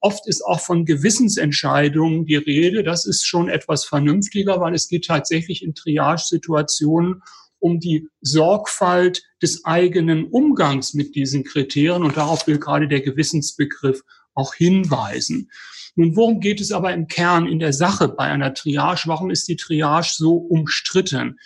Oft 0.00 0.26
ist 0.26 0.44
auch 0.44 0.60
von 0.60 0.84
Gewissensentscheidungen 0.84 2.26
die 2.26 2.36
Rede. 2.36 2.82
Das 2.82 3.06
ist 3.06 3.24
schon 3.24 3.48
etwas 3.48 3.84
vernünftiger, 3.84 4.60
weil 4.60 4.74
es 4.74 4.88
geht 4.88 5.06
tatsächlich 5.06 5.64
in 5.64 5.74
Triage-Situationen 5.74 7.22
um 7.66 7.80
die 7.80 8.08
Sorgfalt 8.20 9.24
des 9.42 9.64
eigenen 9.64 10.26
Umgangs 10.26 10.94
mit 10.94 11.16
diesen 11.16 11.42
Kriterien. 11.42 12.04
Und 12.04 12.16
darauf 12.16 12.46
will 12.46 12.60
gerade 12.60 12.86
der 12.86 13.00
Gewissensbegriff 13.00 14.02
auch 14.34 14.54
hinweisen. 14.54 15.50
Nun, 15.96 16.14
worum 16.14 16.38
geht 16.38 16.60
es 16.60 16.70
aber 16.70 16.92
im 16.92 17.08
Kern 17.08 17.48
in 17.48 17.58
der 17.58 17.72
Sache 17.72 18.06
bei 18.06 18.24
einer 18.24 18.54
Triage? 18.54 19.02
Warum 19.06 19.30
ist 19.30 19.48
die 19.48 19.56
Triage 19.56 20.12
so 20.12 20.36
umstritten? 20.36 21.40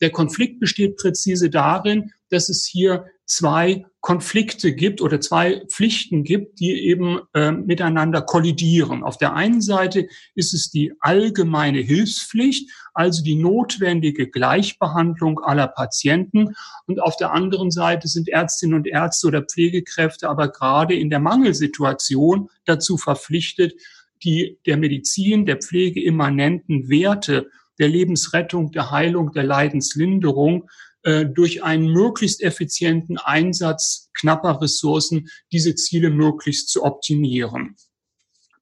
Der 0.00 0.10
Konflikt 0.10 0.60
besteht 0.60 0.96
präzise 0.96 1.50
darin, 1.50 2.12
dass 2.30 2.48
es 2.48 2.64
hier 2.64 3.04
zwei 3.26 3.84
Konflikte 4.00 4.72
gibt 4.72 5.00
oder 5.00 5.20
zwei 5.20 5.64
Pflichten 5.66 6.22
gibt, 6.22 6.60
die 6.60 6.86
eben 6.86 7.20
äh, 7.34 7.50
miteinander 7.50 8.22
kollidieren. 8.22 9.02
Auf 9.02 9.18
der 9.18 9.34
einen 9.34 9.60
Seite 9.60 10.06
ist 10.36 10.54
es 10.54 10.70
die 10.70 10.92
allgemeine 11.00 11.80
Hilfspflicht, 11.80 12.70
also 12.94 13.24
die 13.24 13.34
notwendige 13.34 14.28
Gleichbehandlung 14.30 15.40
aller 15.40 15.66
Patienten. 15.66 16.54
Und 16.86 17.02
auf 17.02 17.16
der 17.16 17.32
anderen 17.32 17.72
Seite 17.72 18.06
sind 18.06 18.28
Ärztinnen 18.28 18.76
und 18.76 18.86
Ärzte 18.86 19.26
oder 19.26 19.42
Pflegekräfte 19.42 20.28
aber 20.28 20.48
gerade 20.48 20.94
in 20.94 21.10
der 21.10 21.20
Mangelsituation 21.20 22.48
dazu 22.64 22.96
verpflichtet, 22.96 23.74
die 24.22 24.58
der 24.66 24.76
Medizin, 24.76 25.46
der 25.46 25.56
Pflege 25.56 26.02
immanenten 26.02 26.88
Werte 26.88 27.50
der 27.78 27.88
Lebensrettung, 27.88 28.70
der 28.72 28.90
Heilung, 28.90 29.32
der 29.32 29.44
Leidenslinderung 29.44 30.70
äh, 31.06 31.24
durch 31.24 31.62
einen 31.62 31.92
möglichst 31.92 32.42
effizienten 32.42 33.16
Einsatz 33.16 34.10
knapper 34.12 34.60
Ressourcen 34.60 35.28
diese 35.52 35.76
Ziele 35.76 36.10
möglichst 36.10 36.68
zu 36.68 36.82
optimieren. 36.82 37.76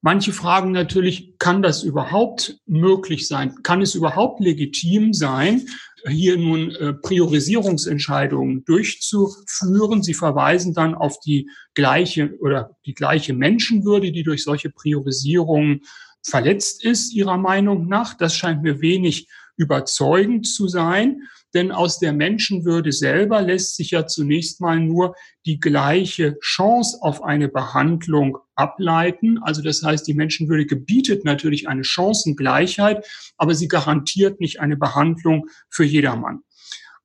Manche 0.01 0.31
fragen 0.31 0.71
natürlich, 0.71 1.39
kann 1.39 1.63
das 1.63 1.81
überhaupt 1.81 2.59
möglich 2.67 3.27
sein? 3.27 3.55
Kann 3.63 3.81
es 3.81 3.95
überhaupt 3.95 4.41
legitim 4.41 5.11
sein, 5.13 5.65
hier 6.07 6.37
nun 6.37 6.69
äh, 6.69 6.93
Priorisierungsentscheidungen 6.93 8.63
durchzuführen? 8.65 10.03
Sie 10.03 10.13
verweisen 10.13 10.75
dann 10.75 10.93
auf 10.93 11.19
die 11.21 11.49
gleiche 11.73 12.37
oder 12.41 12.77
die 12.85 12.93
gleiche 12.93 13.33
Menschenwürde, 13.33 14.11
die 14.11 14.21
durch 14.21 14.43
solche 14.43 14.69
Priorisierungen 14.69 15.81
verletzt 16.21 16.85
ist, 16.85 17.11
Ihrer 17.11 17.39
Meinung 17.39 17.87
nach. 17.87 18.13
Das 18.13 18.35
scheint 18.35 18.61
mir 18.61 18.81
wenig 18.81 19.27
überzeugend 19.57 20.45
zu 20.45 20.67
sein. 20.67 21.23
Denn 21.55 21.71
aus 21.71 21.99
der 21.99 22.11
Menschenwürde 22.11 22.91
selber 22.91 23.41
lässt 23.41 23.77
sich 23.77 23.91
ja 23.91 24.05
zunächst 24.05 24.59
mal 24.59 24.77
nur 24.77 25.15
die 25.45 25.57
gleiche 25.57 26.37
Chance 26.41 26.97
auf 26.99 27.23
eine 27.23 27.47
Behandlung 27.47 28.37
ableiten. 28.55 29.39
Also 29.41 29.61
das 29.61 29.81
heißt, 29.81 30.05
die 30.05 30.13
Menschenwürde 30.13 30.65
gebietet 30.65 31.23
natürlich 31.23 31.69
eine 31.69 31.85
Chancengleichheit, 31.85 33.07
aber 33.37 33.55
sie 33.55 33.69
garantiert 33.69 34.41
nicht 34.41 34.59
eine 34.59 34.75
Behandlung 34.75 35.47
für 35.69 35.85
jedermann. 35.85 36.41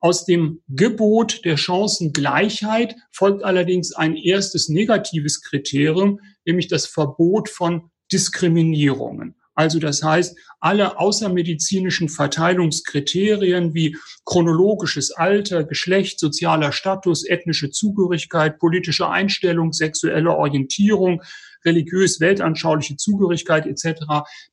Aus 0.01 0.25
dem 0.25 0.61
Gebot 0.67 1.45
der 1.45 1.55
Chancengleichheit 1.55 2.95
folgt 3.11 3.45
allerdings 3.45 3.93
ein 3.93 4.17
erstes 4.17 4.67
negatives 4.67 5.41
Kriterium, 5.41 6.19
nämlich 6.45 6.67
das 6.67 6.87
Verbot 6.87 7.47
von 7.47 7.89
Diskriminierungen. 8.11 9.35
Also 9.53 9.79
das 9.79 10.01
heißt, 10.01 10.37
alle 10.59 10.99
außermedizinischen 10.99 12.07
Verteilungskriterien 12.07 13.73
wie 13.73 13.97
chronologisches 14.25 15.11
Alter, 15.11 15.63
Geschlecht, 15.63 16.19
sozialer 16.19 16.71
Status, 16.71 17.27
ethnische 17.27 17.69
Zugehörigkeit, 17.69 18.59
politische 18.59 19.09
Einstellung, 19.09 19.73
sexuelle 19.73 20.31
Orientierung, 20.31 21.21
religiös 21.65 22.19
weltanschauliche 22.19 22.97
Zugehörigkeit 22.97 23.65
etc., 23.65 24.01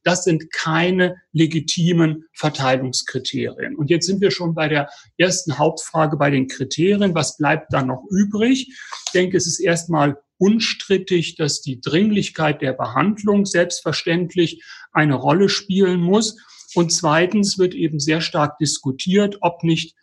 das 0.02 0.24
sind 0.24 0.52
keine 0.52 1.16
legitimen 1.32 2.24
Verteilungskriterien. 2.34 3.76
Und 3.76 3.90
jetzt 3.90 4.06
sind 4.06 4.20
wir 4.20 4.30
schon 4.30 4.54
bei 4.54 4.68
der 4.68 4.88
ersten 5.16 5.58
Hauptfrage 5.58 6.16
bei 6.16 6.30
den 6.30 6.48
Kriterien. 6.48 7.14
Was 7.14 7.36
bleibt 7.36 7.72
da 7.72 7.82
noch 7.82 8.04
übrig? 8.10 8.68
Ich 8.68 9.12
denke, 9.12 9.36
es 9.36 9.46
ist 9.46 9.60
erstmal 9.60 10.18
unstrittig, 10.38 11.36
dass 11.36 11.60
die 11.60 11.80
Dringlichkeit 11.80 12.62
der 12.62 12.72
Behandlung 12.72 13.44
selbstverständlich 13.44 14.62
eine 14.92 15.14
Rolle 15.14 15.48
spielen 15.48 16.00
muss. 16.00 16.38
Und 16.74 16.92
zweitens 16.92 17.58
wird 17.58 17.74
eben 17.74 17.98
sehr 17.98 18.20
stark 18.20 18.58
diskutiert, 18.58 19.38
ob 19.40 19.64
nicht, 19.64 19.96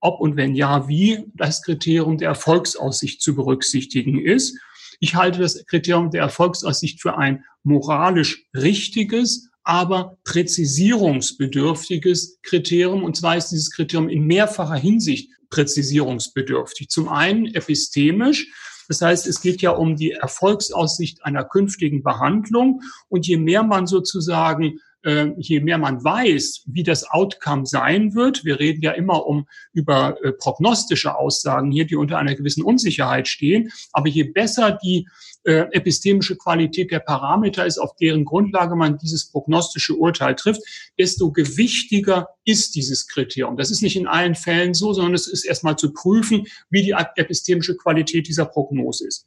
ob 0.00 0.20
und 0.20 0.36
wenn 0.36 0.54
ja, 0.54 0.88
wie 0.88 1.26
das 1.34 1.62
Kriterium 1.62 2.16
der 2.16 2.28
Erfolgsaussicht 2.28 3.20
zu 3.20 3.34
berücksichtigen 3.34 4.18
ist. 4.18 4.58
Ich 5.00 5.14
halte 5.14 5.40
das 5.40 5.64
Kriterium 5.66 6.10
der 6.10 6.22
Erfolgsaussicht 6.22 7.00
für 7.00 7.16
ein 7.18 7.44
moralisch 7.62 8.44
richtiges, 8.54 9.48
aber 9.64 10.16
präzisierungsbedürftiges 10.24 12.38
Kriterium. 12.42 13.02
Und 13.02 13.16
zwar 13.16 13.36
ist 13.36 13.50
dieses 13.50 13.72
Kriterium 13.72 14.08
in 14.08 14.24
mehrfacher 14.24 14.76
Hinsicht 14.76 15.30
präzisierungsbedürftig. 15.50 16.88
Zum 16.88 17.08
einen 17.08 17.46
epistemisch. 17.54 18.46
Das 18.88 19.02
heißt, 19.02 19.26
es 19.26 19.40
geht 19.40 19.62
ja 19.62 19.70
um 19.70 19.96
die 19.96 20.12
Erfolgsaussicht 20.12 21.24
einer 21.24 21.42
künftigen 21.44 22.04
Behandlung. 22.04 22.82
Und 23.08 23.26
je 23.26 23.36
mehr 23.36 23.64
man 23.64 23.88
sozusagen 23.88 24.78
äh, 25.06 25.32
je 25.38 25.60
mehr 25.60 25.78
man 25.78 26.02
weiß, 26.02 26.64
wie 26.66 26.82
das 26.82 27.08
Outcome 27.08 27.64
sein 27.64 28.14
wird, 28.14 28.44
wir 28.44 28.58
reden 28.58 28.82
ja 28.82 28.90
immer 28.90 29.24
um 29.26 29.46
über 29.72 30.16
äh, 30.22 30.32
prognostische 30.32 31.14
Aussagen 31.14 31.70
hier, 31.70 31.86
die 31.86 31.96
unter 31.96 32.18
einer 32.18 32.34
gewissen 32.34 32.64
Unsicherheit 32.64 33.28
stehen, 33.28 33.70
aber 33.92 34.08
je 34.08 34.24
besser 34.24 34.78
die 34.82 35.06
äh, 35.44 35.66
epistemische 35.70 36.36
Qualität 36.36 36.90
der 36.90 36.98
Parameter 36.98 37.64
ist, 37.64 37.78
auf 37.78 37.94
deren 37.94 38.24
Grundlage 38.24 38.74
man 38.74 38.98
dieses 38.98 39.30
prognostische 39.30 39.94
Urteil 39.94 40.34
trifft, 40.34 40.62
desto 40.98 41.30
gewichtiger 41.30 42.28
ist 42.44 42.74
dieses 42.74 43.06
Kriterium. 43.06 43.56
Das 43.56 43.70
ist 43.70 43.82
nicht 43.82 43.96
in 43.96 44.08
allen 44.08 44.34
Fällen 44.34 44.74
so, 44.74 44.92
sondern 44.92 45.14
es 45.14 45.28
ist 45.28 45.44
erstmal 45.44 45.76
zu 45.76 45.92
prüfen, 45.92 46.46
wie 46.68 46.82
die 46.82 46.96
epistemische 47.14 47.76
Qualität 47.76 48.26
dieser 48.26 48.46
Prognose 48.46 49.06
ist. 49.06 49.26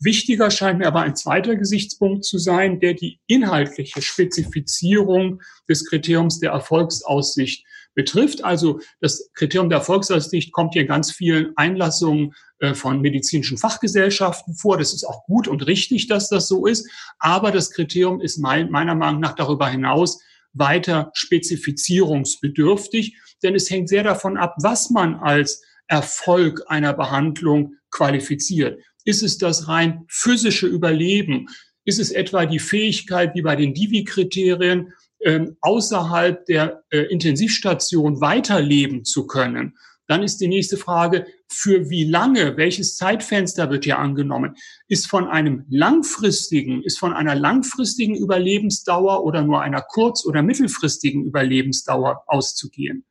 Wichtiger 0.00 0.50
scheint 0.50 0.80
mir 0.80 0.86
aber 0.86 1.02
ein 1.02 1.16
zweiter 1.16 1.56
Gesichtspunkt 1.56 2.24
zu 2.24 2.38
sein, 2.38 2.80
der 2.80 2.94
die 2.94 3.20
inhaltliche 3.26 4.02
Spezifizierung 4.02 5.40
des 5.68 5.86
Kriteriums 5.86 6.40
der 6.40 6.50
Erfolgsaussicht 6.50 7.64
betrifft. 7.94 8.44
Also 8.44 8.80
das 9.00 9.30
Kriterium 9.34 9.70
der 9.70 9.78
Erfolgsaussicht 9.78 10.52
kommt 10.52 10.74
hier 10.74 10.82
in 10.82 10.88
ganz 10.88 11.12
vielen 11.12 11.56
Einlassungen 11.56 12.34
äh, 12.58 12.74
von 12.74 13.00
medizinischen 13.00 13.56
Fachgesellschaften 13.56 14.56
vor. 14.56 14.78
Das 14.78 14.92
ist 14.92 15.04
auch 15.04 15.24
gut 15.26 15.48
und 15.48 15.66
richtig, 15.66 16.08
dass 16.08 16.28
das 16.28 16.48
so 16.48 16.66
ist. 16.66 16.90
Aber 17.18 17.52
das 17.52 17.70
Kriterium 17.70 18.20
ist 18.20 18.38
mein, 18.38 18.70
meiner 18.70 18.94
Meinung 18.94 19.20
nach 19.20 19.34
darüber 19.34 19.68
hinaus 19.68 20.20
weiter 20.52 21.10
spezifizierungsbedürftig, 21.14 23.16
denn 23.42 23.54
es 23.54 23.70
hängt 23.70 23.88
sehr 23.88 24.04
davon 24.04 24.36
ab, 24.36 24.54
was 24.60 24.90
man 24.90 25.14
als 25.16 25.62
Erfolg 25.86 26.62
einer 26.68 26.94
Behandlung 26.94 27.74
qualifiziert. 27.90 28.80
Ist 29.04 29.22
es 29.22 29.38
das 29.38 29.68
rein 29.68 30.04
physische 30.08 30.66
Überleben? 30.66 31.48
Ist 31.84 32.00
es 32.00 32.10
etwa 32.10 32.46
die 32.46 32.58
Fähigkeit, 32.58 33.34
wie 33.34 33.42
bei 33.42 33.56
den 33.56 33.74
Divi-Kriterien, 33.74 34.92
äh, 35.18 35.46
außerhalb 35.60 36.44
der 36.46 36.82
äh, 36.90 37.00
Intensivstation 37.00 38.20
weiterleben 38.20 39.04
zu 39.04 39.26
können? 39.26 39.74
Dann 40.06 40.22
ist 40.22 40.38
die 40.38 40.48
nächste 40.48 40.76
Frage, 40.76 41.26
für 41.48 41.88
wie 41.88 42.04
lange, 42.04 42.56
welches 42.56 42.96
Zeitfenster 42.96 43.70
wird 43.70 43.84
hier 43.84 43.98
angenommen? 43.98 44.54
Ist 44.86 45.06
von 45.06 45.28
einem 45.28 45.64
langfristigen, 45.70 46.82
ist 46.82 46.98
von 46.98 47.14
einer 47.14 47.34
langfristigen 47.34 48.14
Überlebensdauer 48.14 49.24
oder 49.24 49.42
nur 49.42 49.62
einer 49.62 49.80
kurz- 49.80 50.26
oder 50.26 50.42
mittelfristigen 50.42 51.24
Überlebensdauer 51.24 52.22
auszugehen? 52.26 53.06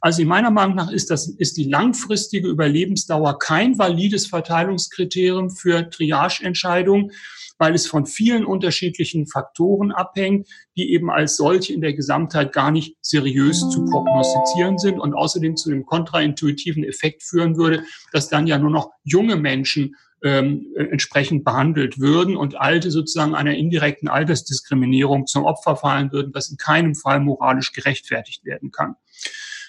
Also 0.00 0.22
in 0.22 0.28
meiner 0.28 0.50
Meinung 0.50 0.76
nach 0.76 0.90
ist 0.90 1.10
das, 1.10 1.28
ist 1.28 1.56
die 1.56 1.64
langfristige 1.64 2.48
Überlebensdauer 2.48 3.38
kein 3.38 3.78
valides 3.78 4.26
Verteilungskriterium 4.26 5.50
für 5.50 5.88
Triageentscheidungen, 5.90 7.12
weil 7.58 7.74
es 7.74 7.86
von 7.86 8.06
vielen 8.06 8.44
unterschiedlichen 8.44 9.26
Faktoren 9.26 9.92
abhängt, 9.92 10.48
die 10.76 10.92
eben 10.92 11.10
als 11.10 11.36
solche 11.36 11.72
in 11.72 11.80
der 11.80 11.94
Gesamtheit 11.94 12.52
gar 12.52 12.70
nicht 12.70 12.96
seriös 13.00 13.60
zu 13.70 13.84
prognostizieren 13.84 14.78
sind 14.78 14.98
und 14.98 15.14
außerdem 15.14 15.56
zu 15.56 15.70
dem 15.70 15.86
kontraintuitiven 15.86 16.84
Effekt 16.84 17.22
führen 17.22 17.56
würde, 17.56 17.84
dass 18.12 18.28
dann 18.28 18.46
ja 18.46 18.58
nur 18.58 18.70
noch 18.70 18.90
junge 19.04 19.36
Menschen 19.36 19.94
ähm, 20.24 20.74
entsprechend 20.74 21.44
behandelt 21.44 22.00
würden 22.00 22.36
und 22.36 22.58
Alte 22.58 22.90
sozusagen 22.90 23.34
einer 23.34 23.54
indirekten 23.54 24.08
Altersdiskriminierung 24.08 25.26
zum 25.26 25.44
Opfer 25.44 25.76
fallen 25.76 26.12
würden, 26.12 26.32
was 26.34 26.50
in 26.50 26.56
keinem 26.56 26.94
Fall 26.94 27.20
moralisch 27.20 27.72
gerechtfertigt 27.72 28.44
werden 28.44 28.70
kann. 28.70 28.96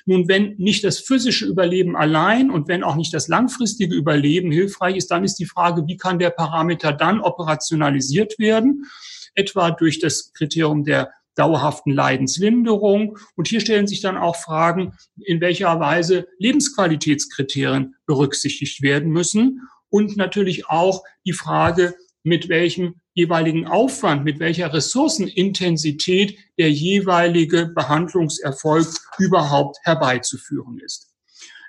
Nun, 0.05 0.27
wenn 0.27 0.55
nicht 0.57 0.83
das 0.83 0.99
physische 0.99 1.45
Überleben 1.45 1.95
allein 1.95 2.51
und 2.51 2.67
wenn 2.67 2.83
auch 2.83 2.95
nicht 2.95 3.13
das 3.13 3.27
langfristige 3.27 3.95
Überleben 3.95 4.51
hilfreich 4.51 4.97
ist, 4.97 5.09
dann 5.09 5.23
ist 5.23 5.35
die 5.35 5.45
Frage, 5.45 5.87
wie 5.87 5.97
kann 5.97 6.19
der 6.19 6.29
Parameter 6.29 6.93
dann 6.93 7.21
operationalisiert 7.21 8.37
werden? 8.37 8.85
Etwa 9.33 9.71
durch 9.71 9.99
das 9.99 10.31
Kriterium 10.33 10.83
der 10.83 11.11
dauerhaften 11.35 11.91
Leidenslinderung. 11.91 13.17
Und 13.35 13.47
hier 13.47 13.59
stellen 13.59 13.87
sich 13.87 14.01
dann 14.01 14.17
auch 14.17 14.35
Fragen, 14.35 14.93
in 15.17 15.41
welcher 15.41 15.79
Weise 15.79 16.27
Lebensqualitätskriterien 16.39 17.95
berücksichtigt 18.05 18.81
werden 18.81 19.11
müssen. 19.11 19.61
Und 19.89 20.17
natürlich 20.17 20.67
auch 20.67 21.03
die 21.25 21.33
Frage, 21.33 21.95
mit 22.23 22.47
welchem 22.49 23.01
jeweiligen 23.15 23.65
Aufwand, 23.65 24.23
mit 24.23 24.39
welcher 24.39 24.71
Ressourcenintensität 24.71 26.37
der 26.59 26.69
jeweilige 26.69 27.67
Behandlungserfolg 27.67 28.87
überhaupt 29.17 29.79
herbeizuführen 29.83 30.79
ist. 30.79 31.14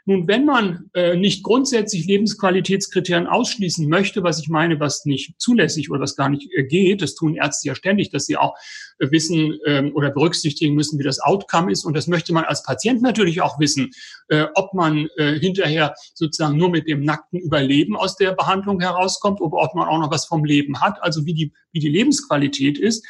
Nun, 0.09 0.29
wenn 0.29 0.45
man 0.45 0.89
äh, 0.95 1.17
nicht 1.17 1.43
grundsätzlich 1.43 2.07
Lebensqualitätskriterien 2.07 3.27
ausschließen 3.27 3.89
möchte, 3.89 4.23
was 4.23 4.41
ich 4.41 4.49
meine, 4.49 4.79
was 4.79 5.05
nicht 5.05 5.35
zulässig 5.39 5.91
oder 5.91 6.01
was 6.01 6.15
gar 6.15 6.29
nicht 6.29 6.49
äh, 6.55 6.63
geht, 6.63 7.03
das 7.03 7.17
tun 7.17 7.35
Ärzte 7.35 7.67
ja 7.69 7.75
ständig, 7.75 8.11
dass 8.11 8.27
sie 8.27 8.37
auch 8.37 8.55
äh, 9.01 9.11
wissen 9.11 9.59
ähm, 9.67 9.91
oder 9.97 10.13
berücksichtigen 10.13 10.77
müssen, 10.77 11.01
wie 11.01 11.03
das 11.03 11.19
Outcome 11.19 11.73
ist. 11.73 11.85
Und 11.85 11.97
das 11.97 12.07
möchte 12.07 12.33
man 12.33 12.45
als 12.45 12.63
Patient 12.63 13.03
natürlich 13.03 13.43
auch 13.43 13.59
wissen, 13.59 13.91
äh, 14.29 14.47
ob 14.55 14.75
man 14.75 15.09
äh, 15.17 15.41
hinterher 15.41 15.93
sozusagen 16.15 16.57
nur 16.57 16.71
mit 16.71 16.87
dem 16.87 17.03
nackten 17.03 17.41
Überleben 17.41 17.97
aus 17.97 18.17
der 18.17 18.31
Behandlung 18.31 18.79
herauskommt 18.79 19.41
oder 19.41 19.57
ob 19.57 19.75
man 19.75 19.89
auch 19.89 19.99
noch 19.99 20.13
was 20.13 20.27
vom 20.27 20.45
Leben 20.45 20.81
hat, 20.81 21.03
also 21.03 21.27
wie 21.27 21.35
die, 21.35 21.53
wie 21.73 21.81
die 21.81 21.89
Lebensqualität 21.89 22.79
ist. 22.79 23.05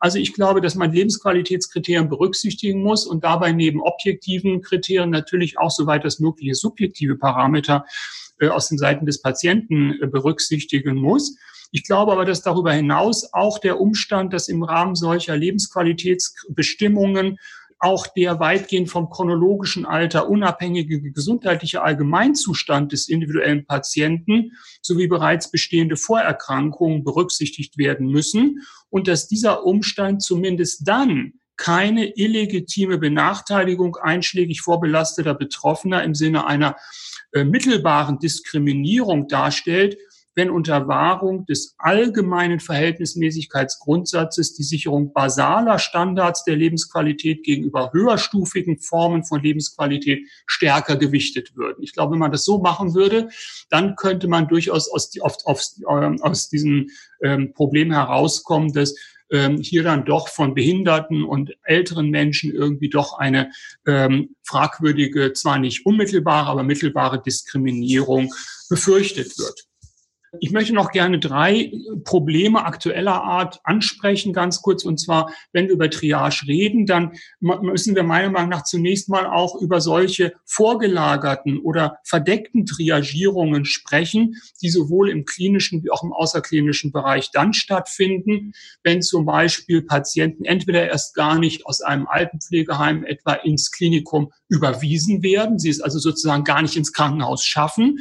Also 0.00 0.18
ich 0.18 0.34
glaube, 0.34 0.60
dass 0.60 0.74
man 0.74 0.92
Lebensqualitätskriterien 0.92 2.08
berücksichtigen 2.08 2.82
muss 2.82 3.06
und 3.06 3.24
dabei 3.24 3.52
neben 3.52 3.80
objektiven 3.80 4.62
Kriterien 4.62 5.10
natürlich 5.10 5.58
auch 5.58 5.70
soweit 5.70 6.04
das 6.04 6.18
mögliche 6.18 6.54
subjektive 6.54 7.16
Parameter 7.16 7.84
äh, 8.40 8.48
aus 8.48 8.68
den 8.68 8.78
Seiten 8.78 9.06
des 9.06 9.22
Patienten 9.22 9.98
äh, 10.00 10.06
berücksichtigen 10.06 10.96
muss. 10.96 11.36
Ich 11.74 11.84
glaube 11.84 12.12
aber, 12.12 12.26
dass 12.26 12.42
darüber 12.42 12.72
hinaus 12.72 13.32
auch 13.32 13.58
der 13.58 13.80
Umstand, 13.80 14.34
dass 14.34 14.48
im 14.48 14.62
Rahmen 14.62 14.94
solcher 14.94 15.36
Lebensqualitätsbestimmungen 15.36 17.38
auch 17.82 18.06
der 18.06 18.38
weitgehend 18.38 18.88
vom 18.90 19.10
chronologischen 19.10 19.84
Alter 19.86 20.28
unabhängige 20.28 21.00
gesundheitliche 21.10 21.82
Allgemeinzustand 21.82 22.92
des 22.92 23.08
individuellen 23.08 23.66
Patienten 23.66 24.52
sowie 24.80 25.08
bereits 25.08 25.50
bestehende 25.50 25.96
Vorerkrankungen 25.96 27.02
berücksichtigt 27.02 27.76
werden 27.78 28.06
müssen 28.06 28.60
und 28.88 29.08
dass 29.08 29.26
dieser 29.26 29.64
Umstand 29.66 30.22
zumindest 30.22 30.86
dann 30.86 31.32
keine 31.56 32.16
illegitime 32.16 32.98
Benachteiligung 32.98 33.96
einschlägig 33.96 34.60
vorbelasteter 34.60 35.34
Betroffener 35.34 36.04
im 36.04 36.14
Sinne 36.14 36.46
einer 36.46 36.76
äh, 37.32 37.42
mittelbaren 37.42 38.20
Diskriminierung 38.20 39.26
darstellt, 39.26 39.96
wenn 40.34 40.50
unter 40.50 40.88
Wahrung 40.88 41.44
des 41.46 41.74
allgemeinen 41.78 42.60
Verhältnismäßigkeitsgrundsatzes 42.60 44.54
die 44.54 44.62
Sicherung 44.62 45.12
basaler 45.12 45.78
Standards 45.78 46.44
der 46.44 46.56
Lebensqualität 46.56 47.44
gegenüber 47.44 47.90
höherstufigen 47.92 48.78
Formen 48.78 49.24
von 49.24 49.42
Lebensqualität 49.42 50.26
stärker 50.46 50.96
gewichtet 50.96 51.56
würden. 51.56 51.82
Ich 51.82 51.92
glaube, 51.92 52.12
wenn 52.12 52.20
man 52.20 52.32
das 52.32 52.44
so 52.44 52.58
machen 52.58 52.94
würde, 52.94 53.28
dann 53.70 53.96
könnte 53.96 54.28
man 54.28 54.48
durchaus 54.48 54.90
aus, 54.90 55.10
die, 55.10 55.20
auf, 55.20 55.36
auf, 55.44 55.62
äh, 55.80 56.16
aus 56.20 56.48
diesem 56.48 56.88
ähm, 57.22 57.52
Problem 57.52 57.92
herauskommen, 57.92 58.72
dass 58.72 58.94
ähm, 59.32 59.58
hier 59.58 59.82
dann 59.82 60.04
doch 60.04 60.28
von 60.28 60.54
behinderten 60.54 61.24
und 61.24 61.56
älteren 61.64 62.10
Menschen 62.10 62.52
irgendwie 62.52 62.90
doch 62.90 63.18
eine 63.18 63.50
ähm, 63.86 64.36
fragwürdige, 64.44 65.32
zwar 65.32 65.58
nicht 65.58 65.86
unmittelbare, 65.86 66.50
aber 66.50 66.62
mittelbare 66.62 67.20
Diskriminierung 67.20 68.32
befürchtet 68.68 69.38
wird. 69.38 69.66
Ich 70.40 70.50
möchte 70.50 70.72
noch 70.72 70.92
gerne 70.92 71.18
drei 71.18 71.70
Probleme 72.04 72.64
aktueller 72.64 73.22
Art 73.22 73.60
ansprechen, 73.64 74.32
ganz 74.32 74.62
kurz. 74.62 74.82
Und 74.82 74.98
zwar, 74.98 75.30
wenn 75.52 75.66
wir 75.66 75.74
über 75.74 75.90
Triage 75.90 76.46
reden, 76.46 76.86
dann 76.86 77.12
müssen 77.40 77.94
wir 77.94 78.02
meiner 78.02 78.30
Meinung 78.30 78.48
nach 78.48 78.64
zunächst 78.64 79.10
mal 79.10 79.26
auch 79.26 79.60
über 79.60 79.82
solche 79.82 80.32
vorgelagerten 80.46 81.58
oder 81.60 81.98
verdeckten 82.04 82.64
Triagierungen 82.64 83.66
sprechen, 83.66 84.36
die 84.62 84.70
sowohl 84.70 85.10
im 85.10 85.26
klinischen 85.26 85.84
wie 85.84 85.90
auch 85.90 86.02
im 86.02 86.14
außerklinischen 86.14 86.92
Bereich 86.92 87.30
dann 87.30 87.52
stattfinden, 87.52 88.52
wenn 88.82 89.02
zum 89.02 89.26
Beispiel 89.26 89.82
Patienten 89.82 90.46
entweder 90.46 90.88
erst 90.88 91.14
gar 91.14 91.38
nicht 91.38 91.66
aus 91.66 91.82
einem 91.82 92.06
Altenpflegeheim 92.06 93.04
etwa 93.04 93.34
ins 93.34 93.70
Klinikum 93.70 94.32
überwiesen 94.48 95.22
werden, 95.22 95.58
sie 95.58 95.68
es 95.68 95.82
also 95.82 95.98
sozusagen 95.98 96.44
gar 96.44 96.62
nicht 96.62 96.76
ins 96.76 96.94
Krankenhaus 96.94 97.44
schaffen 97.44 97.98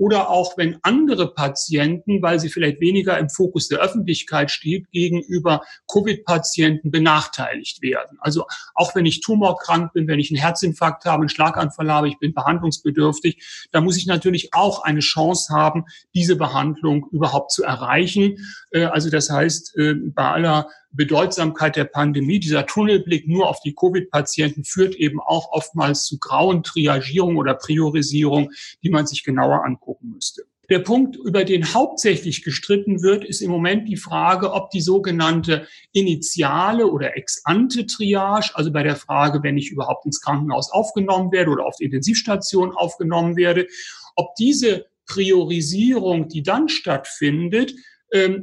oder 0.00 0.30
auch 0.30 0.56
wenn 0.56 0.78
andere 0.80 1.34
Patienten, 1.34 2.22
weil 2.22 2.40
sie 2.40 2.48
vielleicht 2.48 2.80
weniger 2.80 3.18
im 3.18 3.28
Fokus 3.28 3.68
der 3.68 3.80
Öffentlichkeit 3.80 4.50
steht, 4.50 4.90
gegenüber 4.92 5.60
Covid-Patienten 5.92 6.90
benachteiligt 6.90 7.82
werden. 7.82 8.16
Also 8.20 8.46
auch 8.74 8.94
wenn 8.94 9.04
ich 9.04 9.20
tumorkrank 9.20 9.92
bin, 9.92 10.08
wenn 10.08 10.18
ich 10.18 10.30
einen 10.30 10.40
Herzinfarkt 10.40 11.04
habe, 11.04 11.20
einen 11.20 11.28
Schlaganfall 11.28 11.92
habe, 11.92 12.08
ich 12.08 12.18
bin 12.18 12.32
behandlungsbedürftig, 12.32 13.68
da 13.72 13.82
muss 13.82 13.98
ich 13.98 14.06
natürlich 14.06 14.54
auch 14.54 14.82
eine 14.84 15.00
Chance 15.00 15.52
haben, 15.54 15.84
diese 16.14 16.36
Behandlung 16.36 17.06
überhaupt 17.12 17.52
zu 17.52 17.62
erreichen. 17.62 18.38
Äh, 18.70 18.84
also 18.84 19.10
das 19.10 19.28
heißt, 19.28 19.76
äh, 19.76 19.96
bei 19.96 20.30
aller 20.30 20.70
Bedeutsamkeit 20.92 21.76
der 21.76 21.84
Pandemie, 21.84 22.40
dieser 22.40 22.66
Tunnelblick 22.66 23.28
nur 23.28 23.48
auf 23.48 23.60
die 23.60 23.74
Covid-Patienten 23.74 24.64
führt 24.64 24.94
eben 24.96 25.20
auch 25.20 25.52
oftmals 25.52 26.04
zu 26.04 26.18
grauen 26.18 26.62
Triagierung 26.62 27.36
oder 27.36 27.54
Priorisierung, 27.54 28.50
die 28.82 28.90
man 28.90 29.06
sich 29.06 29.24
genauer 29.24 29.64
angucken 29.64 30.10
müsste. 30.12 30.42
Der 30.70 30.78
Punkt, 30.78 31.16
über 31.16 31.44
den 31.44 31.74
hauptsächlich 31.74 32.44
gestritten 32.44 33.02
wird, 33.02 33.24
ist 33.24 33.40
im 33.40 33.50
Moment 33.50 33.88
die 33.88 33.96
Frage, 33.96 34.52
ob 34.52 34.70
die 34.70 34.80
sogenannte 34.80 35.66
initiale 35.92 36.86
oder 36.86 37.16
ex-ante 37.16 37.86
Triage, 37.86 38.52
also 38.54 38.70
bei 38.70 38.84
der 38.84 38.94
Frage, 38.94 39.42
wenn 39.42 39.58
ich 39.58 39.72
überhaupt 39.72 40.06
ins 40.06 40.20
Krankenhaus 40.20 40.70
aufgenommen 40.70 41.32
werde 41.32 41.50
oder 41.50 41.66
auf 41.66 41.74
die 41.76 41.86
Intensivstation 41.86 42.70
aufgenommen 42.70 43.34
werde, 43.34 43.66
ob 44.14 44.36
diese 44.36 44.86
Priorisierung, 45.06 46.28
die 46.28 46.44
dann 46.44 46.68
stattfindet, 46.68 47.74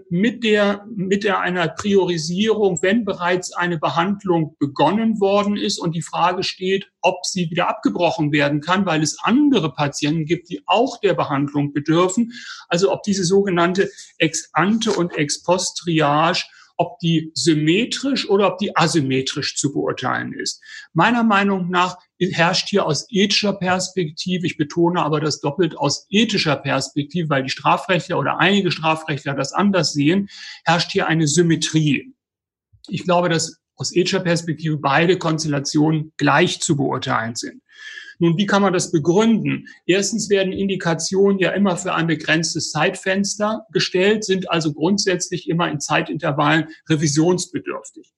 mit 0.10 0.46
der, 0.46 0.86
mit 0.96 1.26
der 1.26 1.42
einer 1.42 1.68
Priorisierung, 1.68 2.82
wenn 2.82 3.04
bereits 3.04 3.52
eine 3.52 3.78
Behandlung 3.78 4.56
begonnen 4.60 5.20
worden 5.20 5.58
ist 5.58 5.78
und 5.78 5.94
die 5.94 6.02
Frage 6.02 6.44
steht, 6.44 6.90
ob 7.02 7.26
sie 7.26 7.50
wieder 7.50 7.68
abgebrochen 7.68 8.32
werden 8.32 8.62
kann, 8.62 8.86
weil 8.86 9.04
es 9.04 9.18
andere 9.24 9.74
Patienten 9.74 10.26
gibt, 10.26 10.50
die 10.50 10.62
auch 10.68 11.02
der 11.02 11.16
Behandlung 11.16 11.74
bedürfen. 11.74 12.32
Also 12.70 12.94
ob 12.94 13.04
diese 13.04 13.26
sogenannte 13.26 13.90
Ex-ante 14.18 14.92
und 14.94 15.18
Ex-post-Triage 15.18 16.46
ob 16.78 17.00
die 17.00 17.32
symmetrisch 17.34 18.30
oder 18.30 18.54
ob 18.54 18.60
die 18.60 18.76
asymmetrisch 18.76 19.58
zu 19.58 19.74
beurteilen 19.74 20.34
ist. 20.34 20.62
Meiner 20.94 21.24
Meinung 21.24 21.70
nach 21.70 21.98
herrscht 22.20 22.70
hier 22.70 22.86
aus 22.86 23.08
ethischer 23.10 23.54
Perspektive, 23.54 24.46
ich 24.46 24.58
betone 24.58 25.04
aber 25.04 25.20
das 25.20 25.40
doppelt 25.42 25.78
aus 25.78 26.06
ethischer 26.10 26.56
Perspektive, 26.56 27.30
weil 27.30 27.44
die 27.44 27.50
Strafrechtler 27.50 28.18
oder 28.18 28.40
einige 28.40 28.72
Strafrechtler 28.72 29.34
das 29.34 29.54
anders 29.54 29.94
sehen, 29.94 30.30
herrscht 30.64 30.92
hier 30.92 31.08
eine 31.08 31.28
Symmetrie. 31.28 32.14
Ich 32.88 33.04
glaube, 33.04 33.30
dass 33.30 33.60
aus 33.78 33.96
ethischer 33.96 34.20
Perspektive 34.20 34.78
beide 34.78 35.18
Konstellationen 35.18 36.12
gleich 36.18 36.60
zu 36.60 36.76
beurteilen 36.76 37.36
sind. 37.36 37.62
Nun, 38.20 38.38
wie 38.38 38.48
kann 38.48 38.64
man 38.64 38.74
das 38.74 38.92
begründen? 38.92 39.68
Erstens 39.86 40.30
werden 40.30 40.52
Indikationen 40.52 41.38
ja 41.38 41.52
immer 41.52 41.78
für 41.78 41.94
ein 41.94 42.08
begrenztes 42.08 42.72
Zeitfenster 42.72 43.68
gestellt, 43.72 44.24
sind 44.24 44.50
also 44.50 44.74
grundsätzlich 44.74 45.48
immer 45.48 45.70
in 45.70 45.80
Zeitintervallen 45.80 46.70
revisionsbedürftig. 46.90 48.12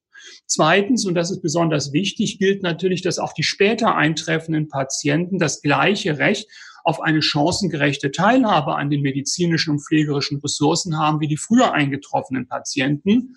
Zweitens, 0.46 1.06
und 1.06 1.16
das 1.16 1.32
ist 1.32 1.42
besonders 1.42 1.92
wichtig, 1.92 2.40
gilt 2.40 2.64
natürlich, 2.64 3.02
dass 3.02 3.20
auch 3.20 3.34
die 3.34 3.44
später 3.44 3.96
eintreffenden 3.96 4.70
Patienten 4.70 5.38
das 5.38 5.62
gleiche 5.62 6.18
Recht 6.18 6.48
auf 6.84 7.02
eine 7.02 7.22
chancengerechte 7.22 8.12
Teilhabe 8.12 8.76
an 8.76 8.90
den 8.90 9.02
medizinischen 9.02 9.72
und 9.72 9.80
pflegerischen 9.80 10.40
Ressourcen 10.40 10.98
haben 10.98 11.20
wie 11.20 11.28
die 11.28 11.38
früher 11.38 11.74
eingetroffenen 11.74 12.48
Patienten. 12.48 13.36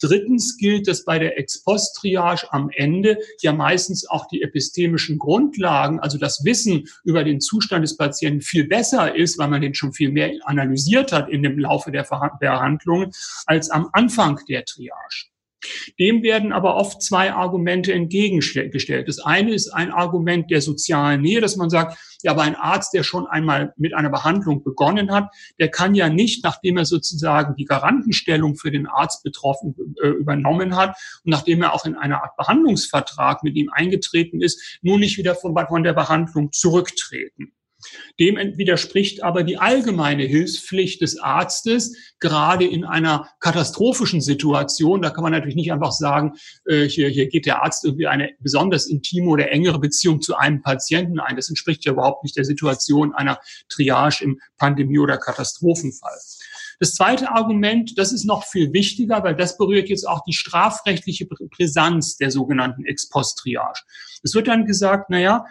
Drittens 0.00 0.56
gilt, 0.58 0.88
dass 0.88 1.04
bei 1.04 1.18
der 1.18 1.38
Ex-Post-Triage 1.38 2.52
am 2.52 2.70
Ende 2.70 3.18
ja 3.40 3.52
meistens 3.52 4.08
auch 4.08 4.26
die 4.28 4.42
epistemischen 4.42 5.18
Grundlagen, 5.18 6.00
also 6.00 6.18
das 6.18 6.44
Wissen 6.44 6.86
über 7.04 7.24
den 7.24 7.40
Zustand 7.40 7.84
des 7.84 7.96
Patienten 7.96 8.40
viel 8.40 8.66
besser 8.66 9.14
ist, 9.14 9.38
weil 9.38 9.48
man 9.48 9.62
den 9.62 9.74
schon 9.74 9.92
viel 9.92 10.10
mehr 10.10 10.32
analysiert 10.44 11.12
hat 11.12 11.28
in 11.28 11.42
dem 11.42 11.58
Laufe 11.58 11.90
der 11.90 12.04
Behandlungen, 12.04 13.12
als 13.46 13.70
am 13.70 13.88
Anfang 13.92 14.40
der 14.48 14.64
Triage. 14.64 15.33
Dem 15.98 16.22
werden 16.22 16.52
aber 16.52 16.76
oft 16.76 17.02
zwei 17.02 17.32
Argumente 17.32 17.92
entgegengestellt. 17.92 19.08
Das 19.08 19.18
eine 19.18 19.52
ist 19.54 19.68
ein 19.68 19.90
Argument 19.90 20.50
der 20.50 20.60
sozialen 20.60 21.22
Nähe, 21.22 21.40
dass 21.40 21.56
man 21.56 21.70
sagt, 21.70 21.98
ja, 22.22 22.30
aber 22.30 22.42
ein 22.42 22.56
Arzt, 22.56 22.94
der 22.94 23.02
schon 23.02 23.26
einmal 23.26 23.74
mit 23.76 23.94
einer 23.94 24.08
Behandlung 24.08 24.64
begonnen 24.64 25.12
hat, 25.12 25.28
der 25.58 25.70
kann 25.70 25.94
ja 25.94 26.08
nicht, 26.08 26.42
nachdem 26.42 26.78
er 26.78 26.86
sozusagen 26.86 27.54
die 27.56 27.66
Garantenstellung 27.66 28.56
für 28.56 28.70
den 28.70 28.86
Arzt 28.86 29.22
betroffen 29.22 29.74
äh, 30.02 30.08
übernommen 30.08 30.74
hat 30.74 30.96
und 31.24 31.30
nachdem 31.30 31.62
er 31.62 31.74
auch 31.74 31.84
in 31.84 31.96
einer 31.96 32.22
Art 32.22 32.36
Behandlungsvertrag 32.36 33.42
mit 33.42 33.56
ihm 33.56 33.70
eingetreten 33.70 34.40
ist, 34.40 34.78
nun 34.80 35.00
nicht 35.00 35.18
wieder 35.18 35.34
von, 35.34 35.54
von 35.68 35.82
der 35.82 35.92
Behandlung 35.92 36.50
zurücktreten. 36.52 37.52
Dem 38.18 38.36
widerspricht 38.56 39.22
aber 39.22 39.42
die 39.42 39.58
allgemeine 39.58 40.24
Hilfspflicht 40.24 41.00
des 41.00 41.18
Arztes, 41.18 41.96
gerade 42.20 42.64
in 42.64 42.84
einer 42.84 43.28
katastrophischen 43.40 44.20
Situation. 44.20 45.02
Da 45.02 45.10
kann 45.10 45.22
man 45.22 45.32
natürlich 45.32 45.56
nicht 45.56 45.72
einfach 45.72 45.92
sagen, 45.92 46.32
äh, 46.66 46.84
hier, 46.84 47.08
hier 47.08 47.28
geht 47.28 47.46
der 47.46 47.62
Arzt 47.62 47.84
irgendwie 47.84 48.06
eine 48.06 48.30
besonders 48.40 48.86
intime 48.86 49.28
oder 49.28 49.50
engere 49.50 49.78
Beziehung 49.78 50.22
zu 50.22 50.36
einem 50.36 50.62
Patienten 50.62 51.20
ein. 51.20 51.36
Das 51.36 51.48
entspricht 51.48 51.84
ja 51.84 51.92
überhaupt 51.92 52.24
nicht 52.24 52.36
der 52.36 52.44
Situation 52.44 53.14
einer 53.14 53.38
Triage 53.68 54.24
im 54.24 54.40
Pandemie- 54.58 54.98
oder 54.98 55.18
Katastrophenfall. 55.18 56.18
Das 56.80 56.94
zweite 56.94 57.30
Argument, 57.30 57.98
das 57.98 58.12
ist 58.12 58.24
noch 58.24 58.44
viel 58.44 58.72
wichtiger, 58.72 59.22
weil 59.22 59.36
das 59.36 59.56
berührt 59.56 59.88
jetzt 59.88 60.08
auch 60.08 60.24
die 60.24 60.32
strafrechtliche 60.32 61.26
Brisanz 61.26 62.16
der 62.16 62.30
sogenannten 62.30 62.84
Ex-Post-Triage. 62.84 63.80
Es 64.22 64.34
wird 64.34 64.48
dann 64.48 64.66
gesagt, 64.66 65.10
naja, 65.10 65.44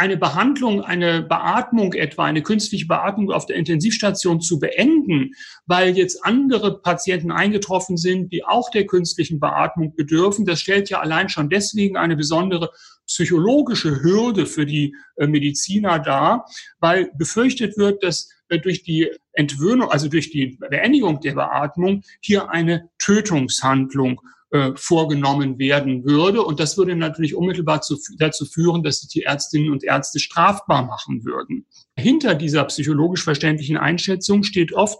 eine 0.00 0.16
Behandlung, 0.16 0.80
eine 0.82 1.20
Beatmung 1.20 1.92
etwa, 1.92 2.24
eine 2.24 2.42
künstliche 2.42 2.86
Beatmung 2.86 3.30
auf 3.30 3.44
der 3.44 3.56
Intensivstation 3.56 4.40
zu 4.40 4.58
beenden, 4.58 5.32
weil 5.66 5.94
jetzt 5.94 6.24
andere 6.24 6.80
Patienten 6.80 7.30
eingetroffen 7.30 7.98
sind, 7.98 8.32
die 8.32 8.42
auch 8.42 8.70
der 8.70 8.86
künstlichen 8.86 9.40
Beatmung 9.40 9.94
bedürfen, 9.94 10.46
das 10.46 10.62
stellt 10.62 10.88
ja 10.88 11.00
allein 11.00 11.28
schon 11.28 11.50
deswegen 11.50 11.98
eine 11.98 12.16
besondere 12.16 12.70
psychologische 13.06 14.02
Hürde 14.02 14.46
für 14.46 14.64
die 14.64 14.96
äh, 15.16 15.26
Mediziner 15.26 15.98
dar, 15.98 16.46
weil 16.78 17.10
befürchtet 17.18 17.76
wird, 17.76 18.02
dass 18.02 18.30
äh, 18.48 18.58
durch 18.58 18.82
die 18.82 19.10
Entwöhnung, 19.34 19.90
also 19.90 20.08
durch 20.08 20.30
die 20.30 20.56
Beendigung 20.70 21.20
der 21.20 21.34
Beatmung 21.34 22.04
hier 22.22 22.48
eine 22.48 22.88
Tötungshandlung 22.98 24.22
äh, 24.50 24.72
vorgenommen 24.74 25.58
werden 25.58 26.04
würde. 26.04 26.42
Und 26.42 26.58
das 26.60 26.76
würde 26.76 26.96
natürlich 26.96 27.34
unmittelbar 27.34 27.82
zu, 27.82 27.96
dazu 28.18 28.44
führen, 28.44 28.82
dass 28.82 29.00
sich 29.00 29.08
die 29.10 29.22
Ärztinnen 29.22 29.70
und 29.70 29.84
Ärzte 29.84 30.18
strafbar 30.18 30.84
machen 30.86 31.24
würden. 31.24 31.66
Hinter 31.96 32.34
dieser 32.34 32.64
psychologisch 32.64 33.22
verständlichen 33.22 33.76
Einschätzung 33.76 34.42
steht 34.42 34.72
oft 34.72 34.98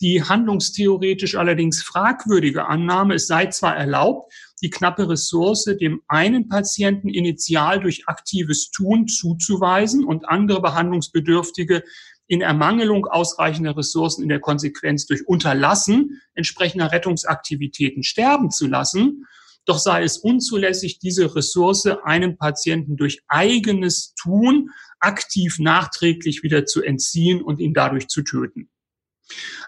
die 0.00 0.22
handlungstheoretisch 0.22 1.34
allerdings 1.34 1.82
fragwürdige 1.82 2.66
Annahme, 2.66 3.14
es 3.14 3.26
sei 3.26 3.46
zwar 3.46 3.76
erlaubt, 3.76 4.32
die 4.62 4.70
knappe 4.70 5.08
Ressource 5.08 5.64
dem 5.64 6.02
einen 6.08 6.48
Patienten 6.48 7.08
initial 7.08 7.80
durch 7.80 8.06
aktives 8.06 8.70
Tun 8.70 9.08
zuzuweisen 9.08 10.04
und 10.04 10.28
andere 10.28 10.62
Behandlungsbedürftige 10.62 11.82
in 12.30 12.42
Ermangelung 12.42 13.06
ausreichender 13.06 13.76
Ressourcen 13.76 14.22
in 14.22 14.28
der 14.28 14.38
Konsequenz 14.38 15.04
durch 15.04 15.26
Unterlassen 15.26 16.22
entsprechender 16.34 16.92
Rettungsaktivitäten 16.92 18.04
sterben 18.04 18.52
zu 18.52 18.68
lassen. 18.68 19.26
Doch 19.64 19.80
sei 19.80 20.04
es 20.04 20.16
unzulässig, 20.16 21.00
diese 21.00 21.34
Ressource 21.34 21.86
einem 22.04 22.36
Patienten 22.36 22.96
durch 22.96 23.20
eigenes 23.26 24.14
Tun 24.14 24.70
aktiv 25.00 25.58
nachträglich 25.58 26.44
wieder 26.44 26.66
zu 26.66 26.82
entziehen 26.82 27.42
und 27.42 27.58
ihn 27.58 27.74
dadurch 27.74 28.06
zu 28.06 28.22
töten. 28.22 28.70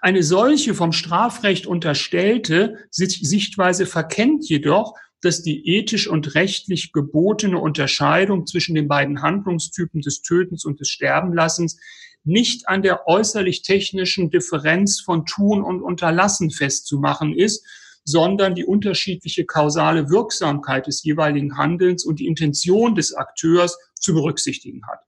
Eine 0.01 0.23
solche 0.23 0.75
vom 0.75 0.93
Strafrecht 0.93 1.67
unterstellte 1.67 2.77
Sichtweise 2.91 3.87
verkennt 3.87 4.49
jedoch, 4.49 4.95
dass 5.21 5.43
die 5.43 5.69
ethisch 5.69 6.07
und 6.07 6.37
rechtlich 6.37 6.93
gebotene 6.93 7.59
Unterscheidung 7.59 8.47
zwischen 8.47 8.77
den 8.77 8.87
beiden 8.87 9.21
Handlungstypen 9.21 10.01
des 10.01 10.23
Tötens 10.23 10.65
und 10.65 10.79
des 10.79 10.91
Sterbenlassens 10.91 11.79
nicht 12.25 12.69
an 12.69 12.83
der 12.83 13.09
äußerlich 13.09 13.63
technischen 13.63 14.31
Differenz 14.31 15.01
von 15.01 15.27
Tun 15.27 15.63
und 15.63 15.83
Unterlassen 15.83 16.51
festzumachen 16.51 17.37
ist, 17.37 17.67
sondern 18.05 18.55
die 18.55 18.65
unterschiedliche 18.65 19.45
kausale 19.45 20.11
Wirksamkeit 20.11 20.87
des 20.87 21.03
jeweiligen 21.05 21.57
Handelns 21.57 22.05
und 22.05 22.19
die 22.21 22.27
Intention 22.27 22.95
des 22.95 23.15
Akteurs 23.15 23.79
zu 23.95 24.15
berücksichtigen 24.15 24.83
hat. 24.87 25.01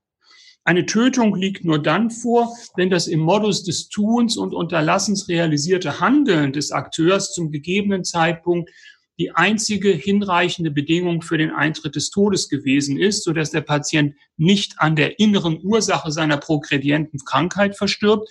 Eine 0.67 0.87
Tötung 0.87 1.35
liegt 1.35 1.63
nur 1.63 1.81
dann 1.81 2.09
vor, 2.09 2.51
wenn 2.75 2.89
das 2.89 3.05
im 3.05 3.19
Modus 3.19 3.63
des 3.63 3.87
Tuns 3.89 4.35
und 4.35 4.53
Unterlassens 4.55 5.29
realisierte 5.29 5.99
Handeln 5.99 6.53
des 6.53 6.71
Akteurs 6.71 7.33
zum 7.33 7.51
gegebenen 7.51 8.03
Zeitpunkt 8.03 8.71
die 9.17 9.31
einzige 9.31 9.91
hinreichende 9.91 10.71
Bedingung 10.71 11.21
für 11.21 11.37
den 11.37 11.51
Eintritt 11.51 11.95
des 11.95 12.09
Todes 12.09 12.49
gewesen 12.49 12.99
ist, 12.99 13.23
so 13.23 13.31
dass 13.31 13.51
der 13.51 13.61
Patient 13.61 14.15
nicht 14.37 14.75
an 14.77 14.95
der 14.95 15.19
inneren 15.19 15.59
Ursache 15.63 16.11
seiner 16.11 16.37
progredienten 16.37 17.19
Krankheit 17.25 17.77
verstirbt, 17.77 18.27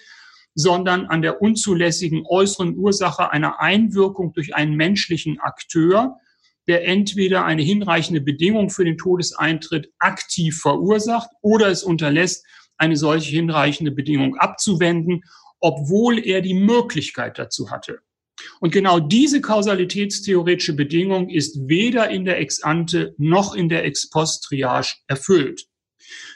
sondern 0.54 1.06
an 1.06 1.22
der 1.22 1.40
unzulässigen 1.40 2.24
äußeren 2.26 2.76
Ursache 2.76 3.30
einer 3.30 3.60
Einwirkung 3.60 4.32
durch 4.32 4.54
einen 4.54 4.76
menschlichen 4.76 5.40
Akteur, 5.40 6.18
der 6.66 6.86
entweder 6.86 7.44
eine 7.44 7.62
hinreichende 7.62 8.20
Bedingung 8.20 8.70
für 8.70 8.84
den 8.84 8.98
Todeseintritt 8.98 9.92
aktiv 9.98 10.60
verursacht 10.60 11.30
oder 11.40 11.68
es 11.68 11.82
unterlässt, 11.82 12.46
eine 12.76 12.96
solche 12.96 13.30
hinreichende 13.30 13.90
Bedingung 13.90 14.36
abzuwenden, 14.36 15.22
obwohl 15.60 16.18
er 16.18 16.40
die 16.40 16.54
Möglichkeit 16.54 17.38
dazu 17.38 17.70
hatte. 17.70 18.00
Und 18.60 18.72
genau 18.72 19.00
diese 19.00 19.40
kausalitätstheoretische 19.40 20.74
Bedingung 20.74 21.28
ist 21.28 21.68
weder 21.68 22.10
in 22.10 22.24
der 22.24 22.40
Ex-ante 22.40 23.14
noch 23.18 23.54
in 23.54 23.68
der 23.68 23.84
Ex-post-Triage 23.84 24.94
erfüllt. 25.06 25.66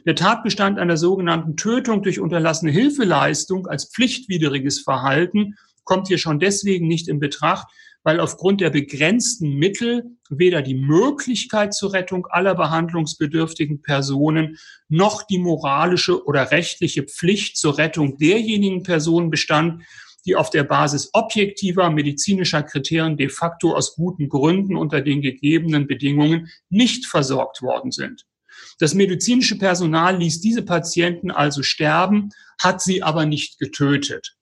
Der 0.07 0.15
Tatbestand 0.15 0.79
einer 0.79 0.97
sogenannten 0.97 1.57
Tötung 1.57 2.03
durch 2.03 2.21
unterlassene 2.21 2.73
Hilfeleistung 2.73 3.67
als 3.67 3.91
pflichtwidriges 3.93 4.81
Verhalten 4.81 5.55
kommt 5.85 6.09
hier 6.09 6.19
schon 6.19 6.39
deswegen 6.39 6.87
nicht 6.87 7.09
in 7.09 7.19
Betracht, 7.19 7.67
weil 8.05 8.21
aufgrund 8.21 8.61
der 8.61 8.71
begrenzten 8.71 9.55
Mittel 9.55 10.05
weder 10.31 10.63
die 10.63 10.75
Möglichkeit 10.75 11.75
zur 11.75 11.93
Rettung 11.93 12.27
aller 12.27 12.55
behandlungsbedürftigen 12.55 13.83
Personen 13.83 14.59
noch 14.89 15.23
die 15.23 15.39
moralische 15.39 16.25
oder 16.25 16.51
rechtliche 16.51 17.03
Pflicht 17.03 17.57
zur 17.57 17.79
Rettung 17.79 18.17
derjenigen 18.19 18.83
Personen 18.83 19.31
bestand, 19.31 19.83
die 20.29 20.37
auf 20.37 20.51
der 20.51 20.65
Basis 20.65 21.09
objektiver 21.15 21.89
medizinischer 21.91 22.63
Kriterien 22.63 23.17
de 23.17 23.31
facto 23.31 23.75
aus 23.75 23.97
guten 23.97 24.29
Gründen 24.29 24.77
unter 24.77 25.01
den 25.01 25.23
gegebenen 25.23 25.87
Bedingungen 25.87 26.51
nicht 26.69 27.07
versorgt 27.07 27.63
worden 27.63 27.91
sind. 27.91 28.27
Das 28.79 28.95
medizinische 28.95 29.57
Personal 29.57 30.19
ließ 30.19 30.41
diese 30.41 30.63
Patienten 30.63 31.31
also 31.31 31.63
sterben, 31.63 32.29
hat 32.63 32.83
sie 32.83 33.03
aber 33.03 33.25
nicht 33.25 33.59
getötet. 33.59 34.37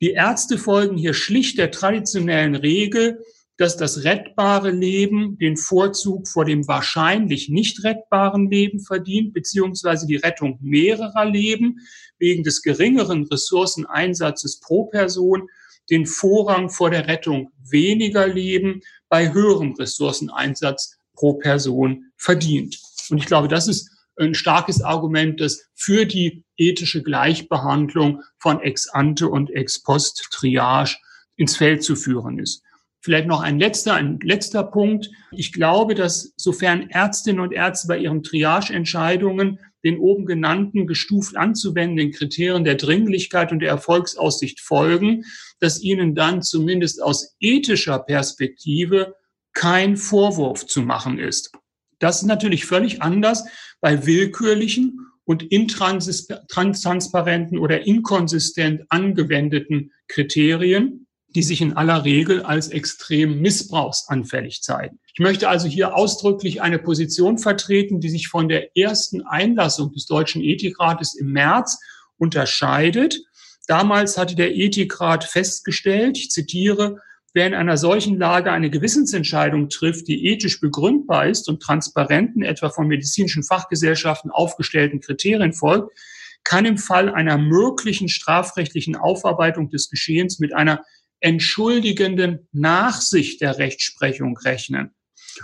Die 0.00 0.12
Ärzte 0.12 0.56
folgen 0.56 0.96
hier 0.96 1.12
schlicht 1.12 1.58
der 1.58 1.70
traditionellen 1.70 2.54
Regel, 2.54 3.22
dass 3.58 3.76
das 3.76 4.04
rettbare 4.04 4.70
Leben 4.70 5.36
den 5.38 5.56
Vorzug 5.58 6.26
vor 6.26 6.46
dem 6.46 6.66
wahrscheinlich 6.66 7.50
nicht 7.50 7.84
rettbaren 7.84 8.50
Leben 8.50 8.80
verdient, 8.80 9.34
beziehungsweise 9.34 10.06
die 10.06 10.16
Rettung 10.16 10.58
mehrerer 10.62 11.26
Leben 11.26 11.80
wegen 12.22 12.44
des 12.44 12.62
geringeren 12.62 13.24
Ressourceneinsatzes 13.24 14.60
pro 14.60 14.84
Person 14.84 15.48
den 15.90 16.06
Vorrang 16.06 16.70
vor 16.70 16.88
der 16.88 17.08
Rettung 17.08 17.50
weniger 17.68 18.28
Leben 18.28 18.80
bei 19.08 19.32
höherem 19.32 19.74
Ressourceneinsatz 19.74 20.98
pro 21.14 21.34
Person 21.34 22.12
verdient. 22.16 22.78
Und 23.10 23.18
ich 23.18 23.26
glaube, 23.26 23.48
das 23.48 23.66
ist 23.66 23.90
ein 24.16 24.34
starkes 24.34 24.82
Argument, 24.82 25.40
das 25.40 25.64
für 25.74 26.06
die 26.06 26.44
ethische 26.56 27.02
Gleichbehandlung 27.02 28.22
von 28.38 28.60
ex 28.60 28.88
ante 28.88 29.28
und 29.28 29.50
ex 29.50 29.82
post 29.82 30.28
Triage 30.30 30.96
ins 31.34 31.56
Feld 31.56 31.82
zu 31.82 31.96
führen 31.96 32.38
ist. 32.38 32.62
Vielleicht 33.00 33.26
noch 33.26 33.40
ein 33.40 33.58
letzter, 33.58 33.94
ein 33.94 34.20
letzter 34.22 34.62
Punkt. 34.62 35.10
Ich 35.32 35.52
glaube, 35.52 35.96
dass 35.96 36.34
sofern 36.36 36.88
Ärztinnen 36.88 37.40
und 37.40 37.52
Ärzte 37.52 37.88
bei 37.88 37.98
ihren 37.98 38.22
Triageentscheidungen 38.22 39.58
den 39.84 39.98
oben 39.98 40.26
genannten 40.26 40.86
gestuft 40.86 41.36
anzuwendenden 41.36 42.12
Kriterien 42.12 42.64
der 42.64 42.76
Dringlichkeit 42.76 43.52
und 43.52 43.60
der 43.60 43.70
Erfolgsaussicht 43.70 44.60
folgen, 44.60 45.24
dass 45.60 45.82
ihnen 45.82 46.14
dann 46.14 46.42
zumindest 46.42 47.02
aus 47.02 47.34
ethischer 47.40 47.98
Perspektive 47.98 49.16
kein 49.52 49.96
Vorwurf 49.96 50.66
zu 50.66 50.82
machen 50.82 51.18
ist. 51.18 51.52
Das 51.98 52.22
ist 52.22 52.26
natürlich 52.26 52.66
völlig 52.66 53.02
anders 53.02 53.44
bei 53.80 54.06
willkürlichen 54.06 55.00
und 55.24 55.44
intransparenten 55.44 57.58
oder 57.58 57.86
inkonsistent 57.86 58.82
angewendeten 58.88 59.92
Kriterien 60.08 61.01
die 61.34 61.42
sich 61.42 61.60
in 61.60 61.74
aller 61.74 62.04
Regel 62.04 62.42
als 62.42 62.68
extrem 62.68 63.40
missbrauchsanfällig 63.40 64.62
zeigen. 64.62 64.98
Ich 65.14 65.20
möchte 65.20 65.48
also 65.48 65.66
hier 65.66 65.94
ausdrücklich 65.94 66.62
eine 66.62 66.78
Position 66.78 67.38
vertreten, 67.38 68.00
die 68.00 68.10
sich 68.10 68.28
von 68.28 68.48
der 68.48 68.76
ersten 68.76 69.22
Einlassung 69.22 69.92
des 69.92 70.06
Deutschen 70.06 70.42
Ethikrates 70.42 71.14
im 71.14 71.32
März 71.32 71.78
unterscheidet. 72.18 73.18
Damals 73.66 74.18
hatte 74.18 74.36
der 74.36 74.54
Ethikrat 74.54 75.24
festgestellt, 75.24 76.18
ich 76.18 76.30
zitiere, 76.30 76.98
wer 77.32 77.46
in 77.46 77.54
einer 77.54 77.76
solchen 77.76 78.18
Lage 78.18 78.52
eine 78.52 78.70
Gewissensentscheidung 78.70 79.68
trifft, 79.68 80.08
die 80.08 80.26
ethisch 80.26 80.60
begründbar 80.60 81.26
ist 81.28 81.48
und 81.48 81.62
transparenten, 81.62 82.42
etwa 82.42 82.68
von 82.68 82.88
medizinischen 82.88 83.42
Fachgesellschaften 83.42 84.30
aufgestellten 84.30 85.00
Kriterien 85.00 85.52
folgt, 85.52 85.96
kann 86.44 86.64
im 86.64 86.76
Fall 86.76 87.08
einer 87.08 87.38
möglichen 87.38 88.08
strafrechtlichen 88.08 88.96
Aufarbeitung 88.96 89.70
des 89.70 89.88
Geschehens 89.88 90.38
mit 90.38 90.52
einer 90.52 90.84
entschuldigenden 91.22 92.48
Nachsicht 92.52 93.40
der 93.40 93.58
Rechtsprechung 93.58 94.36
rechnen. 94.38 94.90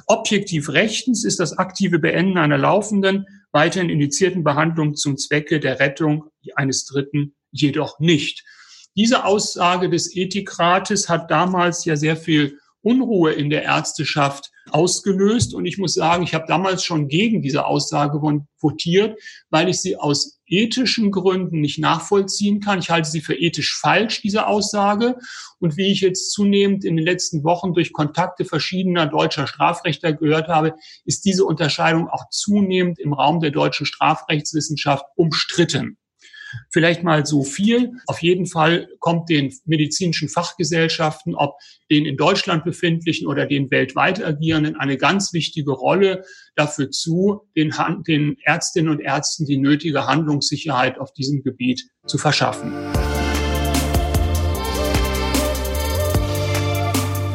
Objektiv 0.06 0.68
rechtens 0.68 1.24
ist 1.24 1.40
das 1.40 1.56
aktive 1.56 1.98
Beenden 1.98 2.36
einer 2.36 2.58
laufenden, 2.58 3.26
weiterhin 3.52 3.88
indizierten 3.88 4.44
Behandlung 4.44 4.94
zum 4.94 5.16
Zwecke 5.16 5.60
der 5.60 5.80
Rettung 5.80 6.24
eines 6.54 6.84
Dritten 6.84 7.34
jedoch 7.50 7.98
nicht. 7.98 8.44
Diese 8.96 9.24
Aussage 9.24 9.88
des 9.88 10.14
Ethikrates 10.14 11.08
hat 11.08 11.30
damals 11.30 11.84
ja 11.84 11.96
sehr 11.96 12.16
viel 12.16 12.58
Unruhe 12.82 13.32
in 13.32 13.48
der 13.48 13.62
Ärzteschaft 13.62 14.50
ausgelöst. 14.72 15.54
Und 15.54 15.66
ich 15.66 15.78
muss 15.78 15.94
sagen, 15.94 16.22
ich 16.22 16.34
habe 16.34 16.46
damals 16.48 16.84
schon 16.84 17.08
gegen 17.08 17.42
diese 17.42 17.66
Aussage 17.66 18.20
votiert, 18.60 19.18
weil 19.50 19.68
ich 19.68 19.80
sie 19.80 19.96
aus 19.96 20.40
ethischen 20.46 21.10
Gründen 21.10 21.60
nicht 21.60 21.78
nachvollziehen 21.78 22.60
kann. 22.60 22.78
Ich 22.78 22.90
halte 22.90 23.08
sie 23.08 23.20
für 23.20 23.34
ethisch 23.34 23.78
falsch, 23.78 24.22
diese 24.22 24.46
Aussage. 24.46 25.16
Und 25.60 25.76
wie 25.76 25.92
ich 25.92 26.00
jetzt 26.00 26.32
zunehmend 26.32 26.84
in 26.84 26.96
den 26.96 27.04
letzten 27.04 27.44
Wochen 27.44 27.74
durch 27.74 27.92
Kontakte 27.92 28.44
verschiedener 28.44 29.06
deutscher 29.06 29.46
Strafrechter 29.46 30.12
gehört 30.12 30.48
habe, 30.48 30.74
ist 31.04 31.24
diese 31.24 31.44
Unterscheidung 31.44 32.08
auch 32.08 32.30
zunehmend 32.30 32.98
im 32.98 33.12
Raum 33.12 33.40
der 33.40 33.50
deutschen 33.50 33.86
Strafrechtswissenschaft 33.86 35.04
umstritten. 35.16 35.97
Vielleicht 36.70 37.02
mal 37.02 37.26
so 37.26 37.44
viel. 37.44 37.92
Auf 38.06 38.22
jeden 38.22 38.46
Fall 38.46 38.88
kommt 38.98 39.28
den 39.28 39.52
medizinischen 39.64 40.28
Fachgesellschaften, 40.28 41.34
ob 41.34 41.58
den 41.90 42.06
in 42.06 42.16
Deutschland 42.16 42.64
befindlichen 42.64 43.26
oder 43.26 43.46
den 43.46 43.70
weltweit 43.70 44.24
agierenden, 44.24 44.76
eine 44.76 44.96
ganz 44.96 45.32
wichtige 45.32 45.72
Rolle 45.72 46.24
dafür 46.54 46.90
zu, 46.90 47.48
den, 47.56 47.74
den 48.06 48.36
Ärztinnen 48.42 48.90
und 48.90 49.00
Ärzten 49.00 49.46
die 49.46 49.58
nötige 49.58 50.06
Handlungssicherheit 50.06 50.98
auf 50.98 51.12
diesem 51.12 51.42
Gebiet 51.42 51.88
zu 52.06 52.18
verschaffen. 52.18 52.72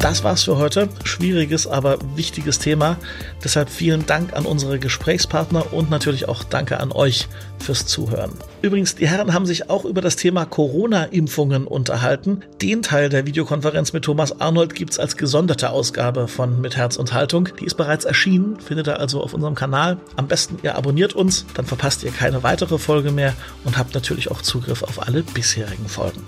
Das 0.04 0.22
war's 0.22 0.42
für 0.42 0.58
heute. 0.58 0.90
Schwieriges, 1.02 1.66
aber 1.66 1.96
wichtiges 2.14 2.58
Thema. 2.58 2.98
Deshalb 3.42 3.70
vielen 3.70 4.04
Dank 4.04 4.34
an 4.34 4.44
unsere 4.44 4.78
Gesprächspartner 4.78 5.72
und 5.72 5.88
natürlich 5.88 6.28
auch 6.28 6.44
danke 6.44 6.78
an 6.78 6.92
euch 6.92 7.26
fürs 7.58 7.86
Zuhören. 7.86 8.32
Übrigens, 8.60 8.96
die 8.96 9.08
Herren 9.08 9.32
haben 9.32 9.46
sich 9.46 9.70
auch 9.70 9.86
über 9.86 10.02
das 10.02 10.16
Thema 10.16 10.44
Corona-Impfungen 10.44 11.66
unterhalten. 11.66 12.42
Den 12.60 12.82
Teil 12.82 13.08
der 13.08 13.24
Videokonferenz 13.26 13.94
mit 13.94 14.04
Thomas 14.04 14.42
Arnold 14.42 14.74
gibt's 14.74 14.98
als 14.98 15.16
gesonderte 15.16 15.70
Ausgabe 15.70 16.28
von 16.28 16.60
Mit 16.60 16.76
Herz 16.76 16.96
und 16.96 17.14
Haltung. 17.14 17.48
Die 17.58 17.64
ist 17.64 17.78
bereits 17.78 18.04
erschienen, 18.04 18.60
findet 18.60 18.88
ihr 18.88 19.00
also 19.00 19.22
auf 19.22 19.32
unserem 19.32 19.54
Kanal. 19.54 19.96
Am 20.16 20.28
besten 20.28 20.58
ihr 20.62 20.74
abonniert 20.74 21.14
uns, 21.14 21.46
dann 21.54 21.64
verpasst 21.64 22.04
ihr 22.04 22.10
keine 22.10 22.42
weitere 22.42 22.76
Folge 22.76 23.10
mehr 23.10 23.32
und 23.64 23.78
habt 23.78 23.94
natürlich 23.94 24.30
auch 24.30 24.42
Zugriff 24.42 24.82
auf 24.82 25.08
alle 25.08 25.22
bisherigen 25.22 25.88
Folgen. 25.88 26.20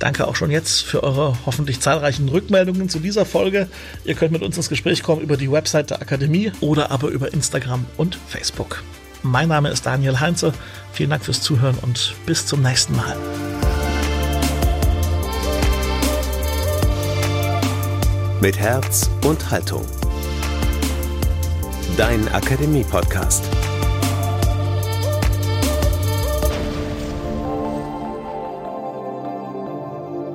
Danke 0.00 0.26
auch 0.26 0.34
schon 0.34 0.50
jetzt 0.50 0.82
für 0.82 1.02
eure 1.02 1.36
hoffentlich 1.44 1.78
zahlreichen 1.78 2.28
Rückmeldungen 2.30 2.88
zu 2.88 2.98
dieser 2.98 3.26
Folge. 3.26 3.68
Ihr 4.04 4.14
könnt 4.14 4.32
mit 4.32 4.42
uns 4.42 4.56
ins 4.56 4.70
Gespräch 4.70 5.02
kommen 5.02 5.20
über 5.20 5.36
die 5.36 5.52
Website 5.52 5.90
der 5.90 6.00
Akademie 6.00 6.50
oder 6.60 6.90
aber 6.90 7.08
über 7.08 7.32
Instagram 7.32 7.84
und 7.98 8.18
Facebook. 8.26 8.82
Mein 9.22 9.48
Name 9.48 9.68
ist 9.68 9.84
Daniel 9.84 10.18
Heinze. 10.18 10.54
Vielen 10.92 11.10
Dank 11.10 11.22
fürs 11.22 11.42
Zuhören 11.42 11.76
und 11.82 12.14
bis 12.24 12.46
zum 12.46 12.62
nächsten 12.62 12.96
Mal. 12.96 13.14
Mit 18.40 18.58
Herz 18.58 19.10
und 19.26 19.50
Haltung. 19.50 19.84
Dein 21.98 22.26
Akademie-Podcast. 22.28 23.44